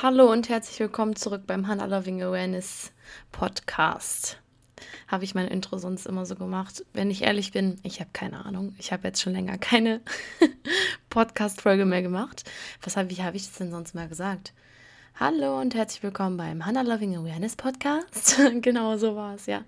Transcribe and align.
Hallo 0.00 0.30
und 0.30 0.48
herzlich 0.48 0.78
willkommen 0.78 1.16
zurück 1.16 1.42
beim 1.48 1.66
Hannah 1.66 1.86
Loving 1.86 2.22
Awareness 2.22 2.92
Podcast. 3.32 4.38
Habe 5.08 5.24
ich 5.24 5.34
mein 5.34 5.48
Intro 5.48 5.76
sonst 5.76 6.06
immer 6.06 6.24
so 6.24 6.36
gemacht? 6.36 6.84
Wenn 6.92 7.10
ich 7.10 7.22
ehrlich 7.22 7.50
bin, 7.50 7.80
ich 7.82 7.98
habe 7.98 8.10
keine 8.12 8.46
Ahnung. 8.46 8.76
Ich 8.78 8.92
habe 8.92 9.08
jetzt 9.08 9.20
schon 9.20 9.32
länger 9.32 9.58
keine 9.58 10.00
Podcast-Folge 11.10 11.84
mehr 11.84 12.02
gemacht. 12.02 12.48
Was 12.80 12.96
habe 12.96 13.10
ich, 13.10 13.22
hab 13.22 13.34
ich 13.34 13.50
denn 13.50 13.72
sonst 13.72 13.96
mal 13.96 14.06
gesagt? 14.06 14.52
Hallo 15.18 15.60
und 15.60 15.74
herzlich 15.74 16.04
willkommen 16.04 16.36
beim 16.36 16.64
Hannah 16.64 16.82
Loving 16.82 17.16
Awareness 17.16 17.56
Podcast. 17.56 18.40
genau 18.62 18.98
so 18.98 19.16
war 19.16 19.34
es, 19.34 19.46
ja. 19.46 19.64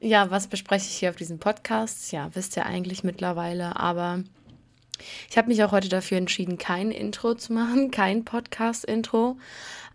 Ja, 0.00 0.30
was 0.30 0.48
bespreche 0.48 0.84
ich 0.86 0.98
hier 0.98 1.08
auf 1.08 1.16
diesem 1.16 1.38
Podcast? 1.38 2.12
Ja, 2.12 2.28
wisst 2.34 2.58
ihr 2.58 2.66
eigentlich 2.66 3.04
mittlerweile, 3.04 3.76
aber 3.76 4.22
ich 5.30 5.36
habe 5.36 5.48
mich 5.48 5.62
auch 5.62 5.72
heute 5.72 5.88
dafür 5.88 6.18
entschieden, 6.18 6.58
kein 6.58 6.90
Intro 6.90 7.34
zu 7.34 7.52
machen, 7.52 7.90
kein 7.92 8.24
Podcast-Intro. 8.24 9.36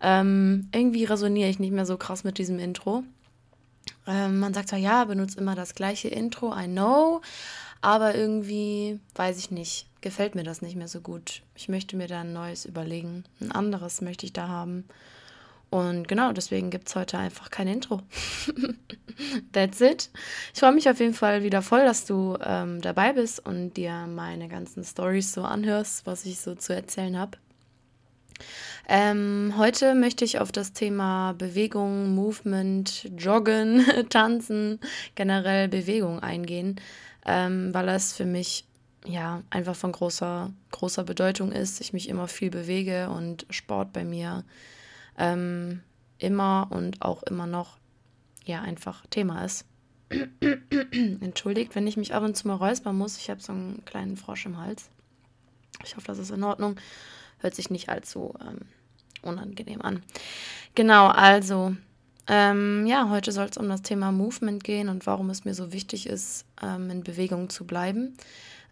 Ähm, 0.00 0.68
irgendwie 0.72 1.04
resoniere 1.04 1.48
ich 1.48 1.58
nicht 1.58 1.72
mehr 1.72 1.86
so 1.86 1.96
krass 1.96 2.24
mit 2.24 2.38
diesem 2.38 2.58
Intro. 2.58 3.04
Ähm, 4.06 4.38
man 4.38 4.54
sagt 4.54 4.68
zwar, 4.68 4.78
ja, 4.78 5.04
benutzt 5.04 5.38
immer 5.38 5.54
das 5.54 5.74
gleiche 5.74 6.08
Intro, 6.08 6.54
I 6.56 6.66
know, 6.66 7.20
aber 7.80 8.14
irgendwie, 8.14 9.00
weiß 9.14 9.38
ich 9.38 9.50
nicht, 9.50 9.86
gefällt 10.00 10.34
mir 10.34 10.44
das 10.44 10.62
nicht 10.62 10.76
mehr 10.76 10.88
so 10.88 11.00
gut. 11.00 11.42
Ich 11.54 11.68
möchte 11.68 11.96
mir 11.96 12.08
da 12.08 12.20
ein 12.20 12.32
neues 12.32 12.64
überlegen. 12.64 13.24
Ein 13.40 13.52
anderes 13.52 14.00
möchte 14.00 14.26
ich 14.26 14.32
da 14.32 14.48
haben. 14.48 14.84
Und 15.70 16.08
genau, 16.08 16.32
deswegen 16.32 16.70
gibt 16.70 16.88
es 16.88 16.96
heute 16.96 17.16
einfach 17.16 17.50
kein 17.50 17.68
Intro. 17.68 18.02
That's 19.52 19.80
it. 19.80 20.10
Ich 20.52 20.60
freue 20.60 20.72
mich 20.72 20.88
auf 20.90 20.98
jeden 20.98 21.14
Fall 21.14 21.44
wieder 21.44 21.62
voll, 21.62 21.84
dass 21.84 22.06
du 22.06 22.36
ähm, 22.42 22.80
dabei 22.80 23.12
bist 23.12 23.44
und 23.46 23.74
dir 23.74 24.06
meine 24.08 24.48
ganzen 24.48 24.82
Stories 24.82 25.32
so 25.32 25.42
anhörst, 25.42 26.06
was 26.06 26.26
ich 26.26 26.40
so 26.40 26.56
zu 26.56 26.74
erzählen 26.74 27.16
habe. 27.16 27.38
Ähm, 28.88 29.54
heute 29.56 29.94
möchte 29.94 30.24
ich 30.24 30.40
auf 30.40 30.50
das 30.50 30.72
Thema 30.72 31.34
Bewegung, 31.34 32.14
Movement, 32.16 33.08
Joggen, 33.16 33.84
Tanzen, 34.08 34.80
generell 35.14 35.68
Bewegung 35.68 36.18
eingehen, 36.20 36.80
ähm, 37.24 37.72
weil 37.72 37.88
es 37.90 38.12
für 38.12 38.24
mich 38.24 38.64
ja 39.06 39.42
einfach 39.50 39.76
von 39.76 39.92
großer, 39.92 40.50
großer 40.72 41.04
Bedeutung 41.04 41.52
ist. 41.52 41.80
Ich 41.80 41.92
mich 41.92 42.08
immer 42.08 42.26
viel 42.26 42.50
bewege 42.50 43.10
und 43.10 43.46
Sport 43.50 43.92
bei 43.92 44.04
mir 44.04 44.44
ähm, 45.20 45.82
immer 46.18 46.66
und 46.70 47.02
auch 47.02 47.22
immer 47.22 47.46
noch 47.46 47.78
ja 48.44 48.62
einfach 48.62 49.06
Thema 49.10 49.44
ist. 49.44 49.66
Entschuldigt, 50.90 51.74
wenn 51.76 51.86
ich 51.86 51.96
mich 51.96 52.14
ab 52.14 52.24
und 52.24 52.36
zu 52.36 52.48
mal 52.48 52.54
räuspern 52.54 52.96
muss. 52.96 53.18
Ich 53.18 53.30
habe 53.30 53.40
so 53.40 53.52
einen 53.52 53.84
kleinen 53.84 54.16
Frosch 54.16 54.46
im 54.46 54.58
Hals. 54.58 54.90
Ich 55.84 55.96
hoffe, 55.96 56.06
das 56.08 56.18
ist 56.18 56.30
in 56.30 56.42
Ordnung. 56.42 56.76
Hört 57.38 57.54
sich 57.54 57.70
nicht 57.70 57.88
allzu 57.88 58.34
ähm, 58.40 58.62
unangenehm 59.22 59.82
an. 59.82 60.02
Genau, 60.74 61.08
also 61.08 61.76
ähm, 62.26 62.86
ja, 62.86 63.08
heute 63.08 63.30
soll 63.30 63.46
es 63.46 63.56
um 63.56 63.68
das 63.68 63.82
Thema 63.82 64.10
Movement 64.10 64.64
gehen 64.64 64.88
und 64.88 65.06
warum 65.06 65.30
es 65.30 65.44
mir 65.44 65.54
so 65.54 65.72
wichtig 65.72 66.06
ist, 66.06 66.44
ähm, 66.62 66.90
in 66.90 67.04
Bewegung 67.04 67.50
zu 67.50 67.66
bleiben. 67.66 68.16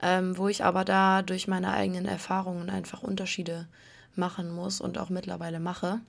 Ähm, 0.01 0.39
wo 0.39 0.49
ich 0.49 0.65
aber 0.65 0.85
da 0.85 1.23
durch 1.23 1.49
meine 1.49 1.73
eigenen 1.73 2.07
Erfahrungen 2.07 2.71
einfach 2.71 3.03
Unterschiede 3.03 3.67
machen 4.15 4.51
muss 4.51 4.81
und 4.81 4.97
auch 4.97 5.09
mittlerweile 5.09 5.59
mache. 5.61 6.01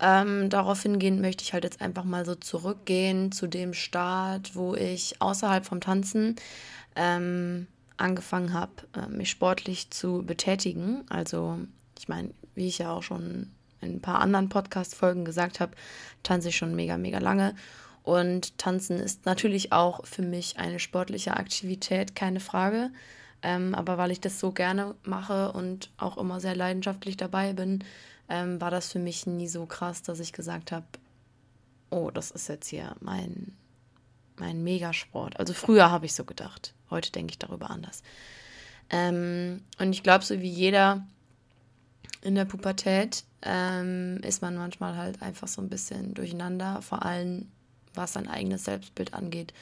Ähm, 0.00 0.48
darauf 0.48 0.82
hingehend 0.82 1.20
möchte 1.20 1.42
ich 1.42 1.52
halt 1.52 1.64
jetzt 1.64 1.80
einfach 1.80 2.04
mal 2.04 2.24
so 2.24 2.34
zurückgehen 2.34 3.32
zu 3.32 3.46
dem 3.46 3.74
Start, 3.74 4.54
wo 4.54 4.74
ich 4.74 5.20
außerhalb 5.20 5.64
vom 5.64 5.80
Tanzen 5.80 6.36
ähm, 6.94 7.66
angefangen 7.96 8.52
habe, 8.52 8.72
äh, 8.94 9.08
mich 9.08 9.30
sportlich 9.30 9.90
zu 9.90 10.22
betätigen. 10.24 11.04
Also 11.08 11.58
ich 11.98 12.08
meine, 12.08 12.30
wie 12.54 12.68
ich 12.68 12.78
ja 12.78 12.92
auch 12.92 13.02
schon 13.02 13.50
in 13.80 13.96
ein 13.96 14.00
paar 14.00 14.20
anderen 14.20 14.48
Podcast-Folgen 14.48 15.24
gesagt 15.24 15.60
habe, 15.60 15.72
tanze 16.22 16.48
ich 16.48 16.56
schon 16.56 16.74
mega, 16.74 16.96
mega 16.96 17.18
lange. 17.18 17.54
Und 18.02 18.56
tanzen 18.56 18.98
ist 18.98 19.26
natürlich 19.26 19.72
auch 19.72 20.06
für 20.06 20.22
mich 20.22 20.58
eine 20.58 20.78
sportliche 20.78 21.36
Aktivität, 21.36 22.14
keine 22.14 22.40
Frage. 22.40 22.90
Ähm, 23.42 23.74
aber 23.74 23.98
weil 23.98 24.10
ich 24.10 24.20
das 24.20 24.40
so 24.40 24.50
gerne 24.50 24.94
mache 25.04 25.52
und 25.52 25.90
auch 25.96 26.16
immer 26.16 26.40
sehr 26.40 26.56
leidenschaftlich 26.56 27.16
dabei 27.16 27.52
bin, 27.52 27.84
ähm, 28.28 28.60
war 28.60 28.70
das 28.70 28.92
für 28.92 28.98
mich 28.98 29.26
nie 29.26 29.48
so 29.48 29.66
krass, 29.66 30.02
dass 30.02 30.20
ich 30.20 30.32
gesagt 30.32 30.72
habe, 30.72 30.86
oh, 31.90 32.10
das 32.10 32.30
ist 32.30 32.48
jetzt 32.48 32.68
hier 32.68 32.94
mein, 33.00 33.56
mein 34.36 34.62
Megasport. 34.62 35.38
Also 35.38 35.54
früher 35.54 35.90
habe 35.90 36.06
ich 36.06 36.14
so 36.14 36.24
gedacht, 36.24 36.74
heute 36.90 37.12
denke 37.12 37.32
ich 37.32 37.38
darüber 37.38 37.70
anders. 37.70 38.02
Ähm, 38.90 39.62
und 39.78 39.92
ich 39.92 40.02
glaube, 40.02 40.24
so 40.24 40.40
wie 40.40 40.50
jeder 40.50 41.06
in 42.22 42.34
der 42.34 42.44
Pubertät 42.44 43.24
ähm, 43.42 44.20
ist 44.22 44.42
man 44.42 44.56
manchmal 44.56 44.96
halt 44.96 45.22
einfach 45.22 45.48
so 45.48 45.62
ein 45.62 45.68
bisschen 45.68 46.14
durcheinander, 46.14 46.82
vor 46.82 47.04
allem 47.04 47.48
was 47.94 48.14
sein 48.14 48.28
eigenes 48.28 48.64
Selbstbild 48.64 49.14
angeht, 49.14 49.52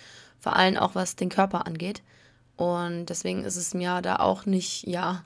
vor 0.40 0.56
allem 0.56 0.76
auch 0.76 0.94
was 0.94 1.16
den 1.16 1.28
Körper 1.28 1.66
angeht. 1.66 2.02
Und 2.56 3.06
deswegen 3.06 3.44
ist 3.44 3.56
es 3.56 3.74
mir 3.74 4.00
da 4.00 4.16
auch 4.16 4.46
nicht, 4.46 4.86
ja, 4.86 5.22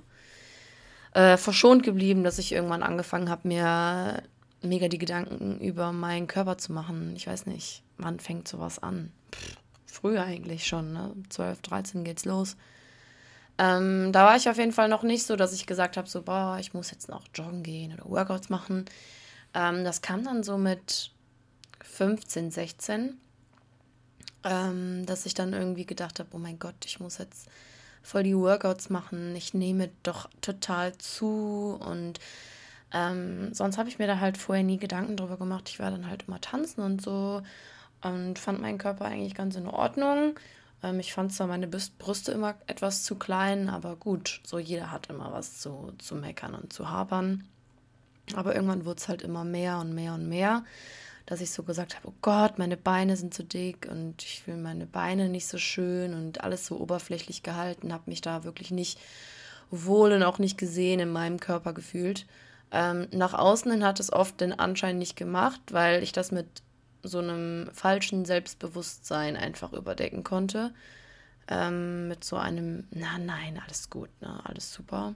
äh, 1.12 1.36
verschont 1.36 1.82
geblieben, 1.82 2.24
dass 2.24 2.38
ich 2.38 2.52
irgendwann 2.52 2.82
angefangen 2.82 3.30
habe, 3.30 3.48
mir 3.48 4.22
mega 4.62 4.88
die 4.88 4.98
Gedanken 4.98 5.58
über 5.60 5.92
meinen 5.92 6.26
Körper 6.26 6.58
zu 6.58 6.72
machen. 6.72 7.14
Ich 7.16 7.26
weiß 7.26 7.46
nicht, 7.46 7.82
wann 7.98 8.20
fängt 8.20 8.46
sowas 8.46 8.78
an? 8.78 9.12
Pff, 9.32 9.56
früher 9.86 10.22
eigentlich 10.22 10.66
schon, 10.66 10.92
ne? 10.92 11.12
12, 11.30 11.62
13 11.62 12.04
geht's 12.04 12.24
los. 12.24 12.56
Ähm, 13.58 14.12
da 14.12 14.24
war 14.24 14.36
ich 14.36 14.48
auf 14.48 14.56
jeden 14.56 14.72
Fall 14.72 14.88
noch 14.88 15.02
nicht 15.02 15.26
so, 15.26 15.36
dass 15.36 15.52
ich 15.52 15.66
gesagt 15.66 15.96
habe, 15.96 16.08
so, 16.08 16.22
boah, 16.22 16.58
ich 16.60 16.72
muss 16.72 16.90
jetzt 16.90 17.08
noch 17.08 17.24
joggen 17.34 17.62
gehen 17.62 17.92
oder 17.92 18.08
Workouts 18.08 18.48
machen. 18.48 18.86
Ähm, 19.52 19.84
das 19.84 20.00
kam 20.00 20.24
dann 20.24 20.42
so 20.42 20.56
mit 20.56 21.10
15, 21.82 22.50
16, 22.50 23.18
ähm, 24.44 25.04
dass 25.04 25.26
ich 25.26 25.34
dann 25.34 25.52
irgendwie 25.52 25.84
gedacht 25.84 26.20
habe, 26.20 26.30
oh 26.32 26.38
mein 26.38 26.58
Gott, 26.58 26.86
ich 26.86 27.00
muss 27.00 27.18
jetzt 27.18 27.48
voll 28.02 28.22
die 28.22 28.36
Workouts 28.36 28.90
machen. 28.90 29.34
Ich 29.36 29.54
nehme 29.54 29.90
doch 30.02 30.28
total 30.40 30.96
zu 30.98 31.78
und 31.80 32.20
ähm, 32.92 33.54
sonst 33.54 33.78
habe 33.78 33.88
ich 33.88 33.98
mir 33.98 34.06
da 34.06 34.18
halt 34.18 34.36
vorher 34.36 34.64
nie 34.64 34.78
Gedanken 34.78 35.16
drüber 35.16 35.36
gemacht. 35.36 35.68
Ich 35.68 35.78
war 35.78 35.90
dann 35.90 36.08
halt 36.08 36.24
immer 36.26 36.40
tanzen 36.40 36.82
und 36.82 37.02
so 37.02 37.42
und 38.02 38.38
fand 38.38 38.60
meinen 38.60 38.78
Körper 38.78 39.04
eigentlich 39.04 39.34
ganz 39.34 39.56
in 39.56 39.66
Ordnung. 39.66 40.38
Ähm, 40.82 40.98
ich 41.00 41.12
fand 41.12 41.32
zwar 41.32 41.46
meine 41.46 41.68
Brüste 41.68 42.32
immer 42.32 42.54
etwas 42.66 43.04
zu 43.04 43.16
klein, 43.16 43.68
aber 43.68 43.96
gut, 43.96 44.40
so 44.44 44.58
jeder 44.58 44.90
hat 44.90 45.08
immer 45.08 45.32
was 45.32 45.60
zu, 45.60 45.92
zu 45.98 46.14
meckern 46.16 46.54
und 46.54 46.72
zu 46.72 46.90
hapern. 46.90 47.44
Aber 48.34 48.54
irgendwann 48.54 48.84
wurde 48.84 48.98
es 48.98 49.08
halt 49.08 49.22
immer 49.22 49.44
mehr 49.44 49.78
und 49.78 49.94
mehr 49.94 50.14
und 50.14 50.28
mehr 50.28 50.64
dass 51.30 51.40
ich 51.40 51.52
so 51.52 51.62
gesagt 51.62 51.94
habe, 51.94 52.08
oh 52.08 52.14
Gott, 52.22 52.58
meine 52.58 52.76
Beine 52.76 53.16
sind 53.16 53.32
zu 53.32 53.44
dick 53.44 53.86
und 53.88 54.20
ich 54.20 54.42
fühle 54.42 54.56
meine 54.56 54.84
Beine 54.84 55.28
nicht 55.28 55.46
so 55.46 55.58
schön 55.58 56.12
und 56.12 56.42
alles 56.42 56.66
so 56.66 56.76
oberflächlich 56.80 57.44
gehalten, 57.44 57.92
habe 57.92 58.10
mich 58.10 58.20
da 58.20 58.42
wirklich 58.42 58.72
nicht 58.72 58.98
wohl 59.70 60.10
und 60.10 60.24
auch 60.24 60.40
nicht 60.40 60.58
gesehen 60.58 60.98
in 60.98 61.12
meinem 61.12 61.38
Körper 61.38 61.72
gefühlt. 61.72 62.26
Ähm, 62.72 63.06
nach 63.12 63.32
außen 63.32 63.70
hin 63.70 63.84
hat 63.84 64.00
es 64.00 64.12
oft 64.12 64.40
den 64.40 64.58
Anschein 64.58 64.98
nicht 64.98 65.14
gemacht, 65.14 65.60
weil 65.70 66.02
ich 66.02 66.10
das 66.10 66.32
mit 66.32 66.64
so 67.04 67.20
einem 67.20 67.70
falschen 67.72 68.24
Selbstbewusstsein 68.24 69.36
einfach 69.36 69.72
überdecken 69.72 70.24
konnte. 70.24 70.74
Ähm, 71.46 72.08
mit 72.08 72.24
so 72.24 72.38
einem, 72.38 72.88
na 72.90 73.18
nein, 73.18 73.62
alles 73.64 73.88
gut, 73.88 74.10
ne, 74.20 74.40
alles 74.46 74.74
super. 74.74 75.14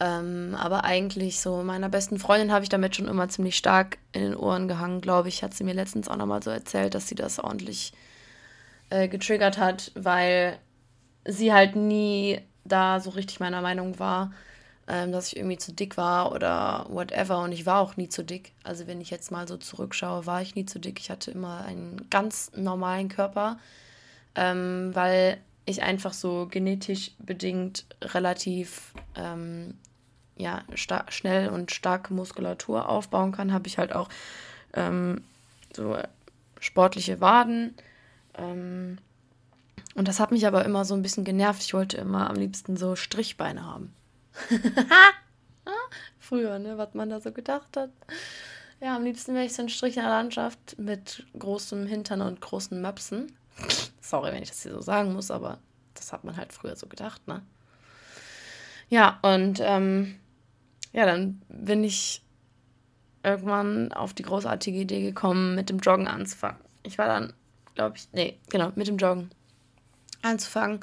Ähm, 0.00 0.56
aber 0.56 0.84
eigentlich 0.84 1.40
so 1.40 1.62
meiner 1.64 1.88
besten 1.88 2.18
Freundin 2.18 2.52
habe 2.52 2.62
ich 2.62 2.68
damit 2.68 2.94
schon 2.94 3.08
immer 3.08 3.28
ziemlich 3.28 3.56
stark 3.56 3.98
in 4.12 4.22
den 4.22 4.36
Ohren 4.36 4.68
gehangen, 4.68 5.00
glaube 5.00 5.28
ich. 5.28 5.42
Hat 5.42 5.54
sie 5.54 5.64
mir 5.64 5.74
letztens 5.74 6.08
auch 6.08 6.16
nochmal 6.16 6.42
so 6.42 6.50
erzählt, 6.50 6.94
dass 6.94 7.08
sie 7.08 7.16
das 7.16 7.40
ordentlich 7.40 7.92
äh, 8.90 9.08
getriggert 9.08 9.58
hat, 9.58 9.90
weil 9.94 10.58
sie 11.24 11.52
halt 11.52 11.74
nie 11.74 12.40
da 12.64 13.00
so 13.00 13.10
richtig 13.10 13.40
meiner 13.40 13.60
Meinung 13.60 13.98
war, 13.98 14.32
ähm, 14.86 15.10
dass 15.10 15.28
ich 15.28 15.36
irgendwie 15.36 15.58
zu 15.58 15.72
dick 15.72 15.96
war 15.96 16.32
oder 16.32 16.86
whatever. 16.90 17.42
Und 17.42 17.50
ich 17.50 17.66
war 17.66 17.80
auch 17.80 17.96
nie 17.96 18.08
zu 18.08 18.22
dick. 18.22 18.52
Also 18.62 18.86
wenn 18.86 19.00
ich 19.00 19.10
jetzt 19.10 19.32
mal 19.32 19.48
so 19.48 19.56
zurückschaue, 19.56 20.26
war 20.26 20.42
ich 20.42 20.54
nie 20.54 20.64
zu 20.64 20.78
dick. 20.78 21.00
Ich 21.00 21.10
hatte 21.10 21.32
immer 21.32 21.64
einen 21.64 22.08
ganz 22.08 22.52
normalen 22.54 23.08
Körper, 23.08 23.58
ähm, 24.36 24.90
weil 24.94 25.38
ich 25.64 25.82
einfach 25.82 26.12
so 26.12 26.46
genetisch 26.50 27.10
bedingt 27.18 27.84
relativ 28.00 28.94
ähm, 29.16 29.74
ja, 30.38 30.62
schnell 30.74 31.48
und 31.48 31.72
starke 31.72 32.14
Muskulatur 32.14 32.88
aufbauen 32.88 33.32
kann, 33.32 33.52
habe 33.52 33.66
ich 33.66 33.78
halt 33.78 33.92
auch 33.92 34.08
ähm, 34.72 35.22
so 35.74 35.98
sportliche 36.60 37.20
Waden. 37.20 37.74
Ähm, 38.34 38.98
und 39.94 40.08
das 40.08 40.20
hat 40.20 40.30
mich 40.30 40.46
aber 40.46 40.64
immer 40.64 40.84
so 40.84 40.94
ein 40.94 41.02
bisschen 41.02 41.24
genervt. 41.24 41.62
Ich 41.62 41.74
wollte 41.74 41.96
immer 41.96 42.30
am 42.30 42.36
liebsten 42.36 42.76
so 42.76 42.94
Strichbeine 42.96 43.66
haben. 43.66 43.92
Früher, 46.20 46.58
ne, 46.58 46.78
was 46.78 46.94
man 46.94 47.10
da 47.10 47.20
so 47.20 47.32
gedacht 47.32 47.76
hat. 47.76 47.90
Ja, 48.80 48.94
am 48.94 49.02
liebsten 49.02 49.34
wäre 49.34 49.44
ich 49.44 49.54
so 49.54 49.62
ein 49.62 49.68
Strich 49.68 49.96
in 49.96 50.02
der 50.02 50.10
Landschaft 50.10 50.78
mit 50.78 51.26
großem 51.36 51.86
Hintern 51.86 52.20
und 52.20 52.40
großen 52.40 52.80
Möpsen. 52.80 53.36
Sorry, 54.00 54.32
wenn 54.32 54.42
ich 54.42 54.50
das 54.50 54.62
hier 54.62 54.72
so 54.72 54.80
sagen 54.80 55.12
muss, 55.12 55.32
aber 55.32 55.58
das 55.94 56.12
hat 56.12 56.22
man 56.22 56.36
halt 56.36 56.52
früher 56.52 56.76
so 56.76 56.86
gedacht, 56.86 57.26
ne? 57.26 57.42
Ja, 58.88 59.18
und 59.22 59.60
ähm, 59.60 60.18
ja, 60.92 61.06
dann 61.06 61.42
bin 61.48 61.84
ich 61.84 62.22
irgendwann 63.22 63.92
auf 63.92 64.14
die 64.14 64.22
großartige 64.22 64.78
Idee 64.78 65.02
gekommen, 65.02 65.54
mit 65.54 65.70
dem 65.70 65.78
Joggen 65.78 66.08
anzufangen. 66.08 66.60
Ich 66.82 66.98
war 66.98 67.06
dann, 67.06 67.32
glaube 67.74 67.96
ich, 67.96 68.08
nee, 68.12 68.38
genau, 68.48 68.72
mit 68.74 68.86
dem 68.86 68.96
Joggen 68.96 69.30
anzufangen. 70.22 70.80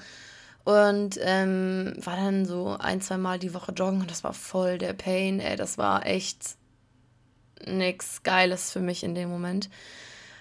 Und 0.63 1.19
ähm, 1.21 1.93
war 1.97 2.15
dann 2.15 2.45
so 2.45 2.75
ein, 2.79 2.99
zwei 2.99 3.17
Mal 3.17 3.37
die 3.37 3.53
Woche 3.53 3.71
joggen 3.71 4.01
und 4.01 4.09
das 4.09 4.23
war 4.23 4.33
voll 4.33 4.79
der 4.79 4.93
Pain, 4.93 5.39
ey. 5.39 5.55
Das 5.55 5.77
war 5.77 6.05
echt 6.07 6.57
nichts 7.67 8.23
Geiles 8.23 8.71
für 8.71 8.79
mich 8.79 9.03
in 9.03 9.13
dem 9.13 9.29
Moment. 9.29 9.69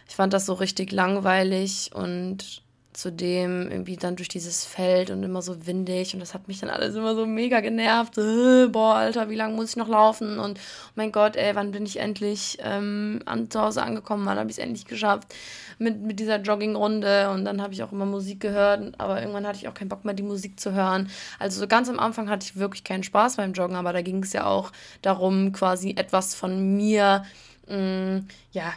Ich 0.08 0.16
fand 0.16 0.32
das 0.32 0.46
so 0.46 0.54
richtig 0.54 0.92
langweilig 0.92 1.90
und 1.94 2.63
zudem 2.94 3.70
irgendwie 3.70 3.96
dann 3.96 4.14
durch 4.14 4.28
dieses 4.28 4.64
Feld 4.64 5.10
und 5.10 5.22
immer 5.24 5.42
so 5.42 5.66
windig 5.66 6.14
und 6.14 6.20
das 6.20 6.32
hat 6.32 6.46
mich 6.46 6.60
dann 6.60 6.70
alles 6.70 6.94
immer 6.94 7.14
so 7.16 7.26
mega 7.26 7.60
genervt. 7.60 8.14
So, 8.14 8.68
boah, 8.70 8.94
Alter, 8.94 9.28
wie 9.28 9.34
lange 9.34 9.54
muss 9.54 9.70
ich 9.70 9.76
noch 9.76 9.88
laufen? 9.88 10.38
Und 10.38 10.58
oh 10.58 10.92
mein 10.94 11.10
Gott, 11.10 11.34
ey, 11.36 11.54
wann 11.56 11.72
bin 11.72 11.84
ich 11.84 11.98
endlich 11.98 12.58
ähm, 12.62 13.20
an, 13.26 13.50
zu 13.50 13.60
Hause 13.60 13.82
angekommen? 13.82 14.24
Wann 14.26 14.38
habe 14.38 14.48
ich 14.48 14.58
es 14.58 14.62
endlich 14.62 14.86
geschafft 14.86 15.34
mit, 15.78 16.00
mit 16.00 16.20
dieser 16.20 16.40
Joggingrunde? 16.40 17.30
Und 17.30 17.44
dann 17.44 17.60
habe 17.60 17.74
ich 17.74 17.82
auch 17.82 17.90
immer 17.90 18.06
Musik 18.06 18.38
gehört, 18.38 18.94
aber 18.98 19.20
irgendwann 19.20 19.46
hatte 19.46 19.58
ich 19.58 19.66
auch 19.66 19.74
keinen 19.74 19.88
Bock 19.88 20.04
mehr, 20.04 20.14
die 20.14 20.22
Musik 20.22 20.60
zu 20.60 20.72
hören. 20.72 21.10
Also 21.40 21.58
so 21.58 21.66
ganz 21.66 21.88
am 21.88 21.98
Anfang 21.98 22.30
hatte 22.30 22.46
ich 22.46 22.56
wirklich 22.56 22.84
keinen 22.84 23.02
Spaß 23.02 23.36
beim 23.36 23.54
Joggen, 23.54 23.76
aber 23.76 23.92
da 23.92 24.02
ging 24.02 24.22
es 24.22 24.32
ja 24.32 24.46
auch 24.46 24.70
darum, 25.02 25.52
quasi 25.52 25.94
etwas 25.96 26.36
von 26.36 26.76
mir, 26.76 27.24
mh, 27.66 27.76
mm, 27.76 28.28
ja, 28.52 28.72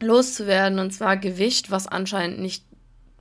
loszuwerden 0.00 0.78
und 0.78 0.92
zwar 0.92 1.16
Gewicht, 1.16 1.70
was 1.70 1.86
anscheinend 1.86 2.40
nicht 2.40 2.65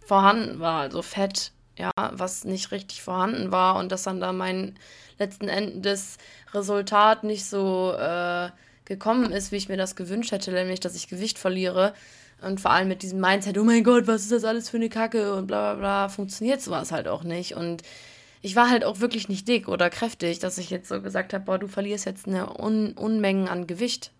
vorhanden 0.05 0.59
war, 0.59 0.81
also 0.81 1.01
Fett, 1.01 1.51
ja, 1.77 1.91
was 2.11 2.45
nicht 2.45 2.71
richtig 2.71 3.01
vorhanden 3.01 3.51
war 3.51 3.75
und 3.77 3.91
dass 3.91 4.03
dann 4.03 4.19
da 4.19 4.31
mein 4.31 4.75
letzten 5.19 5.47
Endes 5.47 6.17
Resultat 6.53 7.23
nicht 7.23 7.45
so 7.45 7.93
äh, 7.93 8.49
gekommen 8.85 9.31
ist, 9.31 9.51
wie 9.51 9.57
ich 9.57 9.69
mir 9.69 9.77
das 9.77 9.95
gewünscht 9.95 10.31
hätte, 10.31 10.51
nämlich 10.51 10.79
dass 10.79 10.95
ich 10.95 11.07
Gewicht 11.07 11.39
verliere. 11.39 11.93
Und 12.41 12.61
vor 12.61 12.71
allem 12.71 12.87
mit 12.87 13.01
diesem 13.01 13.19
Mindset, 13.19 13.57
oh 13.57 13.63
mein 13.63 13.83
Gott, 13.83 14.07
was 14.07 14.23
ist 14.23 14.31
das 14.31 14.43
alles 14.43 14.69
für 14.69 14.77
eine 14.77 14.89
Kacke 14.89 15.35
und 15.35 15.47
bla 15.47 15.73
bla 15.73 15.79
bla, 15.79 16.09
funktioniert 16.09 16.61
sowas 16.61 16.91
halt 16.91 17.07
auch 17.07 17.23
nicht. 17.23 17.55
Und 17.55 17.81
ich 18.41 18.55
war 18.55 18.69
halt 18.69 18.83
auch 18.83 18.99
wirklich 18.99 19.29
nicht 19.29 19.47
dick 19.47 19.67
oder 19.67 19.89
kräftig, 19.89 20.39
dass 20.39 20.57
ich 20.57 20.69
jetzt 20.69 20.89
so 20.89 21.01
gesagt 21.01 21.33
habe, 21.33 21.45
boah, 21.45 21.57
du 21.57 21.67
verlierst 21.67 22.05
jetzt 22.05 22.27
eine 22.27 22.59
Un 22.59 22.93
Unmengen 22.93 23.47
an 23.47 23.67
Gewicht 23.67 24.11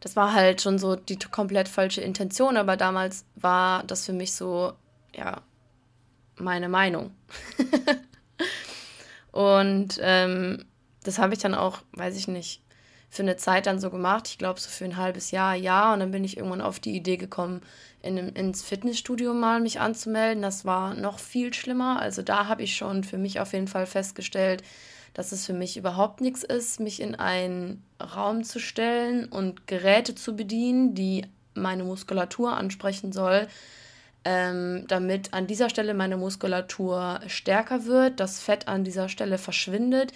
das 0.00 0.16
war 0.16 0.32
halt 0.32 0.62
schon 0.62 0.78
so 0.78 0.96
die 0.96 1.18
komplett 1.18 1.68
falsche 1.68 2.00
Intention, 2.00 2.56
aber 2.56 2.76
damals 2.76 3.24
war 3.36 3.82
das 3.84 4.06
für 4.06 4.12
mich 4.12 4.34
so, 4.34 4.72
ja, 5.14 5.42
meine 6.36 6.68
Meinung. 6.68 7.14
und 9.32 9.98
ähm, 10.00 10.64
das 11.02 11.18
habe 11.18 11.34
ich 11.34 11.40
dann 11.40 11.54
auch, 11.54 11.78
weiß 11.92 12.16
ich 12.16 12.28
nicht, 12.28 12.62
für 13.14 13.22
eine 13.22 13.36
Zeit 13.36 13.66
dann 13.66 13.78
so 13.78 13.90
gemacht. 13.90 14.28
Ich 14.28 14.38
glaube, 14.38 14.58
so 14.58 14.68
für 14.68 14.84
ein 14.84 14.96
halbes 14.96 15.30
Jahr, 15.30 15.54
ja. 15.54 15.92
Und 15.92 16.00
dann 16.00 16.10
bin 16.10 16.24
ich 16.24 16.36
irgendwann 16.36 16.60
auf 16.60 16.80
die 16.80 16.96
Idee 16.96 17.16
gekommen, 17.16 17.60
in, 18.02 18.18
ins 18.18 18.62
Fitnessstudio 18.62 19.32
mal 19.32 19.60
mich 19.60 19.78
anzumelden. 19.78 20.42
Das 20.42 20.64
war 20.64 20.94
noch 20.94 21.20
viel 21.20 21.54
schlimmer. 21.54 22.00
Also 22.00 22.22
da 22.22 22.48
habe 22.48 22.62
ich 22.62 22.76
schon 22.76 23.04
für 23.04 23.18
mich 23.18 23.38
auf 23.38 23.52
jeden 23.52 23.68
Fall 23.68 23.86
festgestellt, 23.86 24.64
dass 25.14 25.32
es 25.32 25.46
für 25.46 25.52
mich 25.52 25.76
überhaupt 25.76 26.20
nichts 26.20 26.42
ist, 26.42 26.80
mich 26.80 27.00
in 27.00 27.14
einen 27.14 27.82
Raum 28.00 28.44
zu 28.44 28.58
stellen 28.58 29.26
und 29.26 29.66
Geräte 29.66 30.14
zu 30.14 30.36
bedienen, 30.36 30.94
die 30.94 31.24
meine 31.54 31.84
Muskulatur 31.84 32.56
ansprechen 32.56 33.12
soll, 33.12 33.46
ähm, 34.24 34.84
damit 34.88 35.32
an 35.32 35.46
dieser 35.46 35.70
Stelle 35.70 35.94
meine 35.94 36.16
Muskulatur 36.16 37.20
stärker 37.28 37.84
wird, 37.86 38.20
das 38.20 38.40
Fett 38.40 38.68
an 38.68 38.82
dieser 38.82 39.08
Stelle 39.08 39.38
verschwindet 39.38 40.12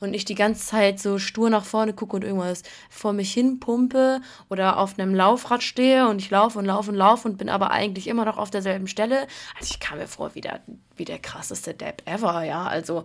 und 0.00 0.14
ich 0.14 0.24
die 0.24 0.34
ganze 0.34 0.64
Zeit 0.64 1.00
so 1.00 1.18
stur 1.18 1.50
nach 1.50 1.64
vorne 1.64 1.92
gucke 1.92 2.16
und 2.16 2.24
irgendwas 2.24 2.62
vor 2.88 3.12
mich 3.12 3.32
hin 3.32 3.58
pumpe 3.58 4.20
oder 4.48 4.78
auf 4.78 4.98
einem 4.98 5.14
Laufrad 5.14 5.62
stehe 5.62 6.08
und 6.08 6.20
ich 6.20 6.30
laufe 6.30 6.58
und 6.58 6.66
laufe 6.66 6.90
und 6.90 6.96
laufe 6.96 7.28
und 7.28 7.38
bin 7.38 7.48
aber 7.48 7.70
eigentlich 7.70 8.06
immer 8.06 8.24
noch 8.24 8.38
auf 8.38 8.50
derselben 8.50 8.86
Stelle. 8.86 9.26
Also 9.58 9.72
ich 9.72 9.80
kam 9.80 9.98
mir 9.98 10.06
vor 10.06 10.34
wie 10.34 10.40
der, 10.40 10.60
wie 10.96 11.04
der 11.04 11.18
krasseste 11.18 11.74
Depp 11.74 12.02
ever, 12.06 12.44
ja. 12.44 12.66
Also 12.66 13.04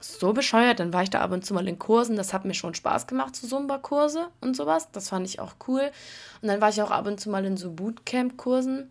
so 0.00 0.32
bescheuert. 0.32 0.80
Dann 0.80 0.92
war 0.92 1.02
ich 1.02 1.10
da 1.10 1.20
ab 1.20 1.32
und 1.32 1.44
zu 1.44 1.54
mal 1.54 1.68
in 1.68 1.78
Kursen. 1.78 2.16
Das 2.16 2.32
hat 2.32 2.44
mir 2.44 2.54
schon 2.54 2.74
Spaß 2.74 3.06
gemacht, 3.06 3.36
so 3.36 3.46
Zumba-Kurse 3.46 4.28
und 4.40 4.56
sowas. 4.56 4.90
Das 4.92 5.08
fand 5.08 5.26
ich 5.26 5.40
auch 5.40 5.54
cool. 5.66 5.90
Und 6.42 6.48
dann 6.48 6.60
war 6.60 6.68
ich 6.68 6.82
auch 6.82 6.90
ab 6.90 7.06
und 7.06 7.20
zu 7.20 7.30
mal 7.30 7.44
in 7.44 7.56
so 7.56 7.72
Bootcamp-Kursen. 7.72 8.90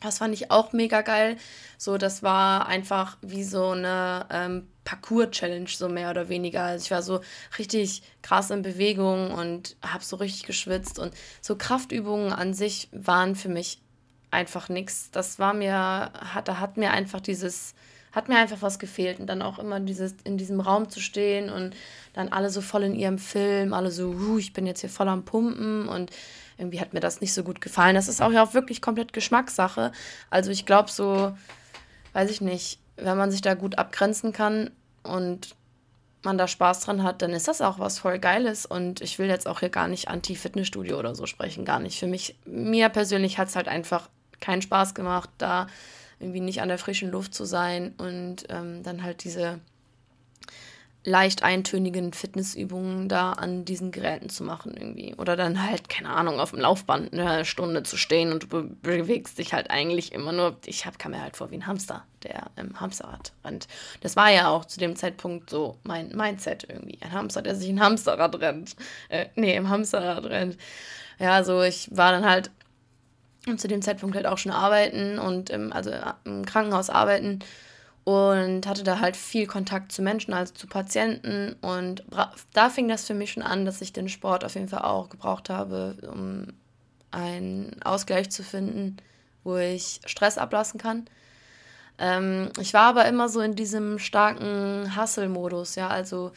Das 0.00 0.18
fand 0.18 0.32
ich 0.32 0.50
auch 0.50 0.72
mega 0.72 1.00
geil. 1.00 1.36
So, 1.76 1.98
das 1.98 2.22
war 2.22 2.66
einfach 2.66 3.16
wie 3.20 3.42
so 3.42 3.70
eine 3.70 4.26
ähm, 4.30 4.68
Parcours-Challenge, 4.84 5.68
so 5.68 5.88
mehr 5.88 6.10
oder 6.10 6.28
weniger. 6.28 6.62
Also 6.62 6.84
ich 6.84 6.90
war 6.90 7.02
so 7.02 7.20
richtig 7.58 8.02
krass 8.22 8.50
in 8.50 8.62
Bewegung 8.62 9.32
und 9.32 9.76
habe 9.82 10.04
so 10.04 10.16
richtig 10.16 10.44
geschwitzt. 10.44 10.98
Und 10.98 11.12
so 11.40 11.56
Kraftübungen 11.56 12.32
an 12.32 12.54
sich 12.54 12.88
waren 12.92 13.34
für 13.34 13.48
mich 13.48 13.82
einfach 14.30 14.68
nichts. 14.68 15.10
Das 15.10 15.38
war 15.38 15.52
mir, 15.52 15.74
hat, 15.74 16.46
da 16.46 16.60
hat 16.60 16.76
mir 16.76 16.92
einfach 16.92 17.20
dieses 17.20 17.74
hat 18.18 18.28
mir 18.28 18.36
einfach 18.36 18.60
was 18.60 18.78
gefehlt. 18.78 19.20
Und 19.20 19.26
dann 19.26 19.40
auch 19.40 19.58
immer 19.58 19.80
dieses, 19.80 20.14
in 20.24 20.36
diesem 20.36 20.60
Raum 20.60 20.90
zu 20.90 21.00
stehen 21.00 21.48
und 21.48 21.74
dann 22.12 22.28
alle 22.28 22.50
so 22.50 22.60
voll 22.60 22.82
in 22.82 22.94
ihrem 22.94 23.18
Film, 23.18 23.72
alle 23.72 23.90
so, 23.90 24.08
uh, 24.08 24.38
ich 24.38 24.52
bin 24.52 24.66
jetzt 24.66 24.80
hier 24.80 24.90
voll 24.90 25.08
am 25.08 25.24
Pumpen 25.24 25.88
und 25.88 26.10
irgendwie 26.58 26.80
hat 26.80 26.92
mir 26.92 27.00
das 27.00 27.20
nicht 27.20 27.32
so 27.32 27.44
gut 27.44 27.60
gefallen. 27.60 27.94
Das 27.94 28.08
ist 28.08 28.20
auch 28.20 28.32
ja 28.32 28.42
auch 28.42 28.52
wirklich 28.52 28.82
komplett 28.82 29.12
Geschmackssache. 29.12 29.92
Also 30.28 30.50
ich 30.50 30.66
glaube 30.66 30.90
so, 30.90 31.32
weiß 32.12 32.30
ich 32.30 32.40
nicht, 32.40 32.80
wenn 32.96 33.16
man 33.16 33.30
sich 33.30 33.40
da 33.40 33.54
gut 33.54 33.78
abgrenzen 33.78 34.32
kann 34.32 34.72
und 35.04 35.54
man 36.24 36.36
da 36.36 36.48
Spaß 36.48 36.80
dran 36.80 37.04
hat, 37.04 37.22
dann 37.22 37.30
ist 37.30 37.46
das 37.46 37.60
auch 37.60 37.78
was 37.78 38.00
voll 38.00 38.18
Geiles. 38.18 38.66
Und 38.66 39.00
ich 39.00 39.20
will 39.20 39.28
jetzt 39.28 39.46
auch 39.46 39.60
hier 39.60 39.70
gar 39.70 39.86
nicht 39.86 40.08
anti-Fitnessstudio 40.08 40.98
oder 40.98 41.14
so 41.14 41.26
sprechen, 41.26 41.64
gar 41.64 41.78
nicht. 41.78 42.00
Für 42.00 42.08
mich, 42.08 42.36
mir 42.44 42.88
persönlich 42.88 43.38
hat 43.38 43.48
es 43.48 43.54
halt 43.54 43.68
einfach 43.68 44.08
keinen 44.40 44.62
Spaß 44.62 44.94
gemacht, 44.94 45.30
da 45.38 45.68
irgendwie 46.20 46.40
nicht 46.40 46.60
an 46.60 46.68
der 46.68 46.78
frischen 46.78 47.10
Luft 47.10 47.34
zu 47.34 47.44
sein 47.44 47.94
und 47.98 48.44
ähm, 48.48 48.82
dann 48.82 49.02
halt 49.02 49.24
diese 49.24 49.60
leicht 51.04 51.42
eintönigen 51.42 52.12
Fitnessübungen 52.12 53.08
da 53.08 53.32
an 53.32 53.64
diesen 53.64 53.92
Geräten 53.92 54.28
zu 54.28 54.44
machen 54.44 54.76
irgendwie. 54.76 55.14
Oder 55.14 55.36
dann 55.36 55.62
halt, 55.62 55.88
keine 55.88 56.10
Ahnung, 56.10 56.38
auf 56.38 56.50
dem 56.50 56.60
Laufband 56.60 57.12
eine 57.12 57.44
Stunde 57.44 57.82
zu 57.82 57.96
stehen 57.96 58.32
und 58.32 58.44
du 58.44 58.48
be 58.48 58.62
bewegst 58.82 59.38
dich 59.38 59.54
halt 59.54 59.70
eigentlich 59.70 60.12
immer 60.12 60.32
nur, 60.32 60.56
ich 60.66 60.86
hab, 60.86 60.98
kam 60.98 61.12
mir 61.12 61.22
halt 61.22 61.36
vor 61.36 61.50
wie 61.50 61.56
ein 61.56 61.66
Hamster, 61.66 62.04
der 62.24 62.50
im 62.56 62.78
Hamsterrad 62.78 63.32
rennt. 63.44 63.68
Das 64.00 64.16
war 64.16 64.30
ja 64.30 64.48
auch 64.48 64.64
zu 64.64 64.78
dem 64.78 64.96
Zeitpunkt 64.96 65.50
so 65.50 65.78
mein 65.84 66.08
Mindset 66.14 66.66
irgendwie. 66.68 66.98
Ein 67.00 67.12
Hamster, 67.12 67.42
der 67.42 67.54
sich 67.54 67.70
im 67.70 67.80
Hamsterrad 67.80 68.38
rennt. 68.40 68.76
Äh, 69.08 69.26
nee, 69.34 69.56
im 69.56 69.68
Hamsterrad 69.68 70.24
rennt. 70.26 70.58
Ja, 71.18 71.42
so 71.42 71.62
ich 71.62 71.88
war 71.90 72.12
dann 72.12 72.26
halt 72.26 72.50
und 73.46 73.60
zu 73.60 73.68
dem 73.68 73.82
Zeitpunkt 73.82 74.16
halt 74.16 74.26
auch 74.26 74.38
schon 74.38 74.52
arbeiten 74.52 75.18
und 75.18 75.50
im, 75.50 75.72
also 75.72 75.90
äh, 75.90 76.12
im 76.24 76.44
Krankenhaus 76.44 76.90
arbeiten 76.90 77.40
und 78.04 78.66
hatte 78.66 78.84
da 78.84 79.00
halt 79.00 79.16
viel 79.16 79.46
Kontakt 79.46 79.92
zu 79.92 80.00
Menschen, 80.00 80.32
also 80.32 80.54
zu 80.54 80.66
Patienten. 80.66 81.56
Und 81.60 82.04
da 82.54 82.70
fing 82.70 82.88
das 82.88 83.06
für 83.06 83.14
mich 83.14 83.32
schon 83.32 83.42
an, 83.42 83.66
dass 83.66 83.82
ich 83.82 83.92
den 83.92 84.08
Sport 84.08 84.44
auf 84.44 84.54
jeden 84.54 84.68
Fall 84.68 84.82
auch 84.82 85.10
gebraucht 85.10 85.50
habe, 85.50 85.94
um 86.10 86.46
einen 87.10 87.76
Ausgleich 87.82 88.30
zu 88.30 88.42
finden, 88.42 88.96
wo 89.44 89.56
ich 89.56 90.00
Stress 90.06 90.38
ablassen 90.38 90.80
kann. 90.80 91.06
Ähm, 91.98 92.50
ich 92.58 92.72
war 92.72 92.84
aber 92.84 93.06
immer 93.06 93.28
so 93.28 93.40
in 93.40 93.54
diesem 93.54 93.98
starken 93.98 94.96
Hustle-Modus, 94.96 95.74
ja, 95.74 95.88
also 95.88 96.32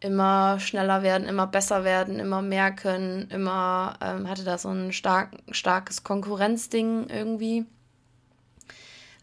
immer 0.00 0.60
schneller 0.60 1.02
werden, 1.02 1.26
immer 1.26 1.46
besser 1.46 1.84
werden, 1.84 2.18
immer 2.20 2.42
mehr 2.42 2.70
können, 2.72 3.28
immer 3.30 3.96
ähm, 4.02 4.28
hatte 4.28 4.44
da 4.44 4.58
so 4.58 4.68
ein 4.68 4.92
stark, 4.92 5.30
starkes 5.50 6.04
Konkurrenzding 6.04 7.08
irgendwie. 7.08 7.64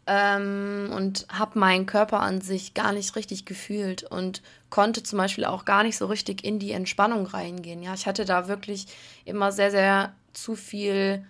Ähm, 0.06 0.92
und 0.94 1.26
habe 1.30 1.58
meinen 1.58 1.86
Körper 1.86 2.20
an 2.20 2.42
sich 2.42 2.74
gar 2.74 2.92
nicht 2.92 3.16
richtig 3.16 3.46
gefühlt 3.46 4.04
und 4.04 4.42
konnte 4.70 5.02
zum 5.02 5.18
Beispiel 5.18 5.46
auch 5.46 5.64
gar 5.64 5.84
nicht 5.84 5.98
so 5.98 6.08
richtig 6.08 6.44
in 6.44 6.60
die 6.60 6.72
Entspannung 6.72 7.26
reingehen. 7.26 7.82
Ja, 7.82 7.94
ich 7.94 8.06
hatte 8.06 8.26
da 8.26 8.50
wirklich 8.50 8.88
immer 9.24 9.54
sehr, 9.54 9.72
sehr 9.72 10.14
zu 10.34 10.56
viel, 10.56 11.26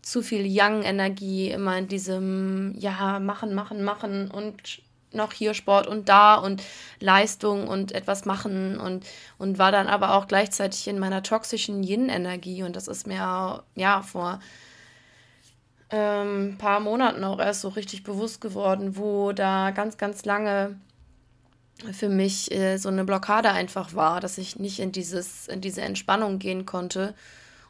zu 0.00 0.22
viel 0.22 0.46
Young-Energie, 0.48 1.50
immer 1.50 1.76
in 1.76 1.88
diesem, 1.88 2.74
ja, 2.78 3.18
machen, 3.18 3.54
machen, 3.54 3.84
machen 3.84 4.30
und 4.30 4.80
noch 5.12 5.32
hier 5.32 5.54
Sport 5.54 5.86
und 5.86 6.08
da 6.08 6.34
und 6.34 6.62
Leistung 7.00 7.68
und 7.68 7.92
etwas 7.92 8.24
machen 8.24 8.78
und, 8.78 9.06
und 9.38 9.58
war 9.58 9.72
dann 9.72 9.86
aber 9.86 10.14
auch 10.14 10.28
gleichzeitig 10.28 10.88
in 10.88 10.98
meiner 10.98 11.22
toxischen 11.22 11.82
Yin-Energie 11.82 12.62
und 12.62 12.76
das 12.76 12.88
ist 12.88 13.06
mir 13.06 13.62
ja 13.74 14.02
vor 14.02 14.40
ein 15.90 16.48
ähm, 16.50 16.58
paar 16.58 16.80
Monaten 16.80 17.24
auch 17.24 17.38
erst 17.38 17.62
so 17.62 17.68
richtig 17.68 18.02
bewusst 18.02 18.40
geworden, 18.40 18.96
wo 18.96 19.32
da 19.32 19.70
ganz, 19.70 19.96
ganz 19.96 20.24
lange 20.24 20.76
für 21.92 22.08
mich 22.08 22.50
äh, 22.52 22.76
so 22.76 22.88
eine 22.88 23.04
Blockade 23.04 23.50
einfach 23.50 23.94
war, 23.94 24.20
dass 24.20 24.38
ich 24.38 24.58
nicht 24.58 24.80
in 24.80 24.92
dieses, 24.92 25.48
in 25.48 25.60
diese 25.60 25.80
Entspannung 25.82 26.38
gehen 26.38 26.66
konnte. 26.66 27.14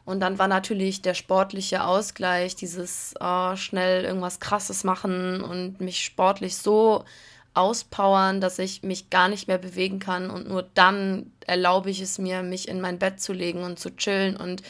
Und 0.09 0.21
dann 0.21 0.39
war 0.39 0.47
natürlich 0.47 1.03
der 1.03 1.13
sportliche 1.13 1.83
Ausgleich, 1.83 2.55
dieses 2.55 3.13
oh, 3.19 3.55
schnell 3.55 4.03
irgendwas 4.05 4.39
Krasses 4.39 4.83
machen 4.83 5.43
und 5.43 5.81
mich 5.81 6.03
sportlich 6.03 6.57
so 6.57 7.05
auspowern, 7.53 8.41
dass 8.41 8.57
ich 8.57 8.81
mich 8.81 9.11
gar 9.11 9.29
nicht 9.29 9.47
mehr 9.47 9.59
bewegen 9.59 9.99
kann 9.99 10.31
und 10.31 10.49
nur 10.49 10.63
dann 10.63 11.31
erlaube 11.45 11.91
ich 11.91 12.01
es 12.01 12.17
mir, 12.17 12.41
mich 12.41 12.67
in 12.69 12.81
mein 12.81 12.97
Bett 12.97 13.21
zu 13.21 13.33
legen 13.33 13.61
und 13.61 13.77
zu 13.77 13.95
chillen 13.95 14.35
und 14.35 14.63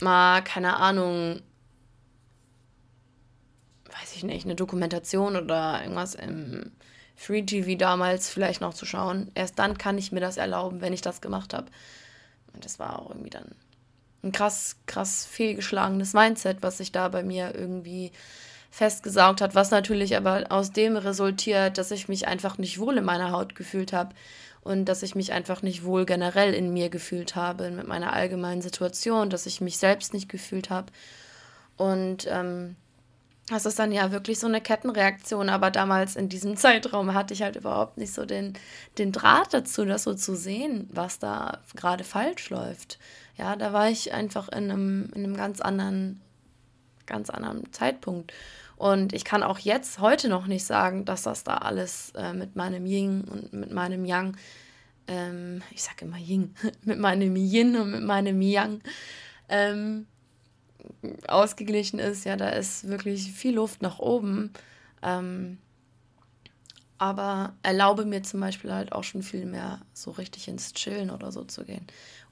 mal, 0.00 0.42
keine 0.42 0.76
Ahnung, 0.76 1.42
weiß 4.00 4.14
ich 4.14 4.22
nicht, 4.22 4.44
eine 4.44 4.54
Dokumentation 4.54 5.34
oder 5.34 5.82
irgendwas 5.82 6.14
im 6.14 6.70
Free 7.16 7.42
TV 7.42 7.76
damals 7.76 8.30
vielleicht 8.30 8.60
noch 8.60 8.74
zu 8.74 8.86
schauen. 8.86 9.32
Erst 9.34 9.58
dann 9.58 9.76
kann 9.76 9.98
ich 9.98 10.12
mir 10.12 10.20
das 10.20 10.36
erlauben, 10.36 10.80
wenn 10.80 10.92
ich 10.92 11.00
das 11.02 11.20
gemacht 11.20 11.52
habe. 11.52 11.66
Und 12.52 12.64
das 12.64 12.78
war 12.78 13.00
auch 13.00 13.10
irgendwie 13.10 13.30
dann 13.30 13.56
ein 14.22 14.32
krass, 14.32 14.76
krass 14.86 15.26
fehlgeschlagenes 15.26 16.12
Mindset, 16.12 16.58
was 16.60 16.78
sich 16.78 16.92
da 16.92 17.08
bei 17.08 17.22
mir 17.22 17.54
irgendwie 17.54 18.12
festgesaugt 18.70 19.40
hat, 19.40 19.54
was 19.54 19.70
natürlich 19.70 20.16
aber 20.16 20.46
aus 20.50 20.72
dem 20.72 20.96
resultiert, 20.96 21.78
dass 21.78 21.90
ich 21.90 22.08
mich 22.08 22.28
einfach 22.28 22.58
nicht 22.58 22.78
wohl 22.78 22.98
in 22.98 23.04
meiner 23.04 23.32
Haut 23.32 23.54
gefühlt 23.54 23.92
habe 23.92 24.14
und 24.62 24.84
dass 24.84 25.02
ich 25.02 25.14
mich 25.14 25.32
einfach 25.32 25.62
nicht 25.62 25.84
wohl 25.84 26.04
generell 26.04 26.52
in 26.52 26.72
mir 26.72 26.90
gefühlt 26.90 27.36
habe, 27.36 27.70
mit 27.70 27.86
meiner 27.86 28.12
allgemeinen 28.12 28.60
Situation, 28.60 29.30
dass 29.30 29.46
ich 29.46 29.60
mich 29.60 29.78
selbst 29.78 30.12
nicht 30.12 30.28
gefühlt 30.28 30.68
habe. 30.68 30.92
Und 31.76 32.26
ähm, 32.28 32.76
das 33.48 33.64
ist 33.64 33.78
dann 33.78 33.92
ja 33.92 34.12
wirklich 34.12 34.38
so 34.38 34.46
eine 34.46 34.60
Kettenreaktion, 34.60 35.48
aber 35.48 35.70
damals 35.70 36.16
in 36.16 36.28
diesem 36.28 36.56
Zeitraum 36.58 37.14
hatte 37.14 37.34
ich 37.34 37.42
halt 37.42 37.56
überhaupt 37.56 37.96
nicht 37.96 38.12
so 38.12 38.26
den, 38.26 38.54
den 38.98 39.12
Draht 39.12 39.54
dazu, 39.54 39.84
das 39.84 40.02
so 40.02 40.14
zu 40.14 40.36
sehen, 40.36 40.88
was 40.92 41.18
da 41.18 41.58
gerade 41.74 42.04
falsch 42.04 42.50
läuft. 42.50 42.98
Ja, 43.38 43.54
da 43.56 43.72
war 43.72 43.88
ich 43.88 44.12
einfach 44.12 44.48
in 44.48 44.70
einem, 44.70 45.10
in 45.14 45.24
einem 45.24 45.36
ganz 45.36 45.60
anderen, 45.60 46.20
ganz 47.06 47.30
anderen 47.30 47.72
Zeitpunkt. 47.72 48.32
Und 48.76 49.12
ich 49.12 49.24
kann 49.24 49.42
auch 49.42 49.58
jetzt 49.58 50.00
heute 50.00 50.28
noch 50.28 50.46
nicht 50.46 50.64
sagen, 50.64 51.04
dass 51.04 51.22
das 51.22 51.44
da 51.44 51.58
alles 51.58 52.12
äh, 52.16 52.32
mit 52.32 52.56
meinem 52.56 52.84
Yin 52.84 53.24
und 53.24 53.52
mit 53.52 53.72
meinem 53.72 54.04
Yang, 54.04 54.36
ähm, 55.06 55.62
ich 55.70 55.82
sage 55.82 56.04
immer 56.04 56.18
Yin, 56.18 56.54
mit 56.82 56.98
meinem 56.98 57.36
Yin 57.36 57.76
und 57.76 57.92
mit 57.92 58.02
meinem 58.02 58.40
Yang 58.42 58.80
ähm, 59.48 60.06
ausgeglichen 61.26 61.98
ist. 61.98 62.24
Ja, 62.24 62.36
da 62.36 62.50
ist 62.50 62.88
wirklich 62.88 63.32
viel 63.32 63.54
Luft 63.54 63.82
nach 63.82 64.00
oben. 64.00 64.52
Ähm, 65.02 65.58
aber 66.98 67.54
erlaube 67.62 68.04
mir 68.04 68.22
zum 68.24 68.40
Beispiel 68.40 68.72
halt 68.72 68.92
auch 68.92 69.04
schon 69.04 69.22
viel 69.22 69.46
mehr 69.46 69.80
so 69.94 70.10
richtig 70.10 70.48
ins 70.48 70.72
Chillen 70.72 71.10
oder 71.10 71.30
so 71.30 71.44
zu 71.44 71.64
gehen, 71.64 71.86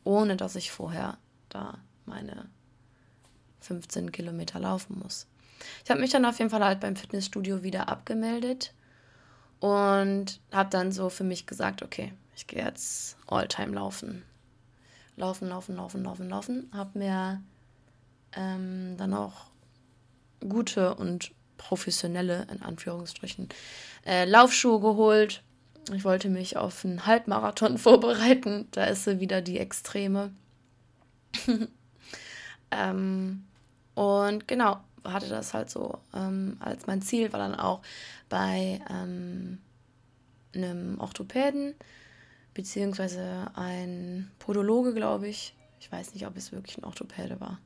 ohne 0.07 0.37
dass 0.37 0.55
ich 0.55 0.71
vorher 0.71 1.19
da 1.49 1.79
meine 2.07 2.49
15 3.61 4.13
Kilometer 4.13 4.61
laufen 4.61 5.01
muss. 5.03 5.27
Ich 5.85 5.91
habe 5.91 6.01
mich 6.01 6.11
dann 6.11 6.25
auf 6.25 6.39
jeden 6.39 6.51
Fall 6.51 6.65
halt 6.65 6.81
beim 6.81 6.97
Fitnessstudio 6.97 7.63
wieder 7.63 7.89
abgemeldet 7.89 8.73
und 9.59 10.41
habe 10.53 10.71
dann 10.71 10.93
so 10.93 11.09
für 11.09 11.25
mich 11.25 11.47
gesagt, 11.47 11.83
okay, 11.83 12.13
ich 12.37 12.47
gehe 12.47 12.65
jetzt 12.65 13.17
Alltime 13.27 13.75
laufen. 13.75 14.23
Laufen, 15.17 15.49
laufen, 15.49 15.77
laufen, 15.77 16.05
laufen, 16.05 16.29
laufen. 16.29 16.71
Habe 16.73 16.99
mir 16.99 17.43
ähm, 18.33 18.97
dann 18.99 19.15
auch 19.15 19.47
gute 20.47 20.95
und 20.95 21.33
professionelle, 21.57 22.47
in 22.53 22.63
Anführungsstrichen, 22.63 23.49
äh, 24.05 24.27
Laufschuhe 24.27 24.79
geholt. 24.79 25.43
Ich 25.95 26.05
wollte 26.05 26.29
mich 26.29 26.57
auf 26.57 26.85
einen 26.85 27.07
Halbmarathon 27.07 27.79
vorbereiten. 27.79 28.69
Da 28.73 28.85
ist 28.85 29.05
sie 29.05 29.21
wieder 29.21 29.41
die 29.41 29.59
Extreme. 29.59 30.33
ähm, 32.71 33.45
und 33.95 34.49
genau, 34.49 34.81
hatte 35.05 35.29
das 35.29 35.55
halt 35.55 35.71
so 35.71 35.99
ähm, 36.15 36.57
als 36.61 36.87
mein 36.87 37.03
Ziel, 37.03 37.33
war 37.33 37.41
dann 37.41 37.55
auch 37.55 37.83
bei 38.29 38.81
ähm, 38.91 39.59
einem 40.55 40.99
Orthopäden, 41.01 41.75
beziehungsweise 42.55 43.51
ein 43.55 44.31
Podologe, 44.39 44.95
glaube 44.95 45.29
ich. 45.29 45.55
Ich 45.79 45.93
weiß 45.93 46.15
nicht, 46.15 46.27
ob 46.27 46.37
es 46.37 46.53
wirklich 46.53 46.79
ein 46.79 46.85
Orthopäde 46.85 47.41
war. 47.41 47.59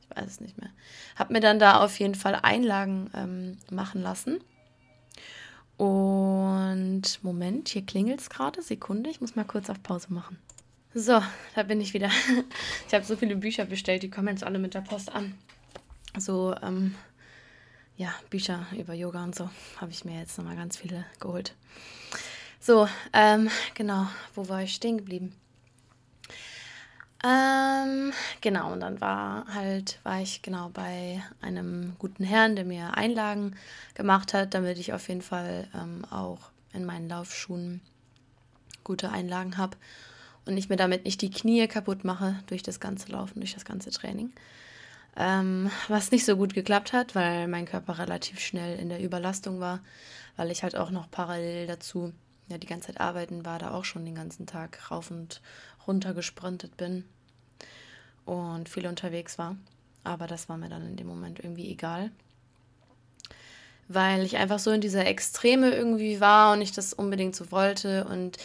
Ich 0.00 0.16
weiß 0.16 0.26
es 0.26 0.40
nicht 0.40 0.58
mehr. 0.60 0.70
Hab 1.16 1.30
mir 1.30 1.40
dann 1.40 1.58
da 1.58 1.82
auf 1.82 1.98
jeden 1.98 2.14
Fall 2.14 2.36
Einlagen 2.36 3.10
ähm, 3.14 3.58
machen 3.70 4.02
lassen. 4.02 4.40
Und 5.76 7.02
Moment, 7.22 7.68
hier 7.68 7.84
klingelt 7.84 8.20
es 8.20 8.30
gerade. 8.30 8.62
Sekunde, 8.62 9.10
ich 9.10 9.20
muss 9.20 9.36
mal 9.36 9.44
kurz 9.44 9.68
auf 9.70 9.82
Pause 9.82 10.12
machen. 10.12 10.38
So, 10.94 11.20
da 11.54 11.62
bin 11.62 11.80
ich 11.80 11.94
wieder. 11.94 12.10
Ich 12.88 12.94
habe 12.94 13.04
so 13.04 13.16
viele 13.16 13.36
Bücher 13.36 13.64
bestellt, 13.64 14.02
die 14.02 14.10
kommen 14.10 14.28
jetzt 14.28 14.44
alle 14.44 14.58
mit 14.58 14.74
der 14.74 14.80
Post 14.80 15.12
an 15.12 15.34
so, 16.20 16.54
ähm, 16.62 16.94
ja, 17.96 18.14
Bücher 18.30 18.66
über 18.76 18.94
Yoga 18.94 19.24
und 19.24 19.34
so 19.34 19.48
habe 19.80 19.90
ich 19.90 20.04
mir 20.04 20.18
jetzt 20.18 20.36
nochmal 20.38 20.56
ganz 20.56 20.76
viele 20.76 21.04
geholt. 21.20 21.54
So, 22.60 22.88
ähm, 23.12 23.48
genau, 23.74 24.06
wo 24.34 24.48
war 24.48 24.62
ich 24.62 24.74
stehen 24.74 24.98
geblieben? 24.98 25.34
Ähm, 27.24 28.12
genau, 28.40 28.72
und 28.72 28.80
dann 28.80 29.00
war 29.00 29.46
halt, 29.52 30.00
war 30.02 30.20
ich 30.20 30.42
genau 30.42 30.68
bei 30.68 31.22
einem 31.40 31.94
guten 31.98 32.24
Herrn, 32.24 32.56
der 32.56 32.64
mir 32.64 32.96
Einlagen 32.96 33.56
gemacht 33.94 34.34
hat, 34.34 34.54
damit 34.54 34.78
ich 34.78 34.92
auf 34.92 35.08
jeden 35.08 35.22
Fall 35.22 35.66
ähm, 35.74 36.04
auch 36.10 36.50
in 36.72 36.84
meinen 36.84 37.08
Laufschuhen 37.08 37.80
gute 38.84 39.10
Einlagen 39.10 39.56
habe 39.56 39.76
und 40.44 40.56
ich 40.56 40.68
mir 40.68 40.76
damit 40.76 41.04
nicht 41.04 41.22
die 41.22 41.30
Knie 41.30 41.66
kaputt 41.66 42.04
mache 42.04 42.36
durch 42.46 42.62
das 42.62 42.80
ganze 42.80 43.10
Laufen, 43.10 43.40
durch 43.40 43.54
das 43.54 43.64
ganze 43.64 43.90
Training. 43.90 44.30
Ähm, 45.16 45.70
was 45.88 46.10
nicht 46.10 46.26
so 46.26 46.36
gut 46.36 46.52
geklappt 46.52 46.92
hat, 46.92 47.14
weil 47.14 47.48
mein 47.48 47.64
Körper 47.64 47.98
relativ 47.98 48.38
schnell 48.38 48.78
in 48.78 48.90
der 48.90 49.02
Überlastung 49.02 49.60
war, 49.60 49.80
weil 50.36 50.50
ich 50.50 50.62
halt 50.62 50.76
auch 50.76 50.90
noch 50.90 51.10
parallel 51.10 51.66
dazu 51.66 52.12
ja 52.48 52.58
die 52.58 52.66
ganze 52.66 52.88
Zeit 52.88 53.00
arbeiten 53.00 53.44
war, 53.44 53.58
da 53.58 53.72
auch 53.72 53.84
schon 53.84 54.04
den 54.04 54.14
ganzen 54.14 54.46
Tag 54.46 54.90
rauf 54.90 55.10
und 55.10 55.40
runter 55.86 56.14
gesprintet 56.14 56.76
bin 56.76 57.04
und 58.24 58.68
viel 58.68 58.86
unterwegs 58.86 59.38
war. 59.38 59.56
Aber 60.04 60.26
das 60.26 60.48
war 60.48 60.56
mir 60.56 60.68
dann 60.68 60.86
in 60.86 60.96
dem 60.96 61.06
Moment 61.06 61.40
irgendwie 61.40 61.70
egal. 61.70 62.10
Weil 63.88 64.24
ich 64.24 64.36
einfach 64.36 64.58
so 64.58 64.70
in 64.72 64.80
dieser 64.80 65.06
Extreme 65.06 65.70
irgendwie 65.74 66.20
war 66.20 66.52
und 66.52 66.60
ich 66.60 66.72
das 66.72 66.92
unbedingt 66.92 67.36
so 67.36 67.50
wollte. 67.50 68.04
Und 68.04 68.36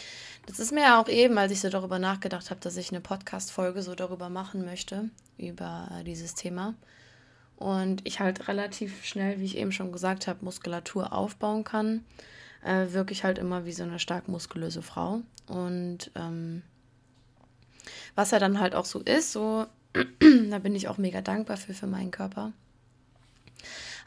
das 0.46 0.60
ist 0.60 0.72
mir 0.72 0.82
ja 0.82 1.00
auch 1.00 1.08
eben, 1.08 1.36
als 1.38 1.52
ich 1.52 1.60
so 1.60 1.68
darüber 1.68 1.98
nachgedacht 1.98 2.50
habe, 2.50 2.60
dass 2.60 2.76
ich 2.76 2.90
eine 2.90 3.00
Podcast-Folge 3.00 3.82
so 3.82 3.94
darüber 3.94 4.28
machen 4.28 4.64
möchte, 4.64 5.10
über 5.38 5.88
dieses 6.06 6.34
Thema. 6.34 6.74
Und 7.56 8.06
ich 8.06 8.18
halt 8.18 8.48
relativ 8.48 9.04
schnell, 9.04 9.38
wie 9.38 9.44
ich 9.44 9.56
eben 9.56 9.72
schon 9.72 9.92
gesagt 9.92 10.26
habe, 10.26 10.44
Muskulatur 10.44 11.12
aufbauen 11.12 11.62
kann. 11.64 12.04
Äh, 12.64 12.92
wirklich 12.92 13.24
halt 13.24 13.38
immer 13.38 13.64
wie 13.64 13.72
so 13.72 13.82
eine 13.82 13.98
stark 13.98 14.28
muskulöse 14.28 14.82
Frau. 14.82 15.20
Und 15.48 16.10
ähm, 16.14 16.62
was 18.14 18.30
ja 18.30 18.38
dann 18.38 18.60
halt 18.60 18.74
auch 18.74 18.84
so 18.84 19.00
ist, 19.00 19.32
so, 19.32 19.66
da 20.50 20.58
bin 20.58 20.74
ich 20.74 20.88
auch 20.88 20.98
mega 20.98 21.20
dankbar 21.20 21.56
für, 21.56 21.74
für 21.74 21.86
meinen 21.86 22.10
Körper. 22.10 22.52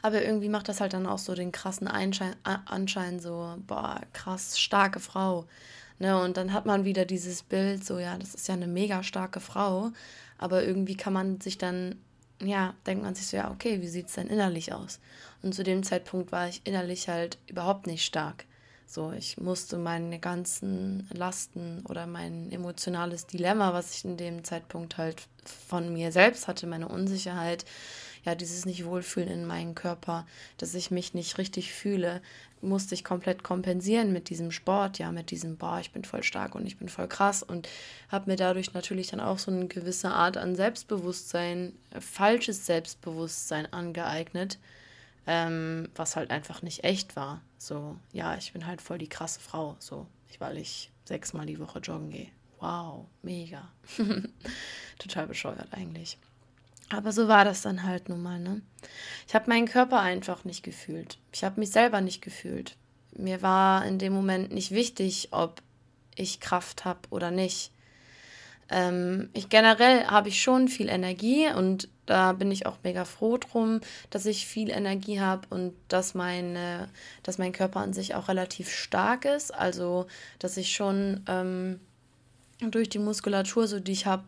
Aber 0.02 0.22
irgendwie 0.22 0.48
macht 0.48 0.68
das 0.68 0.80
halt 0.80 0.92
dann 0.92 1.06
auch 1.06 1.18
so 1.18 1.34
den 1.34 1.52
krassen 1.52 1.88
Einschein, 1.88 2.36
Anschein, 2.44 3.18
so, 3.18 3.56
boah, 3.66 4.00
krass, 4.12 4.58
starke 4.58 5.00
Frau. 5.00 5.46
Ne, 5.98 6.20
und 6.20 6.36
dann 6.36 6.52
hat 6.52 6.66
man 6.66 6.84
wieder 6.84 7.06
dieses 7.06 7.42
Bild, 7.42 7.84
so, 7.84 7.98
ja, 7.98 8.18
das 8.18 8.34
ist 8.34 8.48
ja 8.48 8.54
eine 8.54 8.66
mega 8.66 9.02
starke 9.02 9.40
Frau. 9.40 9.92
Aber 10.38 10.62
irgendwie 10.62 10.96
kann 10.96 11.14
man 11.14 11.40
sich 11.40 11.56
dann, 11.56 11.96
ja, 12.42 12.74
denkt 12.86 13.02
man 13.02 13.14
sich 13.14 13.26
so, 13.26 13.36
ja, 13.38 13.50
okay, 13.50 13.80
wie 13.80 13.88
sieht 13.88 14.08
es 14.08 14.14
denn 14.14 14.26
innerlich 14.26 14.74
aus? 14.74 15.00
Und 15.42 15.54
zu 15.54 15.62
dem 15.62 15.82
Zeitpunkt 15.82 16.32
war 16.32 16.48
ich 16.48 16.60
innerlich 16.64 17.08
halt 17.08 17.38
überhaupt 17.46 17.86
nicht 17.86 18.04
stark. 18.04 18.44
So, 18.88 19.12
ich 19.12 19.36
musste 19.38 19.78
meine 19.78 20.20
ganzen 20.20 21.08
Lasten 21.12 21.84
oder 21.88 22.06
mein 22.06 22.50
emotionales 22.52 23.26
Dilemma, 23.26 23.72
was 23.72 23.96
ich 23.96 24.04
in 24.04 24.16
dem 24.16 24.44
Zeitpunkt 24.44 24.96
halt 24.96 25.22
von 25.44 25.92
mir 25.92 26.12
selbst 26.12 26.46
hatte, 26.46 26.68
meine 26.68 26.88
Unsicherheit, 26.88 27.64
ja, 28.24 28.34
dieses 28.36 28.64
nicht 28.64 28.84
wohlfühlen 28.84 29.28
in 29.28 29.44
meinem 29.44 29.74
Körper, 29.74 30.26
dass 30.58 30.74
ich 30.74 30.90
mich 30.90 31.14
nicht 31.14 31.36
richtig 31.38 31.72
fühle, 31.72 32.22
musste 32.62 32.94
ich 32.94 33.04
komplett 33.04 33.42
kompensieren 33.42 34.12
mit 34.12 34.30
diesem 34.30 34.50
Sport, 34.50 34.98
ja, 34.98 35.12
mit 35.12 35.30
diesem, 35.30 35.56
boah, 35.56 35.78
ich 35.80 35.92
bin 35.92 36.04
voll 36.04 36.22
stark 36.22 36.54
und 36.54 36.66
ich 36.66 36.78
bin 36.78 36.88
voll 36.88 37.08
krass 37.08 37.42
und 37.42 37.68
habe 38.08 38.30
mir 38.30 38.36
dadurch 38.36 38.72
natürlich 38.72 39.08
dann 39.08 39.20
auch 39.20 39.38
so 39.38 39.50
eine 39.50 39.66
gewisse 39.66 40.10
Art 40.10 40.36
an 40.36 40.56
Selbstbewusstsein, 40.56 41.72
falsches 42.00 42.66
Selbstbewusstsein 42.66 43.72
angeeignet, 43.72 44.58
ähm, 45.26 45.88
was 45.94 46.16
halt 46.16 46.30
einfach 46.30 46.62
nicht 46.62 46.84
echt 46.84 47.16
war. 47.16 47.42
So, 47.58 47.96
ja, 48.12 48.36
ich 48.36 48.52
bin 48.52 48.66
halt 48.66 48.80
voll 48.80 48.98
die 48.98 49.08
krasse 49.08 49.40
Frau, 49.40 49.76
so, 49.78 50.06
weil 50.38 50.58
ich 50.58 50.90
sechsmal 51.04 51.46
die 51.46 51.58
Woche 51.58 51.80
joggen 51.80 52.10
gehe. 52.10 52.28
Wow, 52.60 53.06
mega. 53.22 53.68
Total 54.98 55.26
bescheuert 55.26 55.68
eigentlich. 55.72 56.18
Aber 56.88 57.12
so 57.12 57.28
war 57.28 57.44
das 57.44 57.62
dann 57.62 57.82
halt 57.82 58.08
nun 58.08 58.22
mal, 58.22 58.38
ne? 58.38 58.62
Ich 59.26 59.34
habe 59.34 59.50
meinen 59.50 59.66
Körper 59.66 60.00
einfach 60.00 60.44
nicht 60.44 60.62
gefühlt. 60.62 61.18
Ich 61.32 61.42
habe 61.42 61.60
mich 61.60 61.70
selber 61.70 62.00
nicht 62.00 62.22
gefühlt. 62.22 62.76
Mir 63.16 63.42
war 63.42 63.84
in 63.84 63.98
dem 63.98 64.12
Moment 64.12 64.52
nicht 64.52 64.70
wichtig, 64.70 65.28
ob 65.32 65.62
ich 66.14 66.40
Kraft 66.40 66.84
habe 66.84 67.00
oder 67.10 67.30
nicht. 67.30 67.72
Ähm, 68.68 69.30
ich 69.32 69.48
generell 69.48 70.06
habe 70.06 70.28
ich 70.28 70.42
schon 70.42 70.68
viel 70.68 70.88
Energie 70.88 71.48
und 71.48 71.88
da 72.06 72.32
bin 72.32 72.50
ich 72.50 72.66
auch 72.66 72.78
mega 72.82 73.04
froh 73.04 73.36
drum, 73.36 73.80
dass 74.10 74.26
ich 74.26 74.46
viel 74.46 74.70
Energie 74.70 75.20
habe 75.20 75.46
und 75.50 75.74
dass, 75.88 76.14
meine, 76.14 76.88
dass 77.22 77.38
mein 77.38 77.52
Körper 77.52 77.80
an 77.80 77.92
sich 77.92 78.14
auch 78.14 78.28
relativ 78.28 78.70
stark 78.70 79.24
ist. 79.24 79.52
Also, 79.52 80.06
dass 80.38 80.56
ich 80.56 80.72
schon 80.72 81.22
ähm, 81.28 81.80
durch 82.60 82.88
die 82.88 82.98
Muskulatur, 82.98 83.66
so 83.66 83.80
die 83.80 83.92
ich 83.92 84.06
habe, 84.06 84.24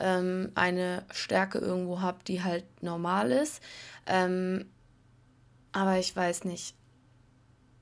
ähm, 0.00 0.50
eine 0.54 1.04
Stärke 1.12 1.58
irgendwo 1.58 2.00
habe, 2.00 2.18
die 2.26 2.42
halt 2.42 2.64
normal 2.82 3.30
ist. 3.30 3.62
Ähm, 4.06 4.66
aber 5.72 5.98
ich 5.98 6.14
weiß 6.14 6.44
nicht, 6.44 6.74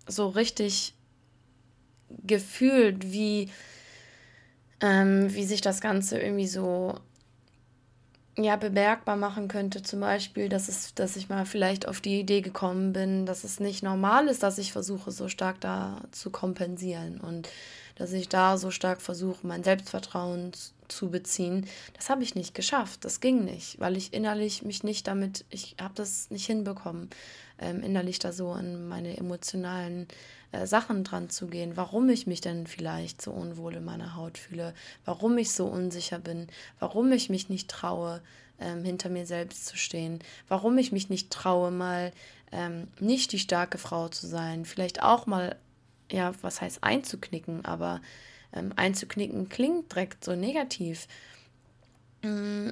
so 0.06 0.28
richtig 0.28 0.94
gefühlt, 2.08 3.12
wie, 3.12 3.50
ähm, 4.80 5.34
wie 5.34 5.44
sich 5.44 5.60
das 5.60 5.80
Ganze 5.80 6.18
irgendwie 6.18 6.46
so 6.46 6.94
ja, 8.38 8.54
bemerkbar 8.56 9.16
machen 9.16 9.48
könnte, 9.48 9.82
zum 9.82 10.00
Beispiel, 10.00 10.48
dass, 10.48 10.68
es, 10.68 10.94
dass 10.94 11.16
ich 11.16 11.28
mal 11.28 11.44
vielleicht 11.44 11.88
auf 11.88 12.00
die 12.00 12.20
Idee 12.20 12.40
gekommen 12.40 12.92
bin, 12.92 13.26
dass 13.26 13.42
es 13.42 13.58
nicht 13.58 13.82
normal 13.82 14.28
ist, 14.28 14.44
dass 14.44 14.58
ich 14.58 14.72
versuche, 14.72 15.10
so 15.10 15.28
stark 15.28 15.60
da 15.60 16.00
zu 16.12 16.30
kompensieren 16.30 17.20
und 17.20 17.48
dass 17.96 18.12
ich 18.12 18.28
da 18.28 18.56
so 18.56 18.70
stark 18.70 19.02
versuche, 19.02 19.44
mein 19.44 19.64
Selbstvertrauen 19.64 20.52
zu 20.86 21.10
beziehen. 21.10 21.66
Das 21.94 22.10
habe 22.10 22.22
ich 22.22 22.36
nicht 22.36 22.54
geschafft, 22.54 23.04
das 23.04 23.20
ging 23.20 23.44
nicht, 23.44 23.80
weil 23.80 23.96
ich 23.96 24.14
innerlich 24.14 24.62
mich 24.62 24.84
nicht 24.84 25.08
damit, 25.08 25.44
ich 25.50 25.74
habe 25.80 25.94
das 25.96 26.30
nicht 26.30 26.46
hinbekommen, 26.46 27.10
ähm, 27.58 27.82
innerlich 27.82 28.20
da 28.20 28.32
so 28.32 28.52
an 28.52 28.86
meine 28.86 29.16
emotionalen 29.16 30.06
äh, 30.52 30.66
Sachen 30.66 31.04
dran 31.04 31.30
zu 31.30 31.46
gehen, 31.46 31.76
warum 31.76 32.08
ich 32.08 32.26
mich 32.26 32.40
denn 32.40 32.66
vielleicht 32.66 33.20
so 33.20 33.30
unwohl 33.32 33.74
in 33.74 33.84
meiner 33.84 34.14
Haut 34.14 34.38
fühle, 34.38 34.74
warum 35.04 35.36
ich 35.38 35.52
so 35.52 35.66
unsicher 35.66 36.18
bin, 36.18 36.48
warum 36.78 37.12
ich 37.12 37.28
mich 37.28 37.48
nicht 37.48 37.68
traue, 37.68 38.22
ähm, 38.60 38.84
hinter 38.84 39.08
mir 39.08 39.26
selbst 39.26 39.66
zu 39.66 39.76
stehen, 39.76 40.20
warum 40.48 40.78
ich 40.78 40.90
mich 40.90 41.10
nicht 41.10 41.30
traue, 41.30 41.70
mal 41.70 42.12
ähm, 42.50 42.88
nicht 42.98 43.32
die 43.32 43.38
starke 43.38 43.78
Frau 43.78 44.08
zu 44.08 44.26
sein, 44.26 44.64
vielleicht 44.64 45.02
auch 45.02 45.26
mal, 45.26 45.56
ja, 46.10 46.32
was 46.42 46.60
heißt 46.60 46.82
einzuknicken, 46.82 47.64
aber 47.64 48.00
ähm, 48.52 48.72
einzuknicken 48.76 49.48
klingt 49.48 49.92
direkt 49.92 50.24
so 50.24 50.34
negativ. 50.34 51.06
Mm, 52.22 52.70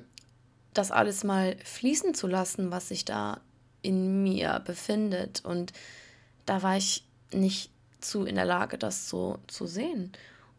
das 0.73 0.91
alles 0.91 1.25
mal 1.25 1.57
fließen 1.65 2.15
zu 2.15 2.27
lassen, 2.27 2.71
was 2.71 2.89
sich 2.89 3.05
da 3.05 3.41
in 3.83 4.23
mir 4.23 4.61
befindet. 4.65 5.45
Und 5.45 5.73
da 6.45 6.63
war 6.63 6.77
ich 6.77 7.06
nicht 7.33 7.71
zu 8.01 8.25
in 8.25 8.37
der 8.37 8.45
Lage, 8.45 8.79
das 8.79 9.09
so 9.09 9.39
zu 9.47 9.67
sehen. 9.67 10.13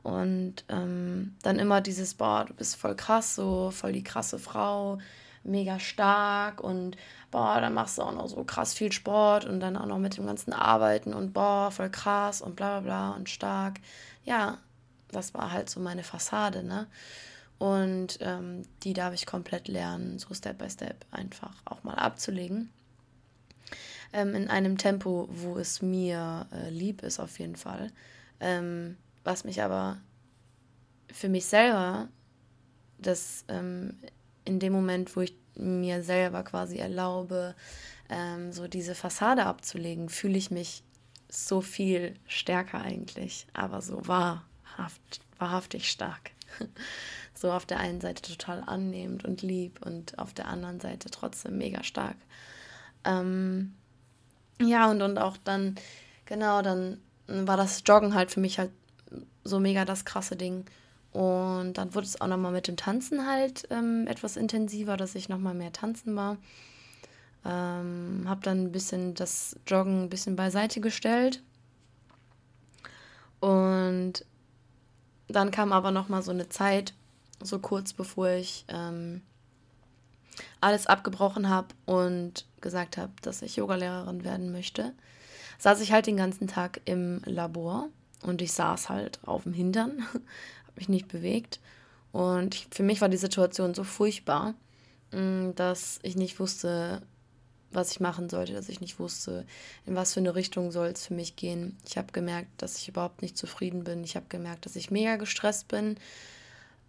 Und 0.03 0.63
ähm, 0.69 1.36
dann 1.43 1.59
immer 1.59 1.81
dieses, 1.81 2.13
boah, 2.13 2.45
du 2.45 2.53
bist 2.53 2.77
voll 2.77 2.95
krass, 2.95 3.36
so 3.36 3.71
voll 3.71 3.91
die 3.91 4.03
krasse 4.03 4.39
Frau, 4.39 5.00
mega 5.43 5.79
stark 5.79 6.62
und 6.62 6.95
boah, 7.31 7.59
dann 7.59 7.74
machst 7.74 7.97
du 7.97 8.03
auch 8.03 8.13
noch 8.13 8.27
so 8.27 8.43
krass 8.43 8.74
viel 8.74 8.91
Sport 8.91 9.45
und 9.45 9.59
dann 9.59 9.75
auch 9.75 9.86
noch 9.86 9.97
mit 9.97 10.17
dem 10.17 10.25
ganzen 10.25 10.53
Arbeiten 10.53 11.13
und 11.13 11.33
boah, 11.33 11.71
voll 11.71 11.89
krass 11.89 12.41
und 12.41 12.55
bla 12.55 12.79
bla 12.79 13.09
bla 13.09 13.12
und 13.17 13.29
stark. 13.29 13.79
Ja, 14.24 14.59
das 15.12 15.33
war 15.33 15.51
halt 15.51 15.69
so 15.69 15.79
meine 15.79 16.03
Fassade, 16.03 16.63
ne? 16.63 16.88
Und 17.59 18.19
ähm, 18.21 18.63
die 18.83 18.93
darf 18.93 19.13
ich 19.13 19.25
komplett 19.25 19.67
lernen, 19.67 20.19
so 20.19 20.33
Step 20.33 20.59
by 20.59 20.69
Step 20.69 21.05
einfach 21.12 21.53
auch 21.65 21.83
mal 21.83 21.95
abzulegen 21.95 22.69
ähm, 24.13 24.35
in 24.35 24.49
einem 24.49 24.77
Tempo, 24.77 25.27
wo 25.31 25.57
es 25.57 25.81
mir 25.81 26.47
äh, 26.51 26.69
lieb 26.69 27.03
ist 27.03 27.19
auf 27.19 27.39
jeden 27.39 27.55
Fall. 27.55 27.91
Ähm, 28.39 28.97
was 29.23 29.43
mich 29.43 29.61
aber 29.61 29.97
für 31.11 31.29
mich 31.29 31.45
selber, 31.45 32.07
das 32.97 33.45
ähm, 33.47 33.97
in 34.45 34.59
dem 34.59 34.73
Moment, 34.73 35.15
wo 35.15 35.21
ich 35.21 35.35
mir 35.55 36.03
selber 36.03 36.43
quasi 36.43 36.77
erlaube, 36.77 37.55
ähm, 38.09 38.53
so 38.53 38.67
diese 38.67 38.95
Fassade 38.95 39.45
abzulegen, 39.45 40.09
fühle 40.09 40.37
ich 40.37 40.51
mich 40.51 40.83
so 41.29 41.61
viel 41.61 42.15
stärker 42.27 42.81
eigentlich, 42.81 43.47
aber 43.53 43.81
so 43.81 44.07
wahrhaft, 44.07 45.21
wahrhaftig 45.37 45.89
stark. 45.89 46.31
so 47.33 47.51
auf 47.51 47.65
der 47.65 47.79
einen 47.79 48.01
Seite 48.01 48.21
total 48.21 48.63
annehmend 48.65 49.25
und 49.25 49.41
lieb 49.41 49.85
und 49.85 50.17
auf 50.17 50.34
der 50.34 50.47
anderen 50.47 50.79
Seite 50.79 51.10
trotzdem 51.12 51.58
mega 51.58 51.84
stark. 51.84 52.15
Ähm, 53.03 53.73
ja, 54.62 54.89
und, 54.89 55.02
und 55.02 55.17
auch 55.17 55.38
dann, 55.38 55.76
genau, 56.26 56.62
dann 56.62 57.00
war 57.28 57.58
das 57.58 57.84
Joggen 57.86 58.13
halt 58.13 58.32
für 58.32 58.39
mich 58.39 58.60
halt 58.60 58.72
so 59.43 59.60
mega 59.60 59.86
das 59.86 60.06
krasse 60.06 60.36
Ding. 60.36 60.65
Und 61.12 61.74
dann 61.74 61.96
wurde 61.96 62.06
es 62.06 62.20
auch 62.22 62.28
nochmal 62.28 62.52
mit 62.52 62.67
dem 62.67 62.78
Tanzen 62.78 63.28
halt 63.28 63.67
ähm, 63.72 64.08
etwas 64.08 64.38
intensiver, 64.38 64.98
dass 64.98 65.15
ich 65.15 65.30
nochmal 65.30 65.54
mehr 65.54 65.72
tanzen 65.72 66.15
war. 66.15 66.38
Ähm, 67.46 68.26
habe 68.28 68.41
dann 68.41 68.65
ein 68.65 68.72
bisschen 68.72 69.13
das 69.13 69.56
Joggen 69.65 70.04
ein 70.04 70.10
bisschen 70.10 70.36
beiseite 70.36 70.82
gestellt. 70.82 71.41
Und 73.39 74.26
dann 75.28 75.52
kam 75.52 75.72
aber 75.72 75.91
nochmal 75.91 76.22
so 76.22 76.32
eine 76.32 76.50
Zeit, 76.50 76.93
so 77.41 77.60
kurz 77.60 77.93
bevor 77.93 78.30
ich 78.30 78.65
ähm, 78.67 79.22
alles 80.62 80.88
abgebrochen 80.88 81.50
habe 81.50 81.67
und 81.86 82.46
gesagt 82.67 82.97
habe, 82.97 83.13
dass 83.21 83.41
ich 83.41 83.56
Yogalehrerin 83.56 84.25
werden 84.25 84.51
möchte, 84.51 84.91
saß 85.58 85.80
ich 85.80 85.93
halt 85.93 86.06
den 86.06 86.17
ganzen 86.17 86.47
Tag 86.47 86.82
im 86.84 87.21
Labor 87.23 87.88
und 88.23 88.41
ich 88.41 88.51
saß 88.51 88.89
halt 88.89 89.19
auf 89.25 89.43
dem 89.43 89.53
Hintern, 89.53 90.03
habe 90.12 90.75
mich 90.75 90.89
nicht 90.89 91.08
bewegt. 91.08 91.62
Und 92.12 92.67
für 92.71 92.84
mich 92.84 92.99
war 92.99 93.08
die 93.08 93.15
Situation 93.15 93.73
so 93.73 93.86
furchtbar, 93.86 94.53
mm, 95.13 95.51
dass 95.56 95.99
ich 96.03 96.17
nicht 96.17 96.41
wusste, 96.41 97.01
was 97.71 97.91
ich 97.91 98.01
machen 98.01 98.30
sollte, 98.30 98.51
dass 98.51 98.67
ich 98.67 98.82
nicht 98.82 98.99
wusste, 98.99 99.45
in 99.86 99.95
was 99.95 100.13
für 100.13 100.19
eine 100.19 100.36
Richtung 100.36 100.71
soll 100.71 100.88
es 100.88 101.08
für 101.08 101.13
mich 101.13 101.38
gehen. 101.38 101.77
Ich 101.88 101.97
habe 101.97 102.12
gemerkt, 102.12 102.49
dass 102.58 102.77
ich 102.77 102.89
überhaupt 102.89 103.21
nicht 103.21 103.38
zufrieden 103.38 103.86
bin. 103.86 104.03
Ich 104.03 104.17
habe 104.17 104.25
gemerkt, 104.27 104.65
dass 104.65 104.75
ich 104.75 104.91
mega 104.91 105.15
gestresst 105.15 105.69
bin, 105.69 105.97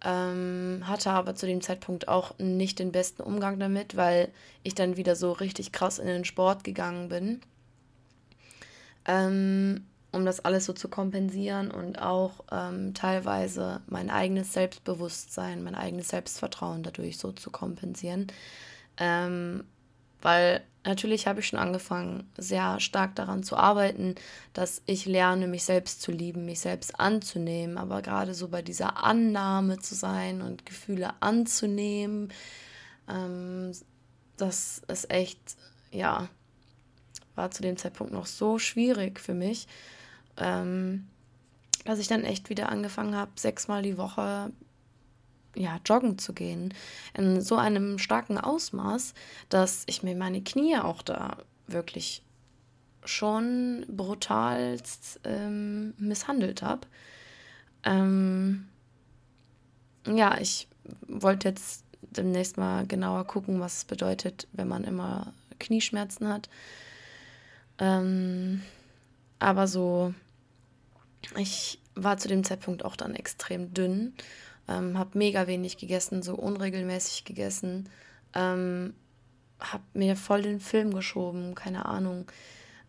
ähm, 0.03 0.83
hatte 0.85 1.11
aber 1.11 1.35
zu 1.35 1.45
dem 1.45 1.61
Zeitpunkt 1.61 2.07
auch 2.07 2.37
nicht 2.39 2.79
den 2.79 2.91
besten 2.91 3.21
Umgang 3.21 3.59
damit, 3.59 3.97
weil 3.97 4.29
ich 4.63 4.75
dann 4.75 4.97
wieder 4.97 5.15
so 5.15 5.31
richtig 5.31 5.71
krass 5.71 5.99
in 5.99 6.07
den 6.07 6.25
Sport 6.25 6.63
gegangen 6.63 7.09
bin, 7.09 7.41
ähm, 9.05 9.85
um 10.11 10.25
das 10.25 10.39
alles 10.39 10.65
so 10.65 10.73
zu 10.73 10.87
kompensieren 10.87 11.69
und 11.69 12.01
auch 12.01 12.43
ähm, 12.51 12.93
teilweise 12.93 13.81
mein 13.87 14.09
eigenes 14.09 14.53
Selbstbewusstsein, 14.53 15.63
mein 15.63 15.75
eigenes 15.75 16.09
Selbstvertrauen 16.09 16.83
dadurch 16.83 17.17
so 17.17 17.31
zu 17.31 17.51
kompensieren. 17.51 18.27
Ähm, 18.97 19.65
weil 20.21 20.63
natürlich 20.83 21.27
habe 21.27 21.39
ich 21.39 21.47
schon 21.47 21.59
angefangen, 21.59 22.29
sehr 22.37 22.79
stark 22.79 23.15
daran 23.15 23.43
zu 23.43 23.55
arbeiten, 23.55 24.15
dass 24.53 24.81
ich 24.85 25.05
lerne, 25.05 25.47
mich 25.47 25.63
selbst 25.63 26.01
zu 26.01 26.11
lieben, 26.11 26.45
mich 26.45 26.59
selbst 26.59 26.99
anzunehmen. 26.99 27.77
Aber 27.77 28.01
gerade 28.01 28.33
so 28.33 28.47
bei 28.47 28.61
dieser 28.61 29.03
Annahme 29.03 29.79
zu 29.79 29.95
sein 29.95 30.41
und 30.41 30.65
Gefühle 30.65 31.13
anzunehmen, 31.21 32.31
ähm, 33.07 33.71
das 34.37 34.81
ist 34.87 35.11
echt, 35.11 35.39
ja, 35.91 36.29
war 37.35 37.51
zu 37.51 37.61
dem 37.61 37.77
Zeitpunkt 37.77 38.13
noch 38.13 38.25
so 38.25 38.59
schwierig 38.59 39.19
für 39.19 39.33
mich, 39.33 39.67
ähm, 40.37 41.07
dass 41.85 41.99
ich 41.99 42.07
dann 42.07 42.23
echt 42.23 42.49
wieder 42.49 42.69
angefangen 42.69 43.15
habe, 43.15 43.31
sechsmal 43.35 43.81
die 43.81 43.97
Woche 43.97 44.51
ja, 45.55 45.79
joggen 45.85 46.17
zu 46.17 46.33
gehen. 46.33 46.73
In 47.13 47.41
so 47.41 47.55
einem 47.55 47.97
starken 47.97 48.37
Ausmaß, 48.37 49.13
dass 49.49 49.83
ich 49.87 50.03
mir 50.03 50.15
meine 50.15 50.41
Knie 50.41 50.77
auch 50.77 51.01
da 51.01 51.37
wirklich 51.67 52.23
schon 53.05 53.85
brutalst 53.87 55.21
ähm, 55.23 55.93
misshandelt 55.97 56.61
habe. 56.61 56.87
Ähm, 57.83 58.67
ja, 60.05 60.37
ich 60.39 60.67
wollte 61.07 61.49
jetzt 61.49 61.83
demnächst 62.01 62.57
mal 62.57 62.85
genauer 62.87 63.25
gucken, 63.25 63.59
was 63.59 63.77
es 63.77 63.85
bedeutet, 63.85 64.47
wenn 64.51 64.67
man 64.67 64.83
immer 64.83 65.33
Knieschmerzen 65.59 66.27
hat. 66.27 66.49
Ähm, 67.77 68.61
aber 69.39 69.67
so, 69.67 70.13
ich 71.37 71.79
war 71.95 72.17
zu 72.17 72.27
dem 72.27 72.43
Zeitpunkt 72.43 72.83
auch 72.83 72.95
dann 72.95 73.15
extrem 73.15 73.73
dünn 73.73 74.13
ähm, 74.69 74.97
habe 74.97 75.17
mega 75.17 75.47
wenig 75.47 75.77
gegessen, 75.77 76.21
so 76.21 76.35
unregelmäßig 76.35 77.25
gegessen. 77.25 77.89
Ähm, 78.33 78.93
habe 79.59 79.83
mir 79.93 80.15
voll 80.15 80.43
den 80.43 80.59
Film 80.59 80.93
geschoben, 80.93 81.55
keine 81.55 81.85
Ahnung. 81.85 82.25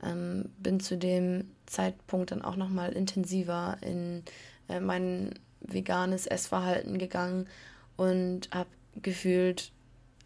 Ähm, 0.02 0.50
bin 0.58 0.80
zu 0.80 0.96
dem 0.96 1.50
Zeitpunkt 1.66 2.30
dann 2.30 2.42
auch 2.42 2.56
nochmal 2.56 2.92
intensiver 2.92 3.78
in 3.80 4.22
äh, 4.68 4.80
mein 4.80 5.34
veganes 5.60 6.26
Essverhalten 6.26 6.98
gegangen 6.98 7.48
und 7.96 8.50
habe 8.52 8.70
gefühlt 9.02 9.72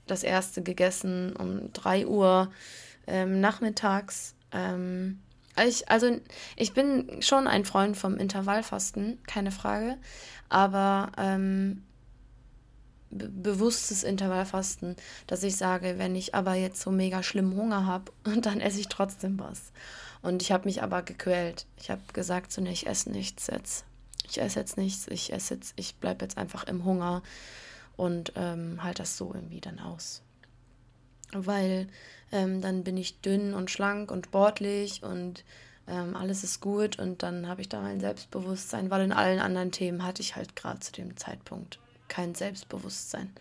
das 0.07 0.23
erste 0.23 0.62
gegessen 0.62 1.35
um 1.37 1.73
3 1.73 2.07
Uhr 2.07 2.53
ähm, 3.07 3.40
nachmittags. 3.40 4.35
Ähm, 4.53 5.21
ich, 5.67 5.88
also 5.88 6.19
ich 6.57 6.73
bin 6.73 7.23
schon 7.23 7.47
ein 7.47 7.64
Freund 7.64 7.97
vom 7.97 8.17
Intervallfasten, 8.17 9.23
keine 9.27 9.51
Frage. 9.51 9.97
Aber 10.49 11.12
ähm, 11.17 11.83
be 13.11 13.29
bewusstes 13.29 14.03
Intervallfasten, 14.03 14.97
dass 15.27 15.43
ich 15.43 15.57
sage, 15.57 15.99
wenn 15.99 16.17
ich 16.17 16.35
aber 16.35 16.55
jetzt 16.55 16.81
so 16.81 16.90
mega 16.90 17.23
schlimm 17.23 17.55
Hunger 17.55 17.87
habe, 17.87 18.12
dann 18.40 18.61
esse 18.61 18.81
ich 18.81 18.88
trotzdem 18.88 19.38
was. 19.38 19.73
Und 20.23 20.43
ich 20.43 20.53
habe 20.53 20.64
mich 20.64 20.83
aber 20.83 21.03
gequält. 21.03 21.67
Ich 21.77 21.90
habe 21.90 22.01
gesagt, 22.12 22.53
so, 22.53 22.62
ne, 22.62 22.73
ich 22.73 22.87
esse 22.87 23.11
nichts 23.11 23.47
jetzt. 23.47 23.85
Ich 24.27 24.40
esse 24.40 24.59
jetzt 24.59 24.79
nichts, 24.79 25.07
ich 25.09 25.33
esse 25.33 25.55
jetzt, 25.55 25.75
ich 25.77 25.97
bleibe 25.97 26.25
jetzt 26.25 26.38
einfach 26.38 26.64
im 26.64 26.85
Hunger 26.85 27.23
und 27.97 28.33
ähm, 28.37 28.83
halt 28.83 28.99
das 28.99 29.17
so 29.17 29.33
irgendwie 29.35 29.61
dann 29.61 29.79
aus. 29.79 30.23
Weil 31.35 31.88
ähm, 32.33 32.61
dann 32.61 32.85
bin 32.85 32.97
ich 32.97 33.20
dünn 33.20 33.55
und 33.55 33.70
schlank 33.70 34.11
und 34.11 34.27
sportlich 34.27 35.03
und 35.03 35.44
ähm, 35.87 36.16
alles 36.16 36.44
ist 36.44 36.61
gut 36.61 36.99
und 36.99 37.23
dann 37.23 37.47
habe 37.47 37.61
ich 37.61 37.68
da 37.68 37.81
mein 37.81 38.01
Selbstbewusstsein, 38.01 38.90
weil 38.90 39.03
in 39.03 39.12
allen 39.12 39.38
anderen 39.38 39.70
Themen 39.70 40.05
hatte 40.05 40.23
ich 40.23 40.35
halt 40.35 40.57
gerade 40.57 40.81
zu 40.81 40.92
dem 40.92 41.16
Zeitpunkt 41.16 41.79
kein 42.09 42.35
Selbstbewusstsein. 42.35 43.33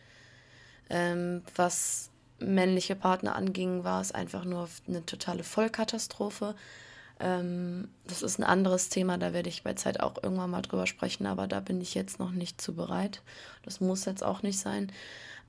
Ähm, 0.90 1.42
was 1.56 2.10
männliche 2.40 2.96
Partner 2.96 3.36
anging, 3.36 3.84
war 3.84 4.02
es 4.02 4.12
einfach 4.12 4.44
nur 4.46 4.68
eine 4.88 5.06
totale 5.06 5.44
Vollkatastrophe. 5.44 6.56
Ähm, 7.20 7.88
das 8.06 8.22
ist 8.22 8.40
ein 8.40 8.44
anderes 8.44 8.90
Thema, 8.90 9.18
da 9.18 9.34
werde 9.34 9.50
ich 9.50 9.64
bei 9.64 9.74
Zeit 9.74 10.02
auch 10.02 10.22
irgendwann 10.22 10.50
mal 10.50 10.62
drüber 10.62 10.88
sprechen, 10.88 11.26
aber 11.26 11.48
da 11.48 11.62
bin 11.62 11.80
ich 11.80 11.94
jetzt 11.94 12.20
noch 12.20 12.32
nicht 12.32 12.60
zu 12.60 12.76
bereit. 12.76 13.22
Das 13.64 13.80
muss 13.80 14.06
jetzt 14.06 14.24
auch 14.24 14.44
nicht 14.44 14.60
sein. 14.60 14.92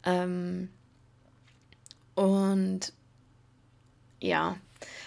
Ähm, 0.05 0.69
und 2.15 2.93
ja, 4.21 4.57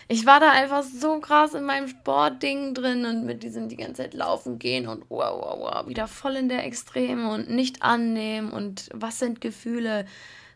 ich 0.08 0.26
war 0.26 0.40
da 0.40 0.52
einfach 0.52 0.84
so 0.84 1.20
krass 1.20 1.54
in 1.54 1.64
meinem 1.64 1.88
Sportding 1.88 2.74
drin 2.74 3.06
und 3.06 3.26
mit 3.26 3.44
diesem 3.44 3.68
die 3.68 3.76
ganze 3.76 4.04
Zeit 4.04 4.14
laufen 4.14 4.60
gehen 4.60 4.88
und 4.88 5.06
wow, 5.10 5.42
wow, 5.42 5.60
wow, 5.60 5.88
wieder 5.88 6.08
voll 6.08 6.36
in 6.36 6.50
der 6.50 6.66
Extreme 6.66 7.30
und 7.32 7.50
nicht 7.50 7.82
annehmen 7.84 8.52
und 8.52 8.90
was 8.94 9.20
sind 9.20 9.42
Gefühle? 9.42 10.06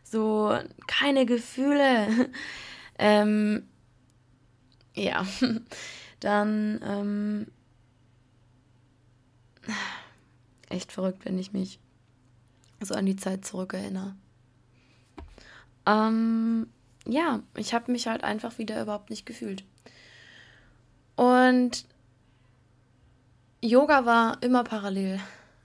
So, 0.04 0.56
keine 0.86 1.26
Gefühle. 1.26 2.30
ähm, 2.98 3.68
ja, 4.94 5.26
dann 6.20 6.80
ähm, 6.84 7.46
echt 10.68 10.92
verrückt, 10.92 11.24
wenn 11.24 11.38
ich 11.38 11.52
mich 11.52 11.78
so 12.80 12.94
an 12.94 13.06
die 13.06 13.16
Zeit 13.16 13.44
zurückerinnere. 13.44 14.14
Ähm, 15.86 16.66
ja, 17.06 17.40
ich 17.56 17.74
habe 17.74 17.90
mich 17.90 18.06
halt 18.06 18.24
einfach 18.24 18.58
wieder 18.58 18.80
überhaupt 18.80 19.10
nicht 19.10 19.26
gefühlt. 19.26 19.64
Und 21.16 21.84
Yoga 23.60 24.06
war 24.06 24.42
immer 24.42 24.64
parallel, 24.64 25.20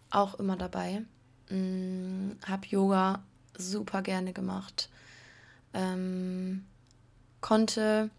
auch 0.10 0.36
immer 0.36 0.56
dabei. 0.56 1.04
Hm, 1.48 2.38
habe 2.48 2.68
Yoga 2.68 3.24
super 3.58 4.02
gerne 4.02 4.34
gemacht. 4.34 4.90
Ähm, 5.74 6.66
konnte 7.42 8.10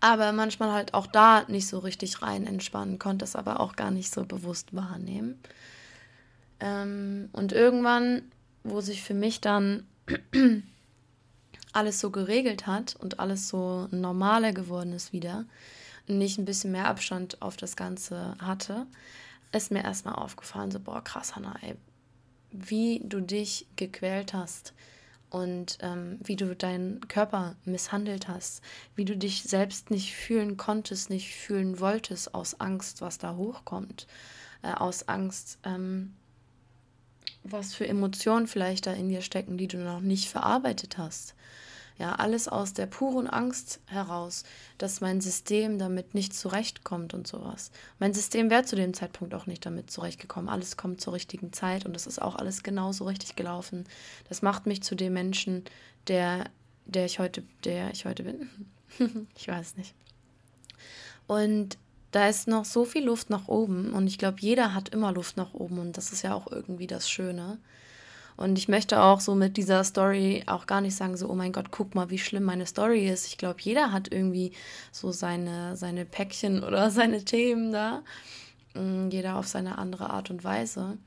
aber 0.00 0.32
manchmal 0.32 0.72
halt 0.72 0.94
auch 0.94 1.06
da 1.06 1.44
nicht 1.48 1.68
so 1.68 1.78
richtig 1.78 2.22
rein 2.22 2.46
entspannen, 2.46 2.98
konnte 2.98 3.24
es 3.24 3.36
aber 3.36 3.60
auch 3.60 3.76
gar 3.76 3.90
nicht 3.90 4.12
so 4.12 4.24
bewusst 4.24 4.74
wahrnehmen. 4.74 5.40
Ähm, 6.58 7.28
und 7.32 7.52
irgendwann, 7.52 8.22
wo 8.64 8.80
sich 8.80 9.02
für 9.02 9.14
mich 9.14 9.40
dann 9.40 9.86
alles 11.72 12.00
so 12.00 12.10
geregelt 12.10 12.66
hat 12.66 12.96
und 12.96 13.20
alles 13.20 13.48
so 13.48 13.88
normaler 13.90 14.52
geworden 14.52 14.92
ist 14.92 15.12
wieder 15.12 15.44
nicht 16.06 16.38
ein 16.38 16.44
bisschen 16.44 16.72
mehr 16.72 16.88
Abstand 16.88 17.40
auf 17.40 17.56
das 17.56 17.76
Ganze 17.76 18.34
hatte, 18.38 18.86
ist 19.52 19.70
mir 19.70 19.84
erstmal 19.84 20.14
aufgefallen, 20.14 20.70
so, 20.70 20.80
boah, 20.80 21.02
krass, 21.02 21.36
Hannah, 21.36 21.56
ey, 21.62 21.76
wie 22.50 23.00
du 23.04 23.20
dich 23.20 23.66
gequält 23.76 24.34
hast 24.34 24.74
und 25.30 25.78
ähm, 25.80 26.18
wie 26.22 26.36
du 26.36 26.54
deinen 26.54 27.06
Körper 27.08 27.56
misshandelt 27.64 28.28
hast, 28.28 28.62
wie 28.94 29.04
du 29.04 29.16
dich 29.16 29.42
selbst 29.42 29.90
nicht 29.90 30.14
fühlen 30.14 30.56
konntest, 30.56 31.08
nicht 31.08 31.34
fühlen 31.34 31.80
wolltest 31.80 32.34
aus 32.34 32.60
Angst, 32.60 33.00
was 33.00 33.18
da 33.18 33.36
hochkommt, 33.36 34.06
äh, 34.62 34.72
aus 34.72 35.08
Angst, 35.08 35.58
ähm, 35.64 36.14
was 37.44 37.74
für 37.74 37.86
Emotionen 37.86 38.46
vielleicht 38.46 38.86
da 38.86 38.92
in 38.92 39.08
dir 39.08 39.22
stecken, 39.22 39.56
die 39.56 39.68
du 39.68 39.78
noch 39.78 40.00
nicht 40.00 40.28
verarbeitet 40.28 40.98
hast. 40.98 41.34
Ja, 41.98 42.14
alles 42.14 42.48
aus 42.48 42.72
der 42.72 42.86
puren 42.86 43.28
Angst 43.28 43.80
heraus, 43.86 44.44
dass 44.78 45.00
mein 45.00 45.20
System 45.20 45.78
damit 45.78 46.14
nicht 46.14 46.34
zurechtkommt 46.34 47.12
und 47.14 47.26
sowas. 47.26 47.70
Mein 47.98 48.14
System 48.14 48.50
wäre 48.50 48.64
zu 48.64 48.76
dem 48.76 48.94
Zeitpunkt 48.94 49.34
auch 49.34 49.46
nicht 49.46 49.66
damit 49.66 49.90
zurechtgekommen. 49.90 50.48
Alles 50.48 50.76
kommt 50.76 51.00
zur 51.00 51.12
richtigen 51.12 51.52
Zeit 51.52 51.84
und 51.84 51.94
es 51.94 52.06
ist 52.06 52.20
auch 52.20 52.36
alles 52.36 52.62
genauso 52.62 53.04
richtig 53.04 53.36
gelaufen. 53.36 53.84
Das 54.28 54.42
macht 54.42 54.66
mich 54.66 54.82
zu 54.82 54.94
dem 54.94 55.12
Menschen, 55.12 55.64
der, 56.08 56.46
der 56.86 57.04
ich 57.04 57.18
heute, 57.18 57.44
der 57.64 57.90
ich 57.92 58.06
heute 58.06 58.24
bin. 58.24 58.48
ich 59.36 59.46
weiß 59.46 59.76
nicht. 59.76 59.94
Und 61.26 61.76
da 62.12 62.28
ist 62.28 62.46
noch 62.46 62.64
so 62.64 62.84
viel 62.84 63.04
Luft 63.04 63.30
nach 63.30 63.48
oben 63.48 63.92
und 63.92 64.06
ich 64.06 64.18
glaube, 64.18 64.36
jeder 64.40 64.74
hat 64.74 64.90
immer 64.90 65.12
Luft 65.12 65.36
nach 65.36 65.54
oben 65.54 65.78
und 65.78 65.96
das 65.96 66.12
ist 66.12 66.22
ja 66.22 66.34
auch 66.34 66.46
irgendwie 66.50 66.86
das 66.86 67.10
Schöne. 67.10 67.58
Und 68.36 68.58
ich 68.58 68.68
möchte 68.68 69.02
auch 69.02 69.20
so 69.20 69.34
mit 69.34 69.56
dieser 69.56 69.84
Story 69.84 70.42
auch 70.46 70.66
gar 70.66 70.80
nicht 70.80 70.96
sagen, 70.96 71.16
so, 71.16 71.28
oh 71.28 71.34
mein 71.34 71.52
Gott, 71.52 71.70
guck 71.70 71.94
mal, 71.94 72.10
wie 72.10 72.18
schlimm 72.18 72.44
meine 72.44 72.66
Story 72.66 73.08
ist. 73.08 73.26
Ich 73.26 73.38
glaube, 73.38 73.60
jeder 73.60 73.92
hat 73.92 74.12
irgendwie 74.12 74.52
so 74.90 75.12
seine, 75.12 75.76
seine 75.76 76.04
Päckchen 76.04 76.64
oder 76.64 76.90
seine 76.90 77.24
Themen 77.24 77.72
da. 77.72 78.02
Mm, 78.74 79.08
jeder 79.10 79.36
auf 79.36 79.46
seine 79.46 79.78
andere 79.78 80.10
Art 80.10 80.30
und 80.30 80.44
Weise. 80.44 80.98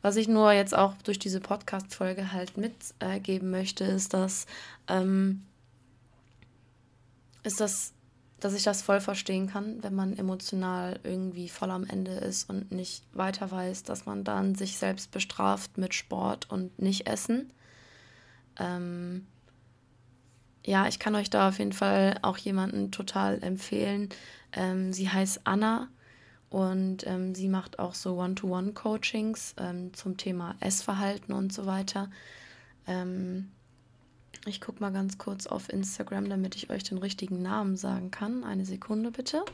Was 0.00 0.16
ich 0.16 0.28
nur 0.28 0.52
jetzt 0.52 0.76
auch 0.76 0.94
durch 1.04 1.18
diese 1.18 1.40
Podcast-Folge 1.40 2.32
halt 2.32 2.56
mitgeben 2.56 3.50
möchte, 3.50 3.84
ist, 3.84 4.14
dass, 4.14 4.46
ähm, 4.88 5.42
ist 7.44 7.60
das 7.60 7.92
dass 8.42 8.54
ich 8.54 8.64
das 8.64 8.82
voll 8.82 9.00
verstehen 9.00 9.46
kann, 9.46 9.82
wenn 9.82 9.94
man 9.94 10.16
emotional 10.18 10.98
irgendwie 11.04 11.48
voll 11.48 11.70
am 11.70 11.84
Ende 11.84 12.12
ist 12.12 12.50
und 12.50 12.72
nicht 12.72 13.04
weiter 13.12 13.50
weiß, 13.50 13.84
dass 13.84 14.04
man 14.04 14.24
dann 14.24 14.56
sich 14.56 14.78
selbst 14.78 15.12
bestraft 15.12 15.78
mit 15.78 15.94
Sport 15.94 16.50
und 16.50 16.76
nicht 16.80 17.06
Essen. 17.06 17.52
Ähm 18.58 19.26
ja, 20.64 20.88
ich 20.88 20.98
kann 20.98 21.14
euch 21.14 21.30
da 21.30 21.48
auf 21.48 21.58
jeden 21.60 21.72
Fall 21.72 22.18
auch 22.22 22.36
jemanden 22.36 22.90
total 22.90 23.42
empfehlen. 23.42 24.08
Ähm, 24.52 24.92
sie 24.92 25.08
heißt 25.08 25.42
Anna 25.44 25.88
und 26.50 27.06
ähm, 27.06 27.36
sie 27.36 27.48
macht 27.48 27.78
auch 27.78 27.94
so 27.94 28.18
One-to-One-Coachings 28.18 29.54
ähm, 29.58 29.94
zum 29.94 30.16
Thema 30.16 30.56
Essverhalten 30.58 31.32
und 31.32 31.52
so 31.52 31.66
weiter. 31.66 32.10
Ähm, 32.88 33.52
ich 34.44 34.60
gucke 34.60 34.80
mal 34.80 34.92
ganz 34.92 35.18
kurz 35.18 35.46
auf 35.46 35.68
Instagram, 35.68 36.28
damit 36.28 36.56
ich 36.56 36.70
euch 36.70 36.82
den 36.82 36.98
richtigen 36.98 37.42
Namen 37.42 37.76
sagen 37.76 38.10
kann. 38.10 38.44
Eine 38.44 38.64
Sekunde 38.64 39.10
bitte. 39.10 39.44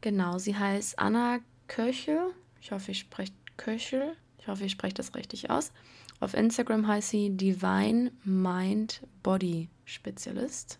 Genau, 0.00 0.38
sie 0.38 0.56
heißt 0.56 0.98
Anna 0.98 1.38
Köchel. 1.68 2.32
Ich 2.60 2.72
hoffe, 2.72 2.90
ich 2.90 2.98
spreche 3.00 3.32
Köchel. 3.56 4.16
Ich 4.38 4.48
hoffe, 4.48 4.64
ich 4.64 4.72
spreche 4.72 4.94
das 4.94 5.14
richtig 5.14 5.50
aus. 5.50 5.72
Auf 6.20 6.34
Instagram 6.34 6.86
heißt 6.86 7.10
sie 7.10 7.30
Divine 7.36 8.12
Mind 8.24 9.00
Body 9.22 9.68
Spezialist. 9.84 10.78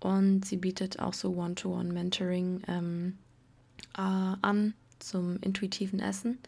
Und 0.00 0.44
sie 0.44 0.56
bietet 0.56 0.98
auch 0.98 1.14
so 1.14 1.34
One-to-One-Mentoring 1.36 2.62
ähm, 2.68 3.18
äh, 3.96 4.00
an 4.00 4.74
zum 4.98 5.38
intuitiven 5.40 6.00
Essen. 6.00 6.38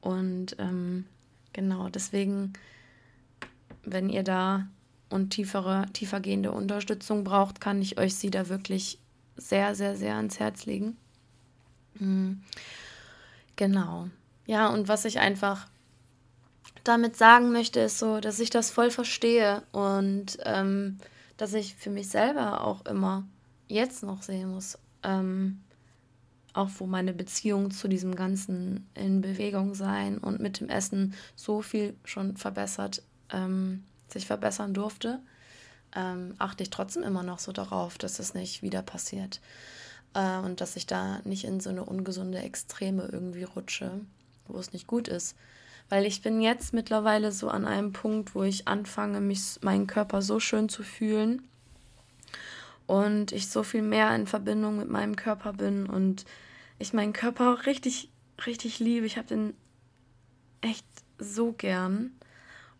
Und 0.00 0.56
ähm, 0.58 1.06
genau, 1.52 1.88
deswegen 1.88 2.52
wenn 3.84 4.08
ihr 4.08 4.22
da 4.22 4.66
und 5.08 5.30
tiefere, 5.30 5.86
tiefergehende 5.92 6.52
Unterstützung 6.52 7.24
braucht, 7.24 7.60
kann 7.60 7.82
ich 7.82 7.98
euch 7.98 8.14
sie 8.14 8.30
da 8.30 8.48
wirklich 8.48 8.98
sehr, 9.36 9.74
sehr, 9.74 9.96
sehr 9.96 10.16
ans 10.16 10.38
Herz 10.38 10.66
legen. 10.66 10.96
Mhm. 11.94 12.42
Genau. 13.56 14.08
Ja, 14.46 14.68
und 14.68 14.88
was 14.88 15.04
ich 15.04 15.18
einfach 15.18 15.66
damit 16.84 17.16
sagen 17.16 17.52
möchte, 17.52 17.80
ist 17.80 17.98
so, 17.98 18.20
dass 18.20 18.40
ich 18.40 18.50
das 18.50 18.70
voll 18.70 18.90
verstehe 18.90 19.62
und 19.72 20.38
ähm, 20.44 20.98
dass 21.36 21.54
ich 21.54 21.74
für 21.74 21.90
mich 21.90 22.08
selber 22.08 22.64
auch 22.64 22.84
immer 22.86 23.24
jetzt 23.68 24.02
noch 24.02 24.22
sehen 24.22 24.50
muss, 24.50 24.78
ähm, 25.02 25.60
auch 26.52 26.70
wo 26.78 26.86
meine 26.86 27.12
Beziehung 27.12 27.70
zu 27.70 27.86
diesem 27.88 28.14
Ganzen 28.14 28.88
in 28.94 29.20
Bewegung 29.20 29.74
sein 29.74 30.18
und 30.18 30.40
mit 30.40 30.60
dem 30.60 30.68
Essen 30.68 31.14
so 31.36 31.62
viel 31.62 31.94
schon 32.04 32.36
verbessert 32.36 33.02
ähm, 33.32 33.84
sich 34.08 34.26
verbessern 34.26 34.74
durfte, 34.74 35.20
ähm, 35.94 36.34
achte 36.38 36.62
ich 36.62 36.70
trotzdem 36.70 37.02
immer 37.02 37.22
noch 37.22 37.38
so 37.38 37.52
darauf, 37.52 37.98
dass 37.98 38.18
es 38.18 38.34
nicht 38.34 38.62
wieder 38.62 38.82
passiert. 38.82 39.40
Äh, 40.14 40.38
und 40.38 40.60
dass 40.60 40.76
ich 40.76 40.86
da 40.86 41.20
nicht 41.24 41.44
in 41.44 41.60
so 41.60 41.70
eine 41.70 41.84
ungesunde 41.84 42.38
Extreme 42.38 43.08
irgendwie 43.10 43.44
rutsche, 43.44 44.00
wo 44.46 44.58
es 44.58 44.72
nicht 44.72 44.86
gut 44.86 45.08
ist. 45.08 45.36
Weil 45.88 46.06
ich 46.06 46.22
bin 46.22 46.40
jetzt 46.40 46.72
mittlerweile 46.72 47.32
so 47.32 47.48
an 47.48 47.66
einem 47.66 47.92
Punkt, 47.92 48.34
wo 48.34 48.44
ich 48.44 48.68
anfange, 48.68 49.20
mich, 49.20 49.58
meinen 49.62 49.86
Körper 49.86 50.22
so 50.22 50.38
schön 50.38 50.68
zu 50.68 50.82
fühlen 50.82 51.42
und 52.86 53.32
ich 53.32 53.48
so 53.48 53.62
viel 53.62 53.82
mehr 53.82 54.14
in 54.14 54.26
Verbindung 54.26 54.78
mit 54.78 54.88
meinem 54.88 55.16
Körper 55.16 55.52
bin 55.52 55.86
und 55.86 56.24
ich 56.78 56.92
meinen 56.92 57.12
Körper 57.12 57.66
richtig, 57.66 58.08
richtig 58.46 58.78
liebe. 58.78 59.06
Ich 59.06 59.16
habe 59.16 59.28
den 59.28 59.54
echt 60.60 60.86
so 61.18 61.52
gern. 61.52 62.12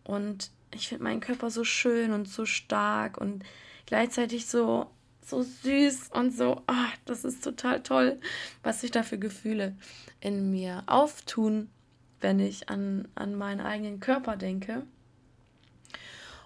Und 0.03 0.51
ich 0.73 0.87
finde 0.87 1.03
meinen 1.03 1.19
Körper 1.19 1.49
so 1.49 1.63
schön 1.63 2.11
und 2.11 2.27
so 2.27 2.45
stark 2.45 3.17
und 3.17 3.43
gleichzeitig 3.85 4.47
so, 4.47 4.89
so 5.25 5.41
süß 5.41 6.09
und 6.13 6.35
so, 6.35 6.61
oh, 6.67 6.91
das 7.05 7.23
ist 7.25 7.43
total 7.43 7.83
toll, 7.83 8.19
was 8.63 8.81
sich 8.81 8.91
da 8.91 9.03
für 9.03 9.19
Gefühle 9.19 9.75
in 10.19 10.51
mir 10.51 10.83
auftun, 10.87 11.69
wenn 12.19 12.39
ich 12.39 12.69
an, 12.69 13.07
an 13.15 13.35
meinen 13.35 13.61
eigenen 13.61 13.99
Körper 13.99 14.37
denke. 14.37 14.83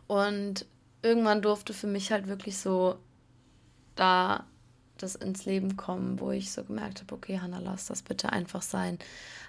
Und 0.08 0.66
irgendwann 1.02 1.42
durfte 1.42 1.74
für 1.74 1.88
mich 1.88 2.12
halt 2.12 2.28
wirklich 2.28 2.58
so 2.58 3.00
da 3.96 4.46
das 4.98 5.16
ins 5.16 5.46
Leben 5.46 5.78
kommen, 5.78 6.20
wo 6.20 6.32
ich 6.32 6.52
so 6.52 6.64
gemerkt 6.64 7.02
habe, 7.02 7.14
okay, 7.16 7.40
Hannah, 7.40 7.60
lass 7.60 7.86
das 7.86 8.02
bitte 8.02 8.32
einfach 8.32 8.62
sein. 8.62 9.00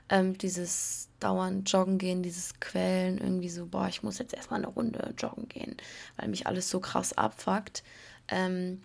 Ähm, 0.08 0.38
dieses 0.38 1.08
dauernd 1.20 1.70
joggen 1.70 1.98
gehen, 1.98 2.22
dieses 2.22 2.60
Quälen, 2.60 3.18
irgendwie 3.18 3.48
so, 3.48 3.66
boah, 3.66 3.88
ich 3.88 4.02
muss 4.02 4.18
jetzt 4.18 4.34
erstmal 4.34 4.60
eine 4.60 4.68
Runde 4.68 5.14
joggen 5.18 5.48
gehen, 5.48 5.76
weil 6.16 6.28
mich 6.28 6.46
alles 6.46 6.70
so 6.70 6.80
krass 6.80 7.12
abfuckt. 7.12 7.82
Ähm, 8.28 8.80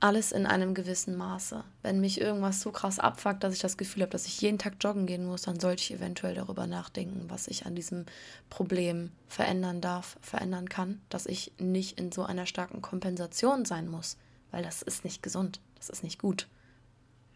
alles 0.00 0.32
in 0.32 0.46
einem 0.46 0.72
gewissen 0.74 1.16
Maße. 1.16 1.62
Wenn 1.82 2.00
mich 2.00 2.20
irgendwas 2.20 2.62
so 2.62 2.72
krass 2.72 2.98
abfuckt, 2.98 3.44
dass 3.44 3.54
ich 3.54 3.60
das 3.60 3.76
Gefühl 3.76 4.02
habe, 4.02 4.10
dass 4.10 4.26
ich 4.26 4.40
jeden 4.40 4.58
Tag 4.58 4.74
joggen 4.80 5.06
gehen 5.06 5.26
muss, 5.26 5.42
dann 5.42 5.60
sollte 5.60 5.82
ich 5.82 5.92
eventuell 5.92 6.34
darüber 6.34 6.66
nachdenken, 6.66 7.26
was 7.28 7.48
ich 7.48 7.66
an 7.66 7.74
diesem 7.74 8.06
Problem 8.48 9.12
verändern 9.28 9.82
darf, 9.82 10.16
verändern 10.22 10.70
kann, 10.70 11.00
dass 11.10 11.26
ich 11.26 11.52
nicht 11.58 11.98
in 11.98 12.12
so 12.12 12.24
einer 12.24 12.46
starken 12.46 12.80
Kompensation 12.80 13.66
sein 13.66 13.88
muss, 13.88 14.16
weil 14.50 14.62
das 14.62 14.80
ist 14.80 15.04
nicht 15.04 15.22
gesund, 15.22 15.60
das 15.76 15.90
ist 15.90 16.02
nicht 16.02 16.18
gut. 16.18 16.48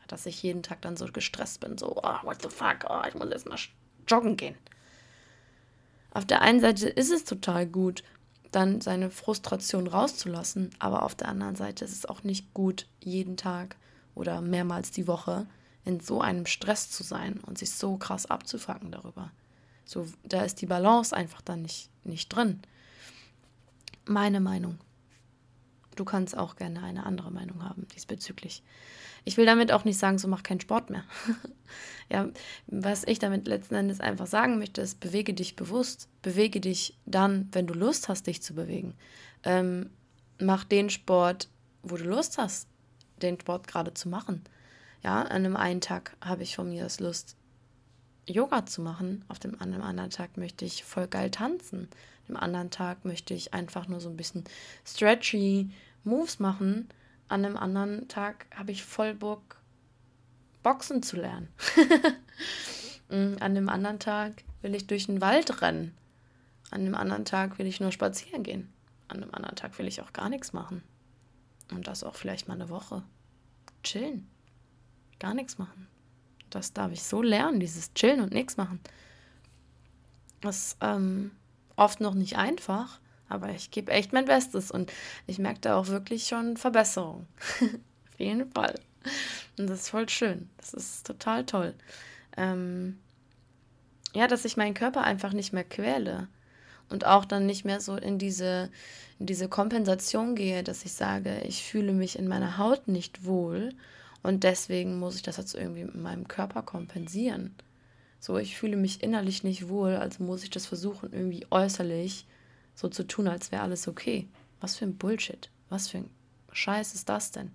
Dass 0.09 0.27
ich 0.27 0.43
jeden 0.43 0.63
Tag 0.63 0.81
dann 0.83 0.97
so 0.97 1.07
gestresst 1.07 1.61
bin, 1.61 1.77
so, 1.77 1.97
oh, 1.97 2.17
what 2.23 2.41
the 2.43 2.49
fuck, 2.49 2.87
oh, 2.89 3.03
ich 3.07 3.15
muss 3.15 3.29
jetzt 3.31 3.47
mal 3.47 3.59
joggen 4.09 4.37
gehen. 4.37 4.57
Auf 6.13 6.25
der 6.25 6.41
einen 6.43 6.61
Seite 6.61 6.89
ist 6.89 7.11
es 7.11 7.25
total 7.25 7.67
gut, 7.67 8.05
dann 8.55 8.81
seine 8.81 9.11
Frustration 9.11 9.87
rauszulassen. 9.87 10.71
Aber 10.79 11.03
auf 11.03 11.15
der 11.15 11.29
anderen 11.29 11.57
Seite 11.57 11.85
ist 11.85 11.93
es 11.93 12.07
auch 12.07 12.23
nicht 12.23 12.55
gut, 12.55 12.87
jeden 13.01 13.37
Tag 13.37 13.77
oder 14.15 14.41
mehrmals 14.41 14.91
die 14.91 15.07
Woche 15.07 15.47
in 15.85 16.01
so 16.01 16.21
einem 16.21 16.47
Stress 16.47 16.91
zu 16.91 17.03
sein 17.03 17.41
und 17.41 17.59
sich 17.59 17.73
so 17.73 17.97
krass 17.97 18.27
abzufacken 18.27 18.91
darüber. 18.91 19.31
So, 19.85 20.07
da 20.23 20.43
ist 20.43 20.63
die 20.63 20.67
Balance 20.67 21.15
einfach 21.15 21.43
dann 21.43 21.63
nicht, 21.63 21.91
nicht 22.05 22.29
drin. 22.29 22.61
Meine 24.07 24.41
Meinung. 24.41 24.79
Du 25.97 26.05
kannst 26.05 26.37
auch 26.37 26.57
gerne 26.57 26.83
eine 26.83 27.07
andere 27.07 27.31
Meinung 27.31 27.63
haben 27.63 27.87
diesbezüglich. 27.95 28.63
Ich 29.25 29.37
will 29.37 29.47
damit 29.47 29.73
auch 29.73 29.85
nicht 29.85 29.99
sagen, 29.99 30.19
so 30.19 30.29
mach 30.29 30.43
keinen 30.43 30.61
Sport 30.61 30.91
mehr. 30.91 31.05
ja, 32.11 32.29
was 32.67 33.05
ich 33.05 33.19
damit 33.19 33.49
letzten 33.49 33.75
Endes 33.75 34.01
einfach 34.01 34.27
sagen 34.27 34.59
möchte, 34.59 34.83
ist, 34.83 35.01
bewege 35.01 35.33
dich 35.33 35.57
bewusst. 35.57 36.09
Bewege 36.21 36.61
dich 36.61 36.99
dann, 37.07 37.49
wenn 37.53 37.67
du 37.67 37.75
Lust 37.75 38.09
hast, 38.09 38.27
dich 38.27 38.43
zu 38.43 38.55
bewegen. 38.55 38.95
Ähm, 39.43 39.91
mach 40.39 40.65
den 40.65 40.91
Sport, 40.91 41.49
wo 41.83 41.97
du 41.97 42.05
Lust 42.05 42.37
hast, 42.37 42.69
den 43.23 43.41
Sport 43.41 43.67
gerade 43.67 43.95
zu 43.95 44.11
machen. 44.11 44.43
Ja, 45.03 45.23
an 45.23 45.29
einem 45.29 45.57
einen 45.57 45.81
Tag 45.81 46.17
habe 46.21 46.43
ich 46.43 46.57
von 46.57 46.69
mir 46.69 46.85
aus 46.85 47.01
Lust, 47.01 47.37
Yoga 48.27 48.67
zu 48.67 48.83
machen. 48.83 49.25
Auf 49.29 49.39
dem, 49.39 49.55
an 49.61 49.73
einem 49.73 49.83
anderen 49.83 50.11
Tag 50.11 50.37
möchte 50.37 50.65
ich 50.67 50.85
voll 50.85 51.07
geil 51.07 51.31
tanzen. 51.31 51.89
An 52.29 52.37
einem 52.37 52.45
anderen 52.45 52.71
Tag 52.71 53.05
möchte 53.05 53.33
ich 53.33 53.55
einfach 53.55 53.89
nur 53.89 54.01
so 54.01 54.09
ein 54.09 54.17
bisschen 54.17 54.45
stretchy 54.87 55.71
Moves 56.05 56.39
machen 56.39 56.89
an 57.35 57.45
einem 57.45 57.57
anderen 57.57 58.07
Tag 58.07 58.47
habe 58.55 58.71
ich 58.71 58.85
voll 58.85 59.13
Bock, 59.13 59.57
Boxen 60.63 61.03
zu 61.03 61.17
lernen. 61.17 61.49
Mm, 63.11 63.37
an 63.41 63.55
dem 63.55 63.69
anderen 63.69 63.99
Tag 63.99 64.45
will 64.63 64.75
ich 64.75 64.87
durch 64.87 65.05
den 65.05 65.21
Wald 65.21 65.61
rennen. 65.61 65.95
An 66.71 66.87
dem 66.87 66.95
anderen 66.95 67.27
Tag 67.27 67.59
will 67.59 67.67
ich 67.67 67.79
nur 67.79 67.93
spazieren 67.93 68.43
gehen. 68.43 68.73
An 69.09 69.21
dem 69.21 69.35
anderen 69.35 69.57
Tag 69.57 69.79
will 69.79 69.87
ich 69.87 70.01
auch 70.01 70.15
gar 70.15 70.31
nichts 70.31 70.55
machen. 70.55 70.83
Und 71.71 71.87
das 71.87 72.03
auch 72.03 72.15
vielleicht 72.15 72.49
mal 72.49 72.55
eine 72.55 72.71
Woche. 72.71 73.03
Chillen. 73.83 74.27
Gar 75.21 75.35
nichts 75.35 75.59
machen. 75.59 75.87
Das 76.49 76.73
darf 76.73 76.93
ich 76.93 77.03
so 77.03 77.21
lernen, 77.21 77.61
dieses 77.61 77.93
Chillen 77.93 78.23
und 78.23 78.33
nichts 78.33 78.57
machen. 78.57 78.81
Das 80.41 80.69
ist 80.69 80.77
ähm, 80.81 81.31
oft 81.77 82.01
noch 82.01 82.15
nicht 82.15 82.39
einfach, 82.39 83.01
aber 83.29 83.51
ich 83.51 83.71
gebe 83.71 83.93
echt 83.93 84.13
mein 84.13 84.27
Bestes 84.27 84.71
und 84.71 84.93
ich 85.27 85.39
merke 85.39 85.61
da 85.61 85.77
auch 85.77 85.89
wirklich 85.89 86.27
schon 86.27 86.57
Verbesserung. 86.57 87.27
Auf 87.61 88.19
jeden 88.19 88.51
Fall. 88.53 88.75
Und 89.59 89.69
das 89.69 89.83
ist 89.83 89.89
voll 89.91 90.09
schön. 90.09 90.49
Das 90.59 90.75
ist 90.75 91.07
total 91.07 91.45
toll. 91.45 91.75
Ähm, 92.37 92.99
ja, 94.15 94.27
dass 94.27 94.45
ich 94.45 94.57
meinen 94.57 94.75
Körper 94.75 95.03
einfach 95.03 95.33
nicht 95.33 95.53
mehr 95.53 95.65
quäle 95.65 96.29
und 96.89 97.07
auch 97.07 97.25
dann 97.25 97.47
nicht 97.47 97.65
mehr 97.65 97.81
so 97.81 97.97
in 97.97 98.19
diese, 98.19 98.71
in 99.19 99.27
diese 99.27 99.49
Kompensation 99.49 100.37
gehe, 100.37 100.63
dass 100.63 100.85
ich 100.85 100.93
sage, 100.93 101.41
ich 101.41 101.65
fühle 101.65 101.93
mich 101.93 102.19
in 102.19 102.29
meiner 102.29 102.59
Haut 102.59 102.89
nicht 102.89 103.25
wohl 103.25 103.71
und 104.23 104.45
deswegen 104.45 104.99
muss 104.99 105.17
ich 105.17 105.23
das 105.23 105.37
jetzt 105.37 105.55
irgendwie 105.55 105.85
mit 105.85 105.97
meinem 105.97 106.29
Körper 106.29 106.63
kompensieren. 106.63 107.55
So, 108.21 108.39
ich 108.39 108.57
fühle 108.57 108.77
mich 108.77 109.03
innerlich 109.03 109.45
nicht 109.45 109.69
wohl, 109.69 109.97
also 109.97 110.23
muss 110.23 110.45
ich 110.45 110.51
das 110.51 110.67
versuchen, 110.67 111.13
irgendwie 111.13 111.47
äußerlich 111.51 112.27
so 112.75 112.89
zu 112.89 113.07
tun, 113.07 113.29
als 113.29 113.53
wäre 113.53 113.63
alles 113.63 113.89
okay. 113.89 114.29
Was 114.61 114.77
für 114.77 114.85
ein 114.85 114.97
Bullshit. 114.97 115.51
Was 115.69 115.89
für 115.89 115.99
ein 115.99 116.11
Scheiß 116.53 116.95
ist 116.95 117.09
das 117.09 117.31
denn? 117.31 117.51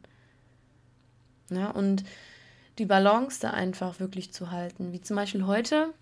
Ja, 1.50 1.72
und 1.72 2.04
die 2.78 2.86
Balance 2.86 3.40
da 3.42 3.52
einfach 3.52 4.00
wirklich 4.00 4.32
zu 4.32 4.52
halten. 4.52 4.92
Wie 4.94 5.02
zum 5.02 5.16
Beispiel 5.16 5.46
heute, 5.46 5.94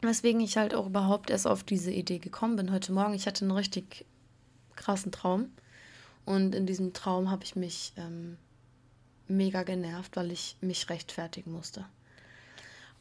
weswegen 0.00 0.40
ich 0.40 0.56
halt 0.56 0.74
auch 0.74 0.86
überhaupt 0.86 1.30
erst 1.30 1.46
auf 1.46 1.62
diese 1.62 1.92
Idee 1.92 2.18
gekommen 2.18 2.56
bin. 2.56 2.72
Heute 2.72 2.92
Morgen, 2.92 3.14
ich 3.14 3.26
hatte 3.26 3.44
einen 3.44 3.52
richtig 3.52 4.04
krassen 4.76 5.12
Traum. 5.12 5.50
Und 6.24 6.54
in 6.54 6.66
diesem 6.66 6.92
Traum 6.92 7.30
habe 7.30 7.44
ich 7.44 7.56
mich 7.56 7.92
ähm, 7.96 8.36
mega 9.28 9.62
genervt, 9.62 10.16
weil 10.16 10.30
ich 10.32 10.56
mich 10.60 10.88
rechtfertigen 10.88 11.52
musste. 11.52 11.84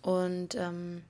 Und 0.02 0.56
ähm, 0.56 1.04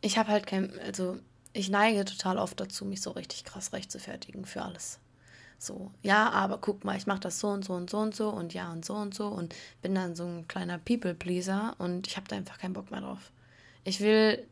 ich 0.00 0.18
habe 0.18 0.30
halt 0.30 0.46
kein, 0.46 0.78
also 0.80 1.18
ich 1.58 1.70
neige 1.70 2.04
total 2.04 2.38
oft 2.38 2.60
dazu, 2.60 2.84
mich 2.84 3.02
so 3.02 3.10
richtig 3.10 3.44
krass 3.44 3.72
rechtfertigen 3.72 4.44
für 4.44 4.62
alles. 4.62 5.00
So, 5.58 5.90
ja, 6.02 6.30
aber 6.30 6.58
guck 6.58 6.84
mal, 6.84 6.96
ich 6.96 7.08
mache 7.08 7.20
das 7.20 7.40
so 7.40 7.48
und 7.48 7.64
so 7.64 7.74
und 7.74 7.90
so 7.90 7.98
und 7.98 8.14
so 8.14 8.28
und 8.28 8.54
ja 8.54 8.70
und 8.70 8.84
so 8.84 8.94
und 8.94 9.12
so 9.12 9.26
und 9.26 9.54
bin 9.82 9.94
dann 9.94 10.14
so 10.14 10.24
ein 10.24 10.46
kleiner 10.46 10.78
People-Pleaser 10.78 11.74
und 11.78 12.06
ich 12.06 12.16
habe 12.16 12.28
da 12.28 12.36
einfach 12.36 12.58
keinen 12.58 12.74
Bock 12.74 12.92
mehr 12.92 13.00
drauf. 13.00 13.32
Ich 13.82 14.00
will 14.00 14.46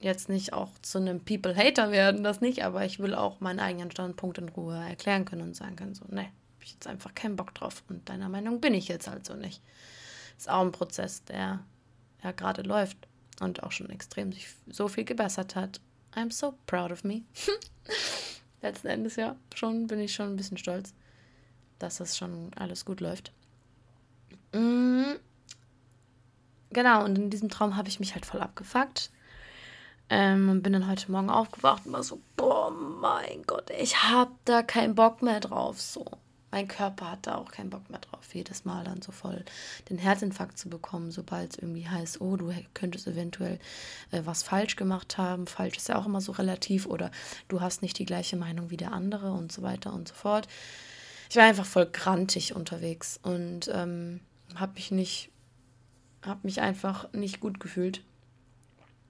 jetzt 0.00 0.28
nicht 0.28 0.52
auch 0.52 0.70
zu 0.82 0.98
einem 0.98 1.20
People-Hater 1.20 1.92
werden, 1.92 2.24
das 2.24 2.40
nicht, 2.40 2.64
aber 2.64 2.84
ich 2.84 2.98
will 2.98 3.14
auch 3.14 3.40
meinen 3.40 3.60
eigenen 3.60 3.92
Standpunkt 3.92 4.38
in 4.38 4.48
Ruhe 4.48 4.76
erklären 4.76 5.24
können 5.24 5.42
und 5.42 5.54
sagen 5.54 5.76
können, 5.76 5.94
so, 5.94 6.04
ne, 6.08 6.22
habe 6.22 6.64
ich 6.64 6.72
jetzt 6.72 6.88
einfach 6.88 7.14
keinen 7.14 7.36
Bock 7.36 7.54
drauf 7.54 7.84
und 7.88 8.08
deiner 8.08 8.28
Meinung 8.28 8.60
bin 8.60 8.74
ich 8.74 8.88
jetzt 8.88 9.08
halt 9.08 9.24
so 9.26 9.34
nicht. 9.34 9.62
Ist 10.36 10.50
auch 10.50 10.62
ein 10.62 10.72
Prozess, 10.72 11.22
der 11.24 11.60
ja 12.24 12.32
gerade 12.32 12.62
läuft 12.62 12.96
und 13.40 13.62
auch 13.62 13.70
schon 13.70 13.90
extrem 13.90 14.32
sich 14.32 14.48
so 14.66 14.88
viel 14.88 15.04
gebessert 15.04 15.54
hat 15.54 15.80
I'm 16.18 16.32
so 16.32 16.54
proud 16.66 16.90
of 16.90 17.04
me. 17.04 17.22
Letzten 18.62 18.88
Endes 18.88 19.14
ja, 19.16 19.36
schon 19.54 19.86
bin 19.86 20.00
ich 20.00 20.12
schon 20.14 20.30
ein 20.30 20.36
bisschen 20.36 20.58
stolz, 20.58 20.92
dass 21.78 21.98
das 21.98 22.16
schon 22.16 22.50
alles 22.56 22.84
gut 22.84 23.00
läuft. 23.00 23.30
Mhm. 24.52 25.16
Genau, 26.70 27.04
und 27.04 27.16
in 27.16 27.30
diesem 27.30 27.48
Traum 27.48 27.76
habe 27.76 27.88
ich 27.88 28.00
mich 28.00 28.14
halt 28.14 28.26
voll 28.26 28.40
abgefuckt. 28.40 29.10
Ähm, 30.10 30.48
und 30.48 30.62
bin 30.62 30.72
dann 30.72 30.88
heute 30.88 31.12
Morgen 31.12 31.30
aufgewacht 31.30 31.86
und 31.86 31.92
war 31.92 32.02
so, 32.02 32.20
boah, 32.34 32.70
mein 32.70 33.42
Gott, 33.46 33.70
ich 33.70 34.02
hab 34.02 34.30
da 34.44 34.62
keinen 34.62 34.94
Bock 34.94 35.22
mehr 35.22 35.38
drauf. 35.38 35.80
So 35.80 36.04
mein 36.50 36.66
Körper 36.66 37.10
hat 37.10 37.26
da 37.26 37.34
auch 37.36 37.50
keinen 37.50 37.70
Bock 37.70 37.90
mehr 37.90 38.00
drauf, 38.00 38.34
jedes 38.34 38.64
Mal 38.64 38.84
dann 38.84 39.02
so 39.02 39.12
voll 39.12 39.44
den 39.90 39.98
Herzinfarkt 39.98 40.58
zu 40.58 40.68
bekommen, 40.68 41.10
sobald 41.10 41.52
es 41.52 41.58
irgendwie 41.58 41.88
heißt, 41.88 42.20
oh, 42.20 42.36
du 42.36 42.52
könntest 42.74 43.06
eventuell 43.06 43.58
äh, 44.10 44.22
was 44.24 44.42
falsch 44.42 44.76
gemacht 44.76 45.18
haben. 45.18 45.46
Falsch 45.46 45.76
ist 45.76 45.88
ja 45.88 45.96
auch 45.96 46.06
immer 46.06 46.20
so 46.20 46.32
relativ 46.32 46.86
oder 46.86 47.10
du 47.48 47.60
hast 47.60 47.82
nicht 47.82 47.98
die 47.98 48.06
gleiche 48.06 48.36
Meinung 48.36 48.70
wie 48.70 48.76
der 48.76 48.92
andere 48.92 49.32
und 49.32 49.52
so 49.52 49.62
weiter 49.62 49.92
und 49.92 50.08
so 50.08 50.14
fort. 50.14 50.48
Ich 51.30 51.36
war 51.36 51.44
einfach 51.44 51.66
voll 51.66 51.86
grantig 51.86 52.54
unterwegs 52.54 53.20
und 53.22 53.70
ähm, 53.72 54.20
habe 54.54 54.72
mich 54.74 54.90
nicht, 54.90 55.30
habe 56.22 56.40
mich 56.44 56.62
einfach 56.62 57.12
nicht 57.12 57.40
gut 57.40 57.60
gefühlt. 57.60 58.02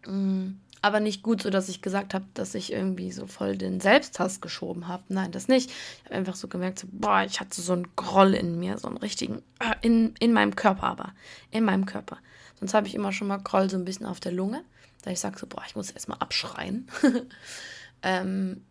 Mhm 0.05 0.61
aber 0.83 1.01
nicht 1.01 1.23
gut, 1.23 1.43
so 1.43 1.51
dass 1.51 1.69
ich 1.69 1.83
gesagt 1.83 2.15
habe, 2.15 2.25
dass 2.35 2.55
ich 2.55 2.73
irgendwie 2.73 3.11
so 3.11 3.27
voll 3.27 3.57
den 3.57 3.81
Selbsthass 3.81 4.41
geschoben 4.41 4.89
habe. 4.89 5.03
Nein, 5.09 5.33
das 5.33 5.49
nicht. 5.49 5.71
Ich 5.71 6.05
habe 6.05 6.15
einfach 6.15 6.37
so 6.37 6.49
gemerkt, 6.49 6.79
so, 6.79 6.87
boah, 6.91 7.25
ich 7.25 7.41
hatte 7.41 7.61
so 7.61 7.73
einen 7.73 7.89
Groll 7.97 8.35
in 8.35 8.59
mir, 8.59 8.79
so 8.79 8.89
einen 8.89 8.99
richtigen, 8.99 9.43
äh, 9.59 9.75
in, 9.83 10.15
in 10.21 10.33
meinem 10.33 10.57
Körper 10.57 10.85
aber, 10.85 11.15
in 11.51 11.65
meinem 11.65 11.87
Körper. 11.87 12.19
Sonst 12.59 12.75
habe 12.75 12.87
ich 12.87 12.95
immer 12.95 13.13
schon 13.13 13.29
mal 13.29 13.39
Groll 13.39 13.71
so 13.71 13.77
ein 13.77 13.85
bisschen 13.85 14.07
auf 14.07 14.21
der 14.21 14.33
Lunge, 14.33 14.63
da 15.03 15.11
ich 15.11 15.21
sage 15.21 15.39
so, 15.39 15.47
boah, 15.47 15.63
ich 15.67 15.77
muss 15.77 15.91
erstmal 15.91 16.19
abschreien. 16.19 16.89
ähm, 18.03 18.63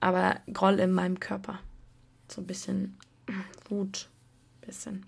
aber 0.00 0.40
Groll 0.52 0.80
in 0.80 0.92
meinem 0.92 1.20
Körper. 1.20 1.60
So 2.28 2.40
ein 2.40 2.46
bisschen 2.46 2.98
Wut, 3.68 4.08
bisschen. 4.60 5.06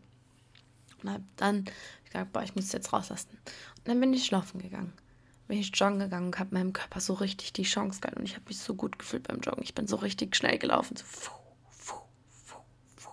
Und 1.03 1.11
hab 1.11 1.23
dann 1.37 1.65
gesagt, 2.05 2.33
boah, 2.33 2.43
ich 2.43 2.55
muss 2.55 2.73
jetzt 2.73 2.93
rauslassen. 2.93 3.31
Und 3.79 3.89
dann 3.89 4.01
bin 4.01 4.13
ich 4.13 4.25
schlafen 4.25 4.61
gegangen. 4.61 4.93
Bin 5.49 5.59
ich 5.59 5.75
joggen 5.75 5.99
gegangen 5.99 6.27
und 6.27 6.39
habe 6.39 6.55
meinem 6.55 6.73
Körper 6.73 7.01
so 7.01 7.15
richtig 7.15 7.53
die 7.53 7.63
Chance 7.63 8.01
gehalten. 8.01 8.21
Und 8.21 8.27
ich 8.27 8.35
habe 8.35 8.45
mich 8.49 8.59
so 8.59 8.75
gut 8.75 8.99
gefühlt 8.99 9.29
beim 9.29 9.41
Joggen. 9.41 9.63
Ich 9.63 9.75
bin 9.75 9.87
so 9.87 9.97
richtig 9.97 10.37
schnell 10.37 10.59
gelaufen. 10.59 10.97
So, 10.97 11.05
fuh, 11.05 11.31
fuh, 11.71 12.59
fuh. 12.97 13.11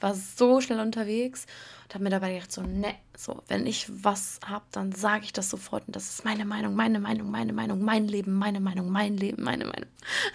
War 0.00 0.14
so 0.14 0.60
schnell 0.60 0.80
unterwegs 0.80 1.46
und 1.84 1.94
habe 1.94 2.04
mir 2.04 2.10
dabei 2.10 2.34
gedacht, 2.34 2.52
so, 2.52 2.62
ne, 2.62 2.94
so, 3.16 3.42
wenn 3.48 3.66
ich 3.66 3.86
was 3.88 4.40
habe, 4.46 4.64
dann 4.72 4.92
sage 4.92 5.24
ich 5.24 5.32
das 5.32 5.48
sofort. 5.48 5.86
Und 5.86 5.96
das 5.96 6.10
ist 6.10 6.24
meine 6.24 6.44
Meinung, 6.44 6.74
meine 6.74 7.00
Meinung, 7.00 7.30
meine 7.30 7.52
Meinung, 7.52 7.80
mein 7.82 8.06
Leben, 8.06 8.34
meine 8.34 8.60
Meinung, 8.60 8.90
mein 8.90 9.16
Leben, 9.16 9.42
meine 9.42 9.64
Meinung. 9.64 9.88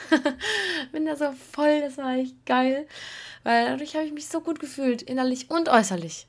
bin 0.91 1.05
da 1.05 1.15
so 1.15 1.33
voll, 1.51 1.81
das 1.81 1.97
war 1.97 2.15
echt 2.15 2.45
geil. 2.45 2.87
Weil 3.43 3.65
dadurch 3.65 3.95
habe 3.95 4.05
ich 4.05 4.13
mich 4.13 4.27
so 4.27 4.41
gut 4.41 4.59
gefühlt, 4.59 5.01
innerlich 5.01 5.51
und 5.51 5.69
äußerlich. 5.69 6.27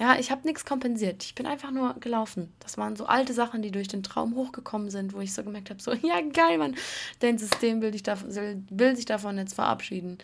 Ja, 0.00 0.18
ich 0.18 0.30
habe 0.30 0.46
nichts 0.46 0.64
kompensiert. 0.64 1.22
Ich 1.24 1.34
bin 1.34 1.44
einfach 1.44 1.70
nur 1.70 1.92
gelaufen. 2.00 2.50
Das 2.60 2.78
waren 2.78 2.96
so 2.96 3.04
alte 3.04 3.34
Sachen, 3.34 3.60
die 3.60 3.70
durch 3.70 3.86
den 3.86 4.02
Traum 4.02 4.34
hochgekommen 4.34 4.88
sind, 4.90 5.12
wo 5.12 5.20
ich 5.20 5.34
so 5.34 5.44
gemerkt 5.44 5.68
habe, 5.68 5.82
so, 5.82 5.92
ja, 6.02 6.22
geil, 6.22 6.56
Mann, 6.56 6.74
dein 7.18 7.36
System 7.36 7.82
will, 7.82 7.90
dich 7.90 8.02
davon, 8.02 8.30
will 8.70 8.96
sich 8.96 9.04
davon 9.04 9.36
jetzt 9.36 9.54
verabschieden. 9.54 10.16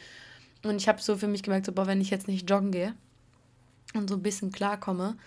Und 0.65 0.77
ich 0.77 0.89
habe 0.89 1.03
so 1.03 1.17
für 1.19 1.29
mich 1.29 1.43
gemerkt, 1.43 1.67
so, 1.67 1.73
boah, 1.73 1.87
wenn 1.87 2.01
ich 2.01 2.09
jetzt 2.09 2.27
nicht 2.27 2.49
joggen 2.49 2.73
gehe 2.73 2.95
und 3.93 4.09
so 4.09 4.17
ein 4.17 4.23
bisschen 4.23 4.51
klarkomme 4.51 5.19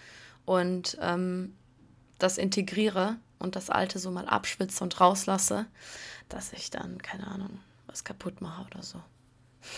und 0.45 0.97
ähm, 0.99 1.53
das 2.17 2.39
integriere 2.39 3.17
und 3.37 3.55
das 3.55 3.69
Alte 3.69 3.99
so 3.99 4.09
mal 4.09 4.27
abschwitze 4.27 4.83
und 4.83 4.99
rauslasse, 4.99 5.67
dass 6.27 6.53
ich 6.53 6.71
dann, 6.71 6.97
keine 7.03 7.27
Ahnung, 7.27 7.59
was 7.85 8.03
kaputt 8.03 8.41
mache 8.41 8.65
oder 8.65 8.81
so. 8.81 8.99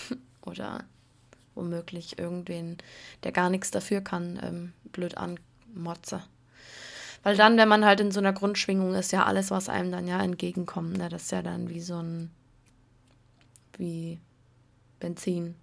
oder 0.46 0.86
womöglich 1.56 2.20
irgendwen, 2.20 2.78
der 3.24 3.32
gar 3.32 3.50
nichts 3.50 3.72
dafür 3.72 4.02
kann, 4.02 4.40
ähm, 4.42 4.74
blöd 4.92 5.16
anmotze. 5.18 6.24
Weil 7.24 7.38
dann, 7.38 7.58
wenn 7.58 7.68
man 7.68 7.86
halt 7.86 8.00
in 8.00 8.12
so 8.12 8.20
einer 8.20 8.34
Grundschwingung 8.34 8.96
ist, 8.96 9.12
ja 9.12 9.26
alles, 9.26 9.52
was 9.52 9.70
einem 9.70 9.92
dann 9.92 10.08
ja 10.08 10.22
entgegenkommt, 10.22 10.98
ne, 10.98 11.10
das 11.10 11.24
ist 11.24 11.32
ja 11.32 11.42
dann 11.42 11.70
wie 11.70 11.82
so 11.82 12.02
ein, 12.02 12.32
wie 13.78 14.20
Benzin 15.00 15.56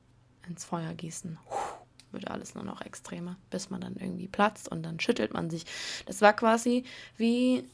ins 0.47 0.65
Feuer 0.65 0.95
gießen. 0.95 1.39
Puh, 1.49 2.13
wird 2.13 2.31
alles 2.31 2.55
nur 2.55 2.65
noch 2.65 2.81
extremer, 2.83 3.37
bis 3.51 3.71
man 3.71 3.81
dann 3.81 3.97
irgendwie 3.97 4.29
platzt 4.29 4.69
und 4.69 4.83
dann 4.83 5.01
schüttelt 5.01 5.35
man 5.35 5.51
sich. 5.51 5.67
Das 6.07 6.21
war 6.21 6.33
quasi 6.33 6.85
wie 7.17 7.65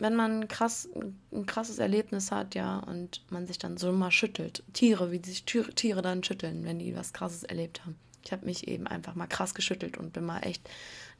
wenn 0.00 0.16
man 0.16 0.48
krass, 0.48 0.88
ein 1.32 1.46
krasses 1.46 1.78
Erlebnis 1.78 2.32
hat, 2.32 2.54
ja, 2.54 2.78
und 2.78 3.22
man 3.30 3.46
sich 3.46 3.58
dann 3.58 3.76
so 3.76 3.92
mal 3.92 4.10
schüttelt. 4.10 4.64
Tiere, 4.72 5.12
wie 5.12 5.20
sich 5.22 5.44
Tiere 5.44 6.02
dann 6.02 6.24
schütteln, 6.24 6.64
wenn 6.64 6.78
die 6.78 6.96
was 6.96 7.12
krasses 7.12 7.44
erlebt 7.44 7.84
haben. 7.84 7.96
Ich 8.24 8.32
habe 8.32 8.46
mich 8.46 8.68
eben 8.68 8.86
einfach 8.86 9.14
mal 9.14 9.26
krass 9.26 9.54
geschüttelt 9.54 9.96
und 9.96 10.12
bin 10.12 10.24
mal 10.24 10.40
echt 10.40 10.68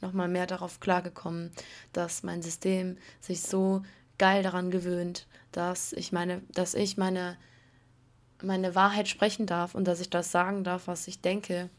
nochmal 0.00 0.28
mehr 0.28 0.46
darauf 0.46 0.80
klargekommen, 0.80 1.50
dass 1.92 2.22
mein 2.22 2.42
System 2.42 2.96
sich 3.20 3.42
so 3.42 3.82
geil 4.18 4.42
daran 4.42 4.70
gewöhnt, 4.70 5.26
dass 5.52 5.92
ich 5.92 6.12
meine, 6.12 6.42
dass 6.52 6.74
ich 6.74 6.96
meine, 6.96 7.36
meine 8.42 8.74
Wahrheit 8.74 9.08
sprechen 9.08 9.46
darf 9.46 9.74
und 9.74 9.84
dass 9.84 10.00
ich 10.00 10.10
das 10.10 10.30
sagen 10.30 10.64
darf, 10.64 10.86
was 10.86 11.06
ich 11.08 11.20
denke 11.20 11.70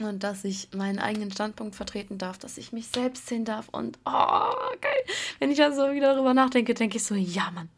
und 0.00 0.22
dass 0.22 0.44
ich 0.44 0.68
meinen 0.74 0.98
eigenen 0.98 1.30
Standpunkt 1.30 1.74
vertreten 1.74 2.18
darf, 2.18 2.38
dass 2.38 2.58
ich 2.58 2.72
mich 2.72 2.88
selbst 2.88 3.26
sehen 3.26 3.44
darf 3.44 3.68
und 3.68 3.98
oh, 4.04 4.80
geil. 4.80 5.04
Wenn 5.38 5.50
ich 5.50 5.58
da 5.58 5.72
so 5.72 5.92
wieder 5.92 6.14
darüber 6.14 6.34
nachdenke, 6.34 6.74
denke 6.74 6.96
ich 6.96 7.04
so, 7.04 7.14
ja, 7.14 7.50
Mann, 7.50 7.68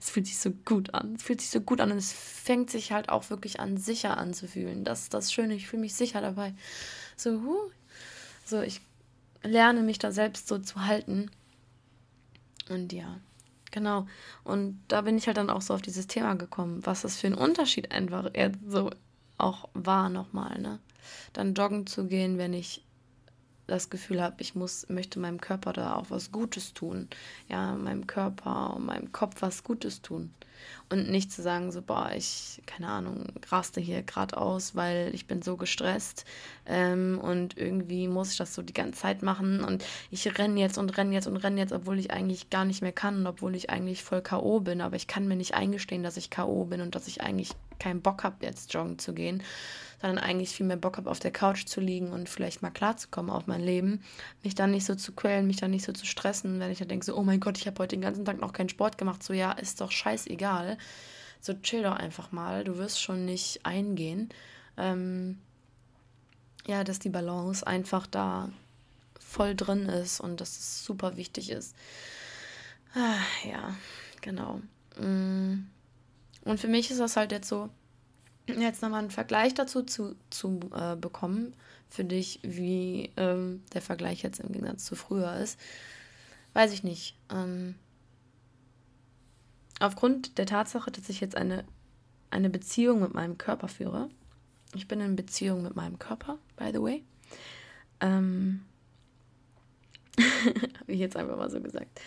es 0.00 0.10
fühlt 0.10 0.26
sich 0.26 0.38
so 0.38 0.50
gut 0.50 0.94
an. 0.94 1.14
Es 1.16 1.22
fühlt 1.22 1.40
sich 1.40 1.50
so 1.50 1.60
gut 1.60 1.80
an 1.80 1.90
und 1.90 1.98
es 1.98 2.12
fängt 2.12 2.70
sich 2.70 2.92
halt 2.92 3.08
auch 3.08 3.30
wirklich 3.30 3.60
an, 3.60 3.76
sicher 3.76 4.16
anzufühlen. 4.18 4.84
Das 4.84 5.02
ist 5.02 5.14
das 5.14 5.32
Schöne, 5.32 5.54
ich 5.54 5.66
fühle 5.66 5.82
mich 5.82 5.94
sicher 5.94 6.20
dabei. 6.20 6.54
So, 7.16 7.42
huh. 7.42 7.70
so, 8.44 8.60
ich 8.60 8.80
lerne 9.42 9.82
mich 9.82 9.98
da 9.98 10.12
selbst 10.12 10.48
so 10.48 10.58
zu 10.58 10.86
halten. 10.86 11.30
Und 12.68 12.92
ja, 12.92 13.18
genau. 13.70 14.06
Und 14.44 14.80
da 14.88 15.02
bin 15.02 15.18
ich 15.18 15.26
halt 15.26 15.36
dann 15.36 15.50
auch 15.50 15.62
so 15.62 15.74
auf 15.74 15.82
dieses 15.82 16.06
Thema 16.06 16.34
gekommen, 16.34 16.80
was 16.86 17.02
das 17.02 17.16
für 17.16 17.26
ein 17.26 17.34
Unterschied 17.34 17.92
einfach 17.92 18.30
so 18.66 18.90
auch 19.36 19.68
war 19.74 20.08
nochmal, 20.08 20.60
ne? 20.60 20.78
Dann 21.32 21.54
joggen 21.54 21.86
zu 21.86 22.06
gehen, 22.06 22.38
wenn 22.38 22.52
ich 22.52 22.84
das 23.66 23.90
Gefühl 23.90 24.22
habe, 24.22 24.36
ich 24.40 24.54
muss, 24.54 24.88
möchte 24.88 25.18
meinem 25.18 25.40
Körper 25.40 25.72
da 25.72 25.96
auch 25.96 26.06
was 26.10 26.32
Gutes 26.32 26.74
tun. 26.74 27.08
Ja, 27.48 27.74
meinem 27.74 28.06
Körper 28.06 28.74
und 28.76 28.86
meinem 28.86 29.12
Kopf 29.12 29.36
was 29.40 29.64
Gutes 29.64 30.02
tun. 30.02 30.34
Und 30.88 31.10
nicht 31.10 31.32
zu 31.32 31.42
sagen, 31.42 31.72
so, 31.72 31.82
boah, 31.82 32.10
ich, 32.14 32.62
keine 32.66 32.88
Ahnung, 32.88 33.26
raste 33.48 33.80
hier 33.80 34.02
gerade 34.02 34.36
aus, 34.36 34.74
weil 34.74 35.10
ich 35.14 35.26
bin 35.26 35.42
so 35.42 35.56
gestresst 35.56 36.24
ähm, 36.66 37.18
und 37.22 37.58
irgendwie 37.58 38.08
muss 38.08 38.32
ich 38.32 38.38
das 38.38 38.54
so 38.54 38.62
die 38.62 38.72
ganze 38.72 39.00
Zeit 39.00 39.22
machen 39.22 39.62
und 39.62 39.84
ich 40.10 40.38
renne 40.38 40.60
jetzt 40.60 40.78
und 40.78 40.96
renne 40.96 41.12
jetzt 41.12 41.26
und 41.26 41.36
renne 41.36 41.60
jetzt, 41.60 41.72
obwohl 41.72 41.98
ich 41.98 42.12
eigentlich 42.12 42.48
gar 42.48 42.64
nicht 42.64 42.82
mehr 42.82 42.92
kann 42.92 43.18
und 43.18 43.26
obwohl 43.26 43.54
ich 43.56 43.68
eigentlich 43.68 44.04
voll 44.04 44.22
K.O. 44.22 44.60
bin, 44.60 44.80
aber 44.80 44.96
ich 44.96 45.06
kann 45.06 45.28
mir 45.28 45.36
nicht 45.36 45.54
eingestehen, 45.54 46.02
dass 46.02 46.16
ich 46.16 46.30
K.O. 46.30 46.64
bin 46.64 46.80
und 46.80 46.94
dass 46.94 47.08
ich 47.08 47.20
eigentlich 47.20 47.50
keinen 47.78 48.02
Bock 48.02 48.24
habe, 48.24 48.44
jetzt 48.44 48.72
joggen 48.72 48.98
zu 48.98 49.14
gehen 49.14 49.42
sondern 50.04 50.22
eigentlich 50.22 50.50
viel 50.50 50.66
mehr 50.66 50.76
Bock 50.76 50.98
habe, 50.98 51.10
auf 51.10 51.18
der 51.18 51.30
Couch 51.30 51.64
zu 51.64 51.80
liegen 51.80 52.12
und 52.12 52.28
vielleicht 52.28 52.60
mal 52.60 52.68
klarzukommen 52.68 53.30
auf 53.30 53.46
mein 53.46 53.62
Leben. 53.62 54.02
Mich 54.42 54.54
dann 54.54 54.70
nicht 54.70 54.84
so 54.84 54.94
zu 54.94 55.12
quälen, 55.12 55.46
mich 55.46 55.56
dann 55.56 55.70
nicht 55.70 55.86
so 55.86 55.92
zu 55.92 56.04
stressen, 56.04 56.60
wenn 56.60 56.70
ich 56.70 56.78
dann 56.78 56.88
denke, 56.88 57.06
so, 57.06 57.16
oh 57.16 57.22
mein 57.22 57.40
Gott, 57.40 57.56
ich 57.56 57.66
habe 57.66 57.78
heute 57.78 57.96
den 57.96 58.02
ganzen 58.02 58.26
Tag 58.26 58.38
noch 58.38 58.52
keinen 58.52 58.68
Sport 58.68 58.98
gemacht. 58.98 59.22
So, 59.22 59.32
ja, 59.32 59.52
ist 59.52 59.80
doch 59.80 59.90
scheißegal. 59.90 60.76
So, 61.40 61.54
chill 61.54 61.84
doch 61.84 61.96
einfach 61.96 62.32
mal. 62.32 62.64
Du 62.64 62.76
wirst 62.76 63.00
schon 63.00 63.24
nicht 63.24 63.64
eingehen. 63.64 64.28
Ähm, 64.76 65.38
ja, 66.66 66.84
dass 66.84 66.98
die 66.98 67.08
Balance 67.08 67.66
einfach 67.66 68.06
da 68.06 68.50
voll 69.18 69.54
drin 69.54 69.86
ist 69.86 70.20
und 70.20 70.42
dass 70.42 70.58
es 70.58 70.84
super 70.84 71.16
wichtig 71.16 71.48
ist. 71.48 71.74
Ah, 72.94 73.48
ja, 73.48 73.74
genau. 74.20 74.60
Mm. 75.00 75.64
Und 76.44 76.60
für 76.60 76.68
mich 76.68 76.90
ist 76.90 77.00
das 77.00 77.16
halt 77.16 77.32
jetzt 77.32 77.48
so, 77.48 77.70
jetzt 78.46 78.82
nochmal 78.82 79.00
einen 79.00 79.10
Vergleich 79.10 79.54
dazu 79.54 79.82
zu, 79.82 80.14
zu 80.30 80.60
äh, 80.74 80.96
bekommen, 80.96 81.54
für 81.88 82.04
dich, 82.04 82.40
wie 82.42 83.10
ähm, 83.16 83.62
der 83.72 83.80
Vergleich 83.80 84.22
jetzt 84.22 84.40
im 84.40 84.52
Gegensatz 84.52 84.84
zu 84.84 84.96
früher 84.96 85.36
ist, 85.36 85.58
weiß 86.52 86.72
ich 86.72 86.82
nicht. 86.82 87.16
Ähm, 87.30 87.76
aufgrund 89.80 90.38
der 90.38 90.46
Tatsache, 90.46 90.90
dass 90.90 91.08
ich 91.08 91.20
jetzt 91.20 91.36
eine, 91.36 91.64
eine 92.30 92.50
Beziehung 92.50 93.00
mit 93.00 93.14
meinem 93.14 93.38
Körper 93.38 93.68
führe, 93.68 94.08
ich 94.74 94.88
bin 94.88 95.00
in 95.00 95.14
Beziehung 95.14 95.62
mit 95.62 95.76
meinem 95.76 95.98
Körper, 96.00 96.38
by 96.56 96.70
the 96.72 96.82
way, 96.82 97.04
ähm, 98.00 98.64
habe 100.18 100.92
ich 100.92 100.98
jetzt 100.98 101.16
einfach 101.16 101.36
mal 101.36 101.50
so 101.50 101.60
gesagt. 101.60 102.00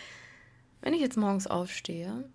Wenn 0.82 0.92
ich 0.92 1.00
jetzt 1.00 1.16
morgens 1.16 1.46
aufstehe 1.46 2.28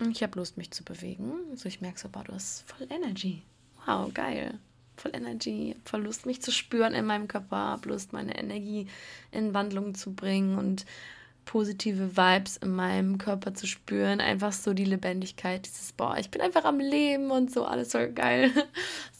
ich 0.00 0.22
habe 0.22 0.38
Lust, 0.38 0.56
mich 0.56 0.70
zu 0.70 0.84
bewegen. 0.84 1.32
Also 1.50 1.68
ich 1.68 1.80
merke 1.80 1.98
so, 1.98 2.08
boah, 2.08 2.24
du 2.24 2.32
hast 2.32 2.64
voll 2.70 2.86
Energy. 2.90 3.42
Wow, 3.86 4.12
geil. 4.12 4.58
Voll 4.96 5.14
Energy. 5.14 5.76
Voll 5.84 6.02
Lust, 6.02 6.26
mich 6.26 6.42
zu 6.42 6.52
spüren 6.52 6.94
in 6.94 7.04
meinem 7.04 7.28
Körper. 7.28 7.56
Hab 7.56 7.86
Lust, 7.86 8.12
meine 8.12 8.38
Energie 8.38 8.86
in 9.32 9.54
Wandlung 9.54 9.94
zu 9.94 10.12
bringen 10.12 10.58
und 10.58 10.86
positive 11.44 12.16
Vibes 12.16 12.58
in 12.58 12.76
meinem 12.76 13.18
Körper 13.18 13.54
zu 13.54 13.66
spüren. 13.66 14.20
Einfach 14.20 14.52
so 14.52 14.74
die 14.74 14.84
Lebendigkeit, 14.84 15.66
dieses, 15.66 15.92
boah, 15.92 16.16
ich 16.18 16.30
bin 16.30 16.42
einfach 16.42 16.64
am 16.64 16.78
Leben 16.78 17.30
und 17.30 17.50
so, 17.50 17.64
alles 17.64 17.92
voll 17.92 18.12
geil. 18.12 18.52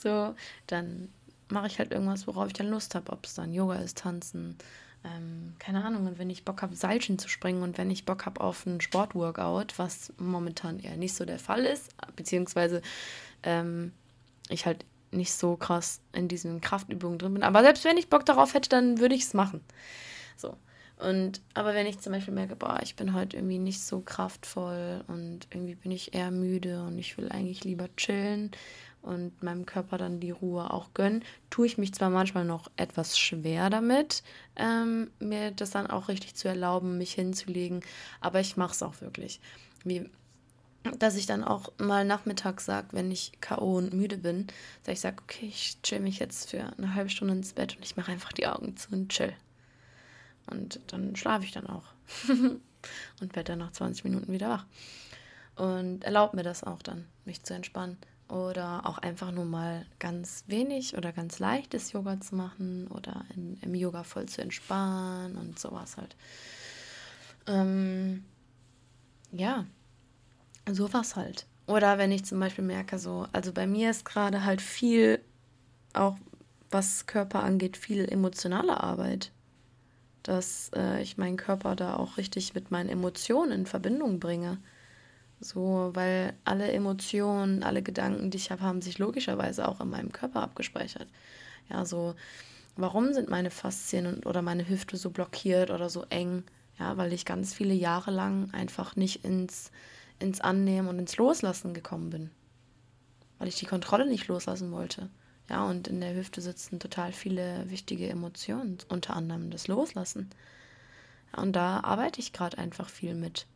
So, 0.01 0.37
dann 0.69 1.09
mache 1.49 1.67
ich 1.67 1.81
halt 1.81 1.91
irgendwas, 1.91 2.29
worauf 2.29 2.47
ich 2.47 2.53
dann 2.53 2.69
Lust 2.69 2.95
habe. 2.95 3.11
Ob 3.11 3.27
es 3.27 3.35
dann 3.35 3.53
Yoga 3.53 3.77
ist, 3.77 3.99
Tanzen, 3.99 4.57
ähm, 5.05 5.55
keine 5.59 5.85
Ahnung, 5.85 6.07
und 6.07 6.19
wenn 6.19 6.31
ich 6.31 6.45
Bock 6.45 6.63
habe, 6.63 6.75
Seilchen 6.75 7.19
zu 7.19 7.29
springen 7.29 7.63
und 7.63 7.79
wenn 7.79 7.91
ich 7.91 8.05
Bock 8.05 8.27
habe 8.27 8.41
auf 8.41 8.67
ein 8.67 8.81
Sportworkout, 8.81 9.75
was 9.77 10.13
momentan 10.19 10.81
eher 10.81 10.97
nicht 10.97 11.15
so 11.15 11.25
der 11.25 11.39
Fall 11.39 11.65
ist, 11.65 11.95
beziehungsweise 12.17 12.83
ähm, 13.43 13.93
ich 14.49 14.67
halt 14.67 14.85
nicht 15.11 15.33
so 15.33 15.57
krass 15.57 16.01
in 16.13 16.29
diesen 16.29 16.61
Kraftübungen 16.61 17.19
drin 17.19 17.35
bin. 17.35 17.43
Aber 17.43 17.63
selbst 17.63 17.85
wenn 17.85 17.97
ich 17.97 18.11
Bock 18.11 18.27
darauf 18.27 18.55
hätte, 18.55 18.69
dann 18.69 18.99
würde 18.99 19.15
ich 19.15 19.23
es 19.23 19.35
machen. 19.35 19.63
So. 20.37 20.57
Und 20.99 21.41
aber 21.55 21.75
wenn 21.75 21.87
ich 21.87 22.01
zum 22.01 22.13
Beispiel 22.13 22.35
merke, 22.35 22.57
boah, 22.57 22.81
ich 22.83 22.97
bin 22.97 23.15
heute 23.15 23.37
irgendwie 23.37 23.61
nicht 23.61 23.81
so 23.81 24.01
kraftvoll 24.01 25.05
und 25.07 25.47
irgendwie 25.53 25.77
bin 25.77 25.93
ich 25.93 26.13
eher 26.13 26.33
müde 26.33 26.83
und 26.83 26.99
ich 26.99 27.17
will 27.17 27.31
eigentlich 27.31 27.63
lieber 27.63 27.89
chillen 27.97 28.51
und 29.03 29.43
meinem 29.43 29.67
Körper 29.67 29.99
dann 29.99 30.21
die 30.21 30.31
Ruhe 30.31 30.73
auch 30.73 30.93
gönnen, 30.95 31.25
tue 31.51 31.67
ich 31.67 31.79
mich 31.79 31.95
zwar 31.95 32.11
manchmal 32.11 32.45
noch 32.45 32.71
etwas 32.77 33.19
schwer 33.19 33.71
damit, 33.71 34.23
ähm, 34.57 35.11
mir 35.19 35.51
das 35.51 35.71
dann 35.71 35.87
auch 35.87 36.09
richtig 36.09 36.35
zu 36.35 36.49
erlauben, 36.49 36.99
mich 36.99 37.13
hinzulegen, 37.13 37.83
aber 38.21 38.41
ich 38.41 38.57
mache 38.57 38.73
es 38.73 38.83
auch 38.83 39.01
wirklich. 39.01 39.41
Wie, 39.85 40.11
dass 40.99 41.17
ich 41.17 41.27
dann 41.27 41.45
auch 41.45 41.73
mal 41.79 42.05
nachmittags 42.05 42.65
sage, 42.65 42.89
wenn 42.93 43.11
ich 43.11 43.33
K.O. 43.41 43.77
und 43.77 43.93
müde 43.93 44.19
bin, 44.19 44.47
dass 44.85 44.95
ich 44.95 45.01
sage, 45.01 45.23
okay, 45.23 45.47
ich 45.47 45.81
chill 45.83 46.01
mich 46.01 46.19
jetzt 46.19 46.51
für 46.51 46.73
eine 46.77 46.95
halbe 46.95 47.11
Stunde 47.11 47.35
ins 47.35 47.53
Bett 47.53 47.77
und 47.77 47.85
ich 47.85 47.97
mache 47.97 48.13
einfach 48.13 48.33
die 48.33 48.47
Augen 48.47 48.77
zu 48.77 48.93
und 48.93 49.09
chill. 49.09 49.33
Und 50.51 50.81
dann 50.89 51.15
schlafe 51.15 51.45
ich 51.45 51.53
dann 51.53 51.67
auch. 51.67 51.85
und 52.29 53.37
werde 53.37 53.53
dann 53.53 53.59
nach 53.59 53.73
20 53.73 54.05
Minuten 54.05 54.33
wieder 54.33 54.49
wach. 54.49 54.67
Und 55.57 56.05
erlaubt 56.05 56.35
mir 56.35 56.43
das 56.43 56.65
auch 56.65 56.81
dann, 56.83 57.07
mich 57.25 57.43
zu 57.43 57.53
entspannen 57.53 57.99
oder 58.29 58.87
auch 58.87 58.99
einfach 58.99 59.31
nur 59.31 59.47
mal 59.47 59.87
ganz 59.99 60.45
wenig 60.47 60.97
oder 60.97 61.13
ganz 61.13 61.39
leichtes 61.39 61.93
Yoga 61.93 62.21
zu 62.21 62.35
machen 62.35 62.87
oder 62.89 63.25
in, 63.35 63.59
im 63.63 63.75
Yoga 63.75 64.03
voll 64.05 64.27
zu 64.27 64.43
entspannen 64.43 65.37
und 65.37 65.59
sowas 65.59 65.97
halt. 65.97 66.15
Ähm, 67.47 68.25
ja, 69.33 69.65
sowas 70.71 71.17
halt. 71.17 71.47
Oder 71.67 71.99
wenn 71.99 72.13
ich 72.13 72.25
zum 72.25 72.41
Beispiel 72.41 72.65
merke, 72.65 72.99
so, 72.99 73.27
also 73.33 73.53
bei 73.53 73.67
mir 73.67 73.91
ist 73.91 74.05
gerade 74.05 74.45
halt 74.45 74.63
viel, 74.63 75.21
auch 75.93 76.17
was 76.71 77.07
Körper 77.07 77.43
angeht, 77.43 77.77
viel 77.77 78.07
emotionale 78.11 78.83
Arbeit. 78.83 79.33
Dass 80.23 80.71
äh, 80.75 81.01
ich 81.03 81.17
meinen 81.17 81.37
Körper 81.39 81.77
da 81.77 81.97
auch 81.97 82.19
richtig 82.19 82.55
mit 82.55 82.71
meinen 82.71 82.91
Emotionen 82.91 83.53
in 83.53 83.67
Verbindung 83.67 84.21
bringe. 84.21 84.59
So, 85.41 85.91
weil 85.95 86.35
alle 86.45 86.71
Emotionen, 86.73 87.63
alle 87.63 87.83
Gedanken, 87.83 88.31
die 88.31 88.39
ich 88.39 88.51
habe, 88.51 88.63
haben 88.63 88.83
sich 88.83 88.99
logischerweise 88.99 89.69
auch 89.69 89.81
in 89.81 89.91
meinem 89.91 90.13
Körper 90.13 90.43
abgespeichert. 90.43 91.09
Ja, 91.71 91.85
so, 91.85 92.15
warum 92.77 93.13
sind 93.13 93.29
meine 93.29 93.51
Faszien 93.51 94.07
und, 94.07 94.27
oder 94.27 94.43
meine 94.43 94.69
Hüfte 94.69 94.97
so 94.97 95.11
blockiert 95.11 95.71
oder 95.71 95.89
so 95.91 96.05
eng? 96.11 96.45
Ja, 96.79 96.97
weil 96.97 97.13
ich 97.13 97.25
ganz 97.25 97.55
viele 97.55 97.75
Jahre 97.75 98.11
lang 98.11 98.53
einfach 98.53 98.97
nicht 98.97 99.25
ins, 99.25 99.71
ins 100.19 100.41
Annehmen 100.41 100.89
und 100.89 100.99
ins 100.99 101.17
Loslassen 101.17 101.75
gekommen 101.75 102.11
bin. 102.11 102.31
Weil 103.39 103.49
ich 103.49 103.57
die 103.57 103.67
Kontrolle 103.67 104.07
nicht 104.07 104.27
loslassen 104.29 104.73
wollte. 104.73 105.09
Ja, 105.49 105.65
und 105.65 105.89
in 105.89 106.01
der 106.01 106.15
Hüfte 106.15 106.41
sitzen 106.41 106.79
total 106.79 107.13
viele 107.13 107.65
wichtige 107.71 108.09
Emotionen, 108.09 108.79
unter 108.89 109.15
anderem 109.15 109.51
das 109.51 109.69
Loslassen. 109.69 110.31
Ja, 111.33 111.43
und 111.43 111.55
da 111.55 111.81
arbeite 111.81 112.21
ich 112.21 112.33
gerade 112.33 112.59
einfach 112.59 112.89
viel 112.89 113.15
mit. 113.15 113.47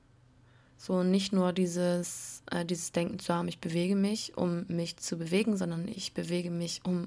So 0.83 1.05
nicht 1.05 1.33
nur 1.33 1.53
dieses, 1.53 2.43
äh, 2.51 2.64
dieses 2.64 2.91
Denken 2.91 3.20
zu 3.20 3.33
haben, 3.33 3.47
ich 3.47 3.61
bewege 3.61 3.95
mich, 3.95 4.37
um 4.37 4.66
mich 4.66 4.97
zu 4.97 5.16
bewegen, 5.16 5.57
sondern 5.57 5.87
ich 5.87 6.12
bewege 6.12 6.51
mich, 6.51 6.80
um 6.83 7.07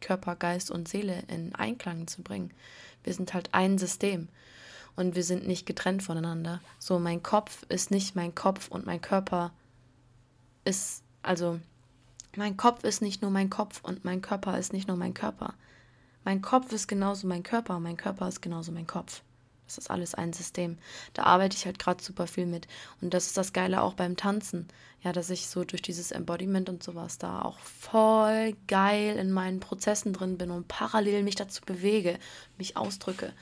Körper, 0.00 0.36
Geist 0.36 0.70
und 0.70 0.86
Seele 0.86 1.24
in 1.26 1.52
Einklang 1.56 2.06
zu 2.06 2.22
bringen. 2.22 2.52
Wir 3.02 3.14
sind 3.14 3.34
halt 3.34 3.48
ein 3.50 3.78
System 3.78 4.28
und 4.94 5.16
wir 5.16 5.24
sind 5.24 5.44
nicht 5.44 5.66
getrennt 5.66 6.04
voneinander. 6.04 6.60
So, 6.78 7.00
mein 7.00 7.20
Kopf 7.20 7.64
ist 7.68 7.90
nicht 7.90 8.14
mein 8.14 8.32
Kopf 8.32 8.68
und 8.68 8.86
mein 8.86 9.00
Körper 9.00 9.52
ist, 10.64 11.02
also, 11.24 11.58
mein 12.36 12.56
Kopf 12.56 12.84
ist 12.84 13.02
nicht 13.02 13.22
nur 13.22 13.32
mein 13.32 13.50
Kopf 13.50 13.82
und 13.82 14.04
mein 14.04 14.22
Körper 14.22 14.56
ist 14.56 14.72
nicht 14.72 14.86
nur 14.86 14.96
mein 14.96 15.14
Körper. 15.14 15.54
Mein 16.24 16.42
Kopf 16.42 16.70
ist 16.70 16.86
genauso 16.86 17.26
mein 17.26 17.42
Körper, 17.42 17.80
mein 17.80 17.96
Körper 17.96 18.28
ist 18.28 18.40
genauso 18.40 18.70
mein 18.70 18.86
Kopf. 18.86 19.22
Das 19.66 19.78
ist 19.78 19.90
alles 19.90 20.14
ein 20.14 20.32
System. 20.32 20.78
Da 21.12 21.24
arbeite 21.24 21.56
ich 21.56 21.66
halt 21.66 21.78
gerade 21.78 22.02
super 22.02 22.26
viel 22.26 22.46
mit. 22.46 22.68
Und 23.00 23.14
das 23.14 23.26
ist 23.26 23.36
das 23.36 23.52
Geile 23.52 23.82
auch 23.82 23.94
beim 23.94 24.16
Tanzen. 24.16 24.68
Ja, 25.02 25.12
dass 25.12 25.30
ich 25.30 25.48
so 25.48 25.64
durch 25.64 25.82
dieses 25.82 26.10
Embodiment 26.10 26.68
und 26.68 26.82
sowas 26.82 27.18
da 27.18 27.42
auch 27.42 27.58
voll 27.58 28.56
geil 28.66 29.16
in 29.16 29.30
meinen 29.30 29.60
Prozessen 29.60 30.12
drin 30.12 30.38
bin 30.38 30.50
und 30.50 30.68
parallel 30.68 31.22
mich 31.22 31.36
dazu 31.36 31.62
bewege, 31.64 32.18
mich 32.58 32.76
ausdrücke 32.76 33.32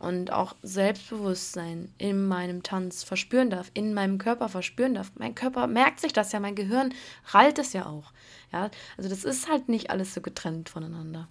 und 0.00 0.32
auch 0.32 0.56
Selbstbewusstsein 0.62 1.92
in 1.98 2.26
meinem 2.26 2.62
Tanz 2.62 3.04
verspüren 3.04 3.50
darf, 3.50 3.70
in 3.74 3.92
meinem 3.94 4.18
Körper 4.18 4.48
verspüren 4.48 4.94
darf. 4.94 5.12
Mein 5.16 5.34
Körper 5.34 5.66
merkt 5.66 6.00
sich 6.00 6.12
das 6.12 6.32
ja, 6.32 6.40
mein 6.40 6.54
Gehirn 6.54 6.94
rallt 7.26 7.58
es 7.58 7.74
ja 7.74 7.86
auch. 7.86 8.12
Ja, 8.50 8.70
also 8.96 9.08
das 9.10 9.24
ist 9.24 9.48
halt 9.48 9.68
nicht 9.68 9.90
alles 9.90 10.14
so 10.14 10.22
getrennt 10.22 10.70
voneinander. 10.70 11.28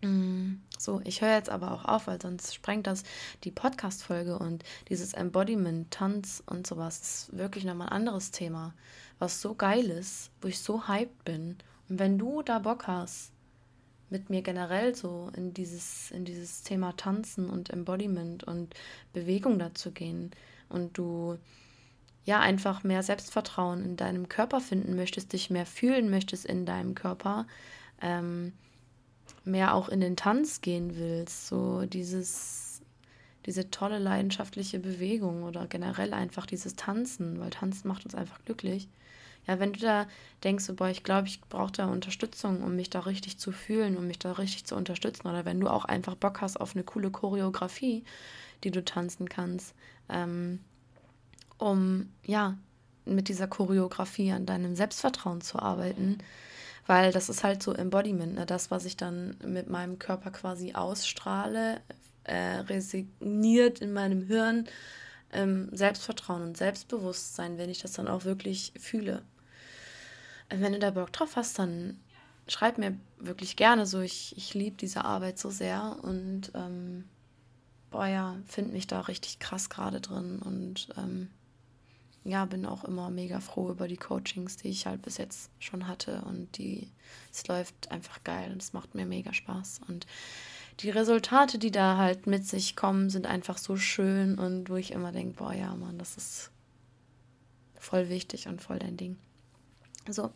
Mm, 0.00 0.60
so, 0.78 1.00
ich 1.04 1.22
höre 1.22 1.34
jetzt 1.34 1.50
aber 1.50 1.72
auch 1.72 1.84
auf, 1.84 2.06
weil 2.06 2.20
sonst 2.20 2.54
sprengt 2.54 2.86
das 2.86 3.02
die 3.44 3.50
Podcast-Folge 3.50 4.38
und 4.38 4.62
dieses 4.88 5.12
Embodiment, 5.12 5.90
Tanz 5.90 6.42
und 6.46 6.66
sowas 6.66 7.00
ist 7.00 7.36
wirklich 7.36 7.64
nochmal 7.64 7.88
ein 7.88 7.94
anderes 7.94 8.30
Thema, 8.30 8.74
was 9.18 9.40
so 9.40 9.54
geil 9.54 9.86
ist, 9.90 10.30
wo 10.40 10.48
ich 10.48 10.60
so 10.60 10.86
hyped 10.86 11.24
bin. 11.24 11.56
Und 11.88 11.98
wenn 11.98 12.18
du 12.18 12.42
da 12.42 12.60
Bock 12.60 12.86
hast, 12.86 13.32
mit 14.10 14.30
mir 14.30 14.42
generell 14.42 14.94
so 14.94 15.30
in 15.36 15.52
dieses, 15.52 16.10
in 16.12 16.24
dieses 16.24 16.62
Thema 16.62 16.96
Tanzen 16.96 17.50
und 17.50 17.70
Embodiment 17.70 18.44
und 18.44 18.74
Bewegung 19.12 19.58
dazu 19.58 19.90
gehen 19.90 20.30
und 20.68 20.96
du 20.96 21.38
ja 22.24 22.40
einfach 22.40 22.84
mehr 22.84 23.02
Selbstvertrauen 23.02 23.84
in 23.84 23.96
deinem 23.96 24.28
Körper 24.28 24.60
finden 24.60 24.96
möchtest, 24.96 25.32
dich 25.32 25.50
mehr 25.50 25.66
fühlen 25.66 26.10
möchtest 26.10 26.46
in 26.46 26.66
deinem 26.66 26.94
Körper, 26.94 27.46
ähm, 28.00 28.52
mehr 29.44 29.74
auch 29.74 29.88
in 29.88 30.00
den 30.00 30.16
Tanz 30.16 30.60
gehen 30.60 30.96
willst, 30.96 31.46
so 31.48 31.86
dieses, 31.86 32.80
diese 33.46 33.70
tolle 33.70 33.98
leidenschaftliche 33.98 34.78
Bewegung 34.78 35.42
oder 35.42 35.66
generell 35.66 36.12
einfach 36.12 36.46
dieses 36.46 36.76
Tanzen, 36.76 37.40
weil 37.40 37.50
Tanzen 37.50 37.88
macht 37.88 38.04
uns 38.04 38.14
einfach 38.14 38.44
glücklich. 38.44 38.88
Ja, 39.46 39.58
wenn 39.58 39.72
du 39.72 39.80
da 39.80 40.06
denkst, 40.44 40.64
so, 40.64 40.74
boah, 40.74 40.88
ich 40.88 41.04
glaube, 41.04 41.26
ich 41.26 41.40
brauche 41.40 41.72
da 41.72 41.86
Unterstützung, 41.86 42.62
um 42.62 42.76
mich 42.76 42.90
da 42.90 43.00
richtig 43.00 43.38
zu 43.38 43.50
fühlen, 43.50 43.96
um 43.96 44.06
mich 44.06 44.18
da 44.18 44.32
richtig 44.32 44.66
zu 44.66 44.76
unterstützen, 44.76 45.26
oder 45.26 45.46
wenn 45.46 45.58
du 45.58 45.68
auch 45.68 45.86
einfach 45.86 46.16
Bock 46.16 46.42
hast 46.42 46.60
auf 46.60 46.74
eine 46.74 46.84
coole 46.84 47.10
Choreografie, 47.10 48.04
die 48.62 48.70
du 48.70 48.84
tanzen 48.84 49.28
kannst, 49.28 49.74
ähm, 50.10 50.60
um 51.56 52.10
ja 52.24 52.58
mit 53.06 53.28
dieser 53.28 53.48
Choreografie 53.48 54.32
an 54.32 54.44
deinem 54.44 54.76
Selbstvertrauen 54.76 55.40
zu 55.40 55.58
arbeiten, 55.58 56.18
weil 56.88 57.12
das 57.12 57.28
ist 57.28 57.44
halt 57.44 57.62
so 57.62 57.74
Embodiment, 57.74 58.34
ne? 58.34 58.46
das, 58.46 58.70
was 58.70 58.86
ich 58.86 58.96
dann 58.96 59.36
mit 59.44 59.68
meinem 59.68 59.98
Körper 59.98 60.30
quasi 60.30 60.72
ausstrahle, 60.72 61.82
äh, 62.24 62.60
resigniert 62.60 63.80
in 63.80 63.92
meinem 63.92 64.22
Hirn, 64.22 64.66
ähm, 65.30 65.68
Selbstvertrauen 65.70 66.42
und 66.42 66.56
Selbstbewusstsein, 66.56 67.58
wenn 67.58 67.68
ich 67.68 67.82
das 67.82 67.92
dann 67.92 68.08
auch 68.08 68.24
wirklich 68.24 68.72
fühle. 68.78 69.22
Äh, 70.48 70.60
wenn 70.60 70.72
du 70.72 70.78
da 70.78 70.90
Bock 70.90 71.12
drauf 71.12 71.36
hast, 71.36 71.58
dann 71.58 72.00
schreib 72.46 72.78
mir 72.78 72.98
wirklich 73.18 73.56
gerne 73.56 73.84
so. 73.84 74.00
Ich, 74.00 74.34
ich 74.38 74.54
liebe 74.54 74.78
diese 74.78 75.04
Arbeit 75.04 75.38
so 75.38 75.50
sehr 75.50 75.98
und 76.00 76.52
ähm, 76.54 77.04
boah 77.90 78.06
ja, 78.06 78.36
finde 78.46 78.72
mich 78.72 78.86
da 78.86 79.00
richtig 79.00 79.40
krass 79.40 79.68
gerade 79.68 80.00
drin 80.00 80.40
und 80.42 80.88
ähm, 80.96 81.28
ja, 82.24 82.44
bin 82.44 82.66
auch 82.66 82.84
immer 82.84 83.10
mega 83.10 83.40
froh 83.40 83.70
über 83.70 83.88
die 83.88 83.96
Coachings, 83.96 84.56
die 84.56 84.68
ich 84.68 84.86
halt 84.86 85.02
bis 85.02 85.16
jetzt 85.16 85.50
schon 85.58 85.88
hatte 85.88 86.22
und 86.22 86.58
die, 86.58 86.90
es 87.32 87.46
läuft 87.46 87.90
einfach 87.90 88.22
geil 88.24 88.50
und 88.52 88.62
es 88.62 88.72
macht 88.72 88.94
mir 88.94 89.06
mega 89.06 89.32
Spaß 89.32 89.80
und 89.88 90.06
die 90.80 90.90
Resultate, 90.90 91.58
die 91.58 91.72
da 91.72 91.96
halt 91.96 92.26
mit 92.26 92.46
sich 92.46 92.76
kommen, 92.76 93.10
sind 93.10 93.26
einfach 93.26 93.58
so 93.58 93.76
schön 93.76 94.38
und 94.38 94.70
wo 94.70 94.76
ich 94.76 94.92
immer 94.92 95.10
denke, 95.10 95.36
boah 95.36 95.52
ja, 95.52 95.74
Mann, 95.74 95.98
das 95.98 96.16
ist 96.16 96.50
voll 97.78 98.08
wichtig 98.08 98.46
und 98.46 98.62
voll 98.62 98.78
dein 98.78 98.96
Ding. 98.96 99.16
So, 100.08 100.30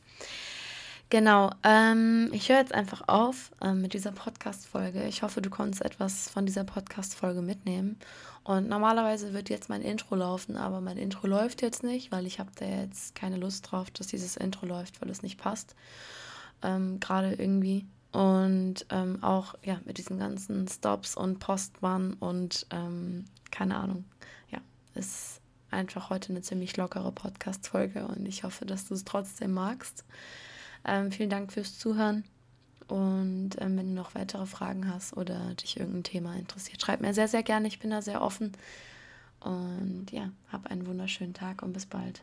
Genau, 1.12 1.50
ähm, 1.62 2.30
ich 2.32 2.48
höre 2.48 2.56
jetzt 2.56 2.72
einfach 2.72 3.02
auf 3.06 3.52
ähm, 3.60 3.82
mit 3.82 3.92
dieser 3.92 4.12
Podcast-Folge. 4.12 5.04
Ich 5.04 5.22
hoffe, 5.22 5.42
du 5.42 5.50
konntest 5.50 5.84
etwas 5.84 6.30
von 6.30 6.46
dieser 6.46 6.64
Podcast-Folge 6.64 7.42
mitnehmen. 7.42 7.98
Und 8.44 8.70
normalerweise 8.70 9.34
wird 9.34 9.50
jetzt 9.50 9.68
mein 9.68 9.82
Intro 9.82 10.14
laufen, 10.14 10.56
aber 10.56 10.80
mein 10.80 10.96
Intro 10.96 11.26
läuft 11.26 11.60
jetzt 11.60 11.82
nicht, 11.82 12.12
weil 12.12 12.24
ich 12.26 12.40
habe 12.40 12.50
da 12.54 12.64
jetzt 12.64 13.14
keine 13.14 13.36
Lust 13.36 13.70
drauf, 13.70 13.90
dass 13.90 14.06
dieses 14.06 14.38
Intro 14.38 14.64
läuft, 14.64 15.02
weil 15.02 15.10
es 15.10 15.22
nicht 15.22 15.38
passt. 15.38 15.76
Ähm, 16.62 16.98
Gerade 16.98 17.34
irgendwie. 17.34 17.84
Und 18.12 18.86
ähm, 18.88 19.22
auch 19.22 19.54
ja 19.62 19.82
mit 19.84 19.98
diesen 19.98 20.18
ganzen 20.18 20.66
Stops 20.66 21.14
und 21.14 21.40
Postmann 21.40 22.14
und 22.14 22.66
ähm, 22.70 23.26
keine 23.50 23.76
Ahnung. 23.76 24.06
Ja, 24.50 24.60
ist 24.94 25.42
einfach 25.70 26.08
heute 26.08 26.30
eine 26.30 26.40
ziemlich 26.40 26.74
lockere 26.78 27.12
Podcast-Folge 27.12 28.06
und 28.06 28.26
ich 28.26 28.44
hoffe, 28.44 28.64
dass 28.64 28.88
du 28.88 28.94
es 28.94 29.04
trotzdem 29.04 29.52
magst. 29.52 30.06
Ähm, 30.84 31.12
vielen 31.12 31.30
Dank 31.30 31.52
fürs 31.52 31.78
Zuhören. 31.78 32.24
Und 32.88 33.50
ähm, 33.58 33.78
wenn 33.78 33.88
du 33.88 33.94
noch 33.94 34.14
weitere 34.14 34.46
Fragen 34.46 34.92
hast 34.92 35.16
oder 35.16 35.54
dich 35.54 35.78
irgendein 35.78 36.04
Thema 36.04 36.36
interessiert, 36.36 36.82
schreib 36.82 37.00
mir 37.00 37.14
sehr, 37.14 37.28
sehr 37.28 37.42
gerne. 37.42 37.68
Ich 37.68 37.78
bin 37.78 37.90
da 37.90 38.02
sehr 38.02 38.22
offen. 38.22 38.52
Und 39.40 40.06
ja, 40.12 40.30
hab 40.50 40.66
einen 40.66 40.86
wunderschönen 40.86 41.34
Tag 41.34 41.62
und 41.62 41.72
bis 41.72 41.86
bald. 41.86 42.22